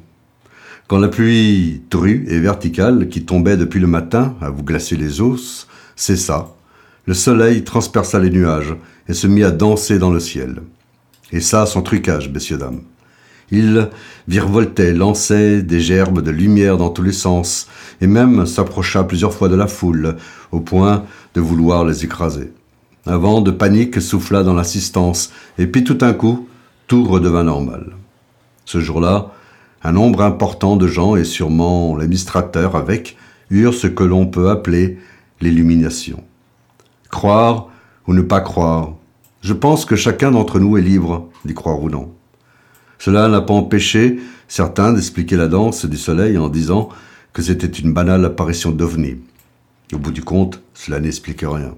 Quand 0.88 0.98
la 0.98 1.08
pluie 1.08 1.82
drue 1.90 2.24
et 2.28 2.40
verticale 2.40 3.10
qui 3.10 3.26
tombait 3.26 3.58
depuis 3.58 3.78
le 3.78 3.86
matin 3.86 4.34
à 4.40 4.48
vous 4.48 4.62
glacer 4.62 4.96
les 4.96 5.20
os 5.20 5.68
cessa, 5.96 6.48
le 7.04 7.12
soleil 7.12 7.62
transperça 7.62 8.18
les 8.18 8.30
nuages 8.30 8.74
et 9.06 9.12
se 9.12 9.26
mit 9.26 9.44
à 9.44 9.50
danser 9.50 9.98
dans 9.98 10.10
le 10.10 10.18
ciel. 10.18 10.62
Et 11.30 11.40
ça 11.40 11.66
sans 11.66 11.82
trucage, 11.82 12.30
messieurs 12.30 12.56
dames. 12.56 12.80
Il 13.50 13.90
virevoltait, 14.28 14.94
lançait 14.94 15.60
des 15.60 15.80
gerbes 15.80 16.22
de 16.22 16.30
lumière 16.30 16.78
dans 16.78 16.88
tous 16.88 17.02
les 17.02 17.12
sens, 17.12 17.68
et 18.00 18.06
même 18.06 18.46
s'approcha 18.46 19.04
plusieurs 19.04 19.34
fois 19.34 19.50
de 19.50 19.56
la 19.56 19.66
foule, 19.66 20.16
au 20.52 20.60
point 20.60 21.04
de 21.34 21.42
vouloir 21.42 21.84
les 21.84 22.06
écraser. 22.06 22.50
Un 23.04 23.18
vent 23.18 23.42
de 23.42 23.50
panique 23.50 24.00
souffla 24.00 24.42
dans 24.42 24.54
l'assistance, 24.54 25.32
et 25.58 25.66
puis 25.66 25.84
tout 25.84 25.94
d'un 25.94 26.14
coup, 26.14 26.48
tout 26.86 27.04
redevint 27.04 27.44
normal. 27.44 27.92
Ce 28.64 28.80
jour-là, 28.80 29.32
un 29.82 29.92
nombre 29.92 30.22
important 30.22 30.76
de 30.76 30.86
gens, 30.86 31.16
et 31.16 31.24
sûrement 31.24 31.96
l'administrateur 31.96 32.76
avec, 32.76 33.16
eurent 33.50 33.74
ce 33.74 33.86
que 33.86 34.04
l'on 34.04 34.26
peut 34.26 34.50
appeler 34.50 34.98
l'illumination. 35.40 36.22
Croire 37.10 37.68
ou 38.06 38.14
ne 38.14 38.22
pas 38.22 38.40
croire, 38.40 38.94
je 39.40 39.52
pense 39.52 39.84
que 39.84 39.96
chacun 39.96 40.32
d'entre 40.32 40.58
nous 40.58 40.76
est 40.76 40.82
libre 40.82 41.28
d'y 41.44 41.54
croire 41.54 41.82
ou 41.82 41.90
non. 41.90 42.12
Cela 42.98 43.28
n'a 43.28 43.40
pas 43.40 43.54
empêché 43.54 44.18
certains 44.48 44.92
d'expliquer 44.92 45.36
la 45.36 45.46
danse 45.46 45.86
du 45.86 45.96
soleil 45.96 46.36
en 46.36 46.48
disant 46.48 46.88
que 47.32 47.42
c'était 47.42 47.66
une 47.66 47.92
banale 47.92 48.24
apparition 48.24 48.72
d'ovni. 48.72 49.16
Au 49.92 49.98
bout 49.98 50.10
du 50.10 50.22
compte, 50.22 50.60
cela 50.74 50.98
n'explique 50.98 51.42
rien. 51.42 51.74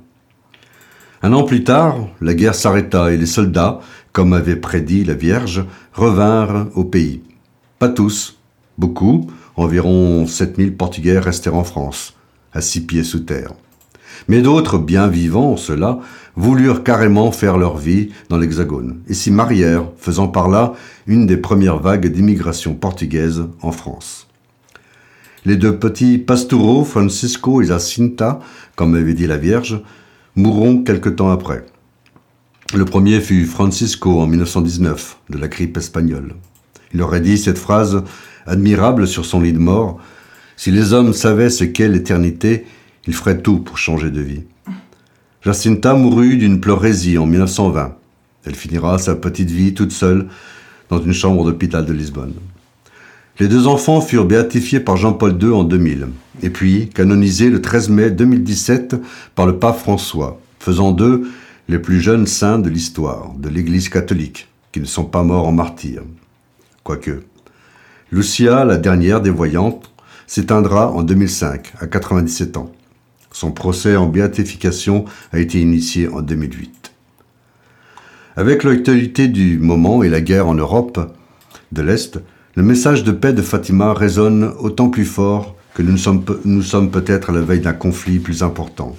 Un 1.22 1.34
an 1.34 1.42
plus 1.42 1.64
tard, 1.64 2.08
la 2.22 2.32
guerre 2.32 2.54
s'arrêta 2.54 3.12
et 3.12 3.18
les 3.18 3.26
soldats, 3.26 3.80
comme 4.12 4.32
avait 4.32 4.56
prédit 4.56 5.04
la 5.04 5.14
Vierge, 5.14 5.64
revinrent 5.92 6.68
au 6.74 6.84
pays. 6.84 7.20
Pas 7.80 7.88
tous, 7.88 8.36
beaucoup, 8.76 9.30
environ 9.56 10.26
7000 10.26 10.76
Portugais 10.76 11.18
restèrent 11.18 11.54
en 11.54 11.64
France, 11.64 12.14
à 12.52 12.60
six 12.60 12.82
pieds 12.82 13.04
sous 13.04 13.20
terre. 13.20 13.54
Mais 14.28 14.42
d'autres, 14.42 14.76
bien 14.76 15.08
vivants, 15.08 15.56
ceux-là, 15.56 15.98
voulurent 16.36 16.84
carrément 16.84 17.32
faire 17.32 17.56
leur 17.56 17.78
vie 17.78 18.10
dans 18.28 18.36
l'Hexagone 18.36 19.00
et 19.08 19.14
s'y 19.14 19.30
marièrent, 19.30 19.86
faisant 19.96 20.28
par 20.28 20.50
là 20.50 20.74
une 21.06 21.26
des 21.26 21.38
premières 21.38 21.78
vagues 21.78 22.06
d'immigration 22.08 22.74
portugaise 22.74 23.44
en 23.62 23.72
France. 23.72 24.26
Les 25.46 25.56
deux 25.56 25.78
petits 25.78 26.18
Pastoureaux, 26.18 26.84
Francisco 26.84 27.62
et 27.62 27.64
Jacinta, 27.64 28.40
comme 28.76 28.94
avait 28.94 29.14
dit 29.14 29.26
la 29.26 29.38
Vierge, 29.38 29.80
mourront 30.36 30.82
quelque 30.82 31.08
temps 31.08 31.30
après. 31.30 31.64
Le 32.74 32.84
premier 32.84 33.22
fut 33.22 33.46
Francisco 33.46 34.20
en 34.20 34.26
1919, 34.26 35.16
de 35.30 35.38
la 35.38 35.48
grippe 35.48 35.78
espagnole. 35.78 36.34
Il 36.92 37.02
aurait 37.02 37.20
dit 37.20 37.38
cette 37.38 37.58
phrase 37.58 38.02
admirable 38.46 39.06
sur 39.06 39.24
son 39.24 39.40
lit 39.40 39.52
de 39.52 39.58
mort 39.58 40.00
Si 40.56 40.70
les 40.70 40.92
hommes 40.92 41.12
savaient 41.12 41.50
ce 41.50 41.64
qu'est 41.64 41.88
l'éternité, 41.88 42.66
ils 43.06 43.14
feraient 43.14 43.40
tout 43.40 43.58
pour 43.58 43.78
changer 43.78 44.10
de 44.10 44.20
vie. 44.20 44.42
Jacinta 45.42 45.94
mourut 45.94 46.36
d'une 46.36 46.60
pleurésie 46.60 47.16
en 47.16 47.26
1920. 47.26 47.94
Elle 48.44 48.54
finira 48.54 48.98
sa 48.98 49.14
petite 49.14 49.50
vie 49.50 49.74
toute 49.74 49.92
seule 49.92 50.28
dans 50.88 51.00
une 51.00 51.12
chambre 51.12 51.44
d'hôpital 51.44 51.86
de 51.86 51.92
Lisbonne. 51.92 52.34
Les 53.38 53.48
deux 53.48 53.66
enfants 53.66 54.02
furent 54.02 54.26
béatifiés 54.26 54.80
par 54.80 54.98
Jean-Paul 54.98 55.38
II 55.40 55.52
en 55.52 55.64
2000, 55.64 56.08
et 56.42 56.50
puis 56.50 56.90
canonisés 56.90 57.48
le 57.48 57.62
13 57.62 57.88
mai 57.88 58.10
2017 58.10 58.96
par 59.34 59.46
le 59.46 59.58
pape 59.58 59.78
François, 59.78 60.38
faisant 60.58 60.92
d'eux 60.92 61.26
les 61.68 61.78
plus 61.78 62.00
jeunes 62.00 62.26
saints 62.26 62.58
de 62.58 62.68
l'histoire 62.68 63.32
de 63.38 63.48
l'Église 63.48 63.88
catholique, 63.88 64.48
qui 64.72 64.80
ne 64.80 64.84
sont 64.84 65.04
pas 65.04 65.22
morts 65.22 65.48
en 65.48 65.52
martyrs. 65.52 66.02
Quoique. 66.82 67.22
Lucia, 68.12 68.64
la 68.64 68.76
dernière 68.76 69.20
des 69.20 69.30
voyantes, 69.30 69.90
s'éteindra 70.26 70.90
en 70.90 71.02
2005, 71.02 71.74
à 71.80 71.86
97 71.86 72.56
ans. 72.56 72.72
Son 73.32 73.52
procès 73.52 73.96
en 73.96 74.06
béatification 74.06 75.04
a 75.32 75.38
été 75.38 75.60
initié 75.60 76.08
en 76.08 76.20
2008. 76.22 76.92
Avec 78.36 78.64
l'actualité 78.64 79.28
du 79.28 79.58
moment 79.58 80.02
et 80.02 80.08
la 80.08 80.20
guerre 80.20 80.48
en 80.48 80.54
Europe 80.54 81.14
de 81.72 81.82
l'Est, 81.82 82.20
le 82.56 82.62
message 82.62 83.04
de 83.04 83.12
paix 83.12 83.32
de 83.32 83.42
Fatima 83.42 83.92
résonne 83.94 84.52
autant 84.58 84.88
plus 84.88 85.04
fort 85.04 85.56
que 85.74 85.82
nous 85.82 85.96
sommes, 86.62 86.90
peut-être 86.90 87.30
à 87.30 87.32
la 87.32 87.40
veille 87.40 87.60
d'un 87.60 87.72
conflit 87.72 88.18
plus 88.18 88.42
important. 88.42 88.96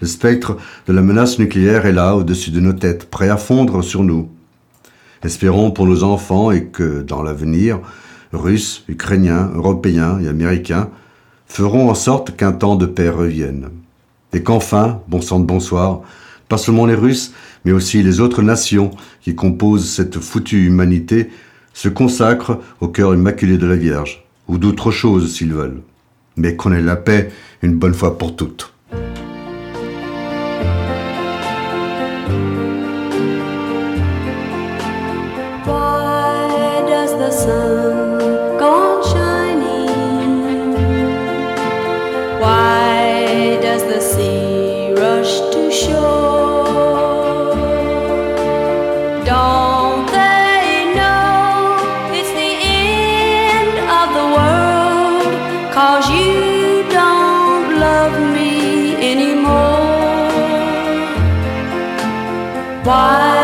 Le 0.00 0.06
spectre 0.06 0.58
de 0.86 0.92
la 0.92 1.00
menace 1.00 1.38
nucléaire 1.38 1.86
est 1.86 1.92
là, 1.92 2.14
au-dessus 2.16 2.50
de 2.50 2.60
nos 2.60 2.74
têtes, 2.74 3.08
prêt 3.08 3.28
à 3.28 3.36
fondre 3.36 3.82
sur 3.82 4.02
nous. 4.02 4.28
Espérons 5.24 5.70
pour 5.70 5.86
nos 5.86 6.04
enfants 6.04 6.50
et 6.50 6.64
que, 6.66 7.00
dans 7.00 7.22
l'avenir, 7.22 7.80
Russes, 8.34 8.84
Ukrainiens, 8.88 9.50
Européens 9.54 10.20
et 10.20 10.28
Américains 10.28 10.90
feront 11.46 11.88
en 11.88 11.94
sorte 11.94 12.36
qu'un 12.36 12.52
temps 12.52 12.76
de 12.76 12.84
paix 12.84 13.08
revienne. 13.08 13.70
Et 14.34 14.42
qu'enfin, 14.42 15.00
bon 15.08 15.22
sang 15.22 15.40
de 15.40 15.46
bonsoir, 15.46 16.02
pas 16.50 16.58
seulement 16.58 16.84
les 16.84 16.94
Russes, 16.94 17.32
mais 17.64 17.72
aussi 17.72 18.02
les 18.02 18.20
autres 18.20 18.42
nations 18.42 18.90
qui 19.22 19.34
composent 19.34 19.88
cette 19.88 20.18
foutue 20.18 20.66
humanité 20.66 21.30
se 21.72 21.88
consacrent 21.88 22.58
au 22.82 22.88
cœur 22.88 23.14
immaculé 23.14 23.56
de 23.56 23.66
la 23.66 23.76
Vierge, 23.76 24.26
ou 24.46 24.58
d'autres 24.58 24.90
choses 24.90 25.34
s'ils 25.34 25.54
veulent. 25.54 25.80
Mais 26.36 26.54
qu'on 26.54 26.72
ait 26.72 26.82
la 26.82 26.96
paix 26.96 27.30
une 27.62 27.76
bonne 27.76 27.94
fois 27.94 28.18
pour 28.18 28.36
toutes. 28.36 28.73
Anymore. 59.10 60.32
Why 62.84 63.43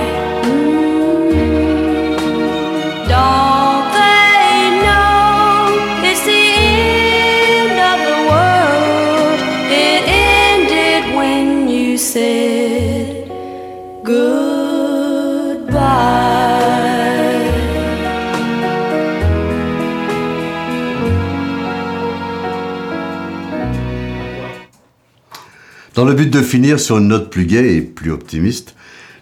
Dans 26.01 26.07
le 26.07 26.15
but 26.15 26.31
de 26.31 26.41
finir 26.41 26.79
sur 26.79 26.97
une 26.97 27.09
note 27.09 27.29
plus 27.29 27.45
gaie 27.45 27.75
et 27.75 27.81
plus 27.81 28.11
optimiste, 28.11 28.73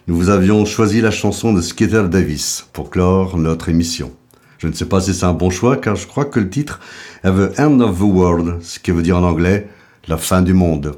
nous 0.06 0.16
vous 0.16 0.30
avions 0.30 0.64
choisi 0.64 1.02
la 1.02 1.10
chanson 1.10 1.52
de 1.52 1.60
Skeeter 1.60 2.04
Davis 2.08 2.64
pour 2.72 2.88
clore 2.88 3.36
notre 3.36 3.68
émission. 3.68 4.12
Je 4.56 4.66
ne 4.66 4.72
sais 4.72 4.86
pas 4.86 5.02
si 5.02 5.12
c'est 5.12 5.26
un 5.26 5.34
bon 5.34 5.50
choix 5.50 5.76
car 5.76 5.94
je 5.94 6.06
crois 6.06 6.24
que 6.24 6.40
le 6.40 6.48
titre 6.48 6.80
est 7.22 7.28
The 7.28 7.60
End 7.60 7.80
of 7.80 7.98
the 7.98 8.04
World, 8.04 8.62
ce 8.62 8.78
qui 8.78 8.92
veut 8.92 9.02
dire 9.02 9.18
en 9.18 9.24
anglais 9.24 9.68
la 10.08 10.16
fin 10.16 10.40
du 10.40 10.54
monde. 10.54 10.96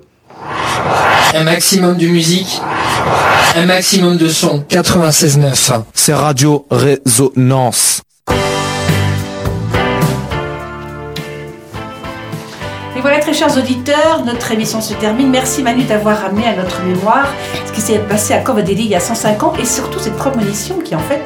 Un 1.34 1.42
maximum 1.42 1.96
de 1.96 2.06
musique, 2.06 2.60
un 3.56 3.66
maximum 3.66 4.16
de 4.18 4.28
son. 4.28 4.64
96.9. 4.70 5.82
C'est 5.94 6.14
Radio 6.14 6.64
Résonance. 6.70 8.02
Voilà, 13.02 13.18
très 13.18 13.34
chers 13.34 13.56
auditeurs, 13.58 14.22
notre 14.24 14.52
émission 14.52 14.80
se 14.80 14.94
termine. 14.94 15.28
Merci 15.28 15.62
Manu 15.62 15.82
d'avoir 15.82 16.22
ramené 16.22 16.46
à 16.46 16.54
notre 16.54 16.82
mémoire 16.84 17.26
ce 17.66 17.72
qui 17.72 17.80
s'est 17.80 17.98
passé 17.98 18.32
à 18.32 18.38
Corvadeli 18.38 18.84
il 18.84 18.90
y 18.90 18.94
a 18.94 19.00
105 19.00 19.42
ans 19.42 19.52
et 19.60 19.64
surtout 19.64 19.98
cette 19.98 20.16
prémonition 20.16 20.78
qui 20.78 20.94
en 20.94 21.00
fait 21.00 21.20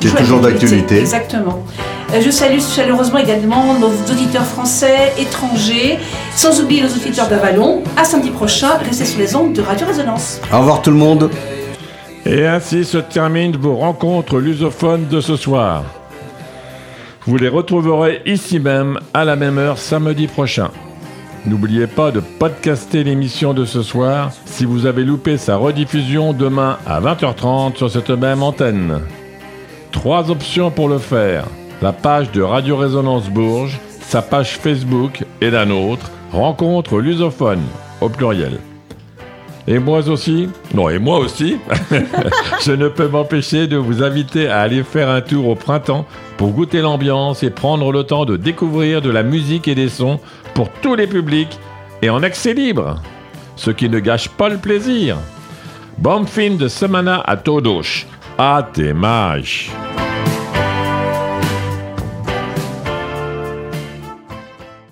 Qui 0.00 0.08
est 0.08 0.10
toujours 0.10 0.40
d'actualité. 0.40 0.98
Exactement. 1.00 1.64
Euh, 2.12 2.20
Je 2.20 2.30
salue 2.30 2.58
chaleureusement 2.60 3.18
également 3.18 3.74
nos 3.78 3.88
auditeurs 4.12 4.44
français, 4.44 5.12
étrangers, 5.18 5.98
sans 6.36 6.60
oublier 6.60 6.82
nos 6.82 6.88
auditeurs 6.88 7.28
d'Avalon. 7.28 7.82
À 7.96 8.04
samedi 8.04 8.30
prochain, 8.30 8.76
restez 8.84 9.06
sur 9.06 9.18
les 9.18 9.34
ondes 9.34 9.54
de 9.54 9.62
Radio 9.62 9.86
Résonance. 9.86 10.40
Au 10.52 10.58
revoir 10.58 10.82
tout 10.82 10.90
le 10.90 10.96
monde. 10.98 11.30
Et 12.26 12.46
ainsi 12.46 12.84
se 12.84 12.98
terminent 12.98 13.56
vos 13.58 13.76
rencontres 13.76 14.38
lusophones 14.38 15.08
de 15.08 15.20
ce 15.22 15.36
soir. 15.36 15.84
Vous 17.26 17.38
les 17.38 17.48
retrouverez 17.48 18.20
ici 18.26 18.60
même 18.60 18.98
à 19.14 19.24
la 19.24 19.36
même 19.36 19.56
heure 19.56 19.78
samedi 19.78 20.26
prochain. 20.26 20.68
N'oubliez 21.46 21.86
pas 21.86 22.10
de 22.10 22.20
podcaster 22.20 23.04
l'émission 23.04 23.52
de 23.52 23.66
ce 23.66 23.82
soir 23.82 24.30
si 24.46 24.64
vous 24.64 24.86
avez 24.86 25.04
loupé 25.04 25.36
sa 25.36 25.56
rediffusion 25.56 26.32
demain 26.32 26.78
à 26.86 27.00
20h30 27.02 27.76
sur 27.76 27.90
cette 27.90 28.10
même 28.10 28.42
antenne. 28.42 29.00
Trois 29.92 30.30
options 30.30 30.70
pour 30.70 30.88
le 30.88 30.98
faire. 30.98 31.44
La 31.82 31.92
page 31.92 32.30
de 32.32 32.40
Radio 32.40 32.78
Résonance 32.78 33.28
Bourges, 33.28 33.78
sa 34.00 34.22
page 34.22 34.56
Facebook 34.56 35.24
et 35.42 35.50
la 35.50 35.66
nôtre, 35.66 36.10
Rencontre 36.32 36.98
lusophone 36.98 37.62
au 38.00 38.08
pluriel. 38.08 38.58
Et 39.68 39.78
moi 39.78 40.06
aussi? 40.08 40.48
Non, 40.74 40.88
et 40.88 40.98
moi 40.98 41.18
aussi? 41.18 41.58
Je 42.64 42.72
ne 42.72 42.88
peux 42.88 43.06
m'empêcher 43.06 43.66
de 43.66 43.76
vous 43.76 44.02
inviter 44.02 44.48
à 44.48 44.60
aller 44.60 44.82
faire 44.82 45.08
un 45.08 45.20
tour 45.20 45.46
au 45.48 45.54
printemps 45.54 46.06
pour 46.36 46.52
goûter 46.52 46.80
l'ambiance 46.80 47.42
et 47.42 47.50
prendre 47.50 47.92
le 47.92 48.04
temps 48.04 48.24
de 48.24 48.36
découvrir 48.36 49.02
de 49.02 49.10
la 49.10 49.22
musique 49.22 49.68
et 49.68 49.74
des 49.74 49.88
sons 49.88 50.20
pour 50.54 50.68
tous 50.82 50.94
les 50.94 51.06
publics 51.06 51.58
et 52.02 52.10
en 52.10 52.22
accès 52.22 52.54
libre. 52.54 53.00
Ce 53.56 53.70
qui 53.70 53.88
ne 53.88 54.00
gâche 54.00 54.28
pas 54.28 54.48
le 54.48 54.58
plaisir. 54.58 55.16
Bon 55.98 56.26
fin 56.26 56.50
de 56.50 56.68
semana 56.68 57.22
à 57.24 57.36
todos. 57.36 58.06
Até 58.36 58.92
mais. 58.92 59.42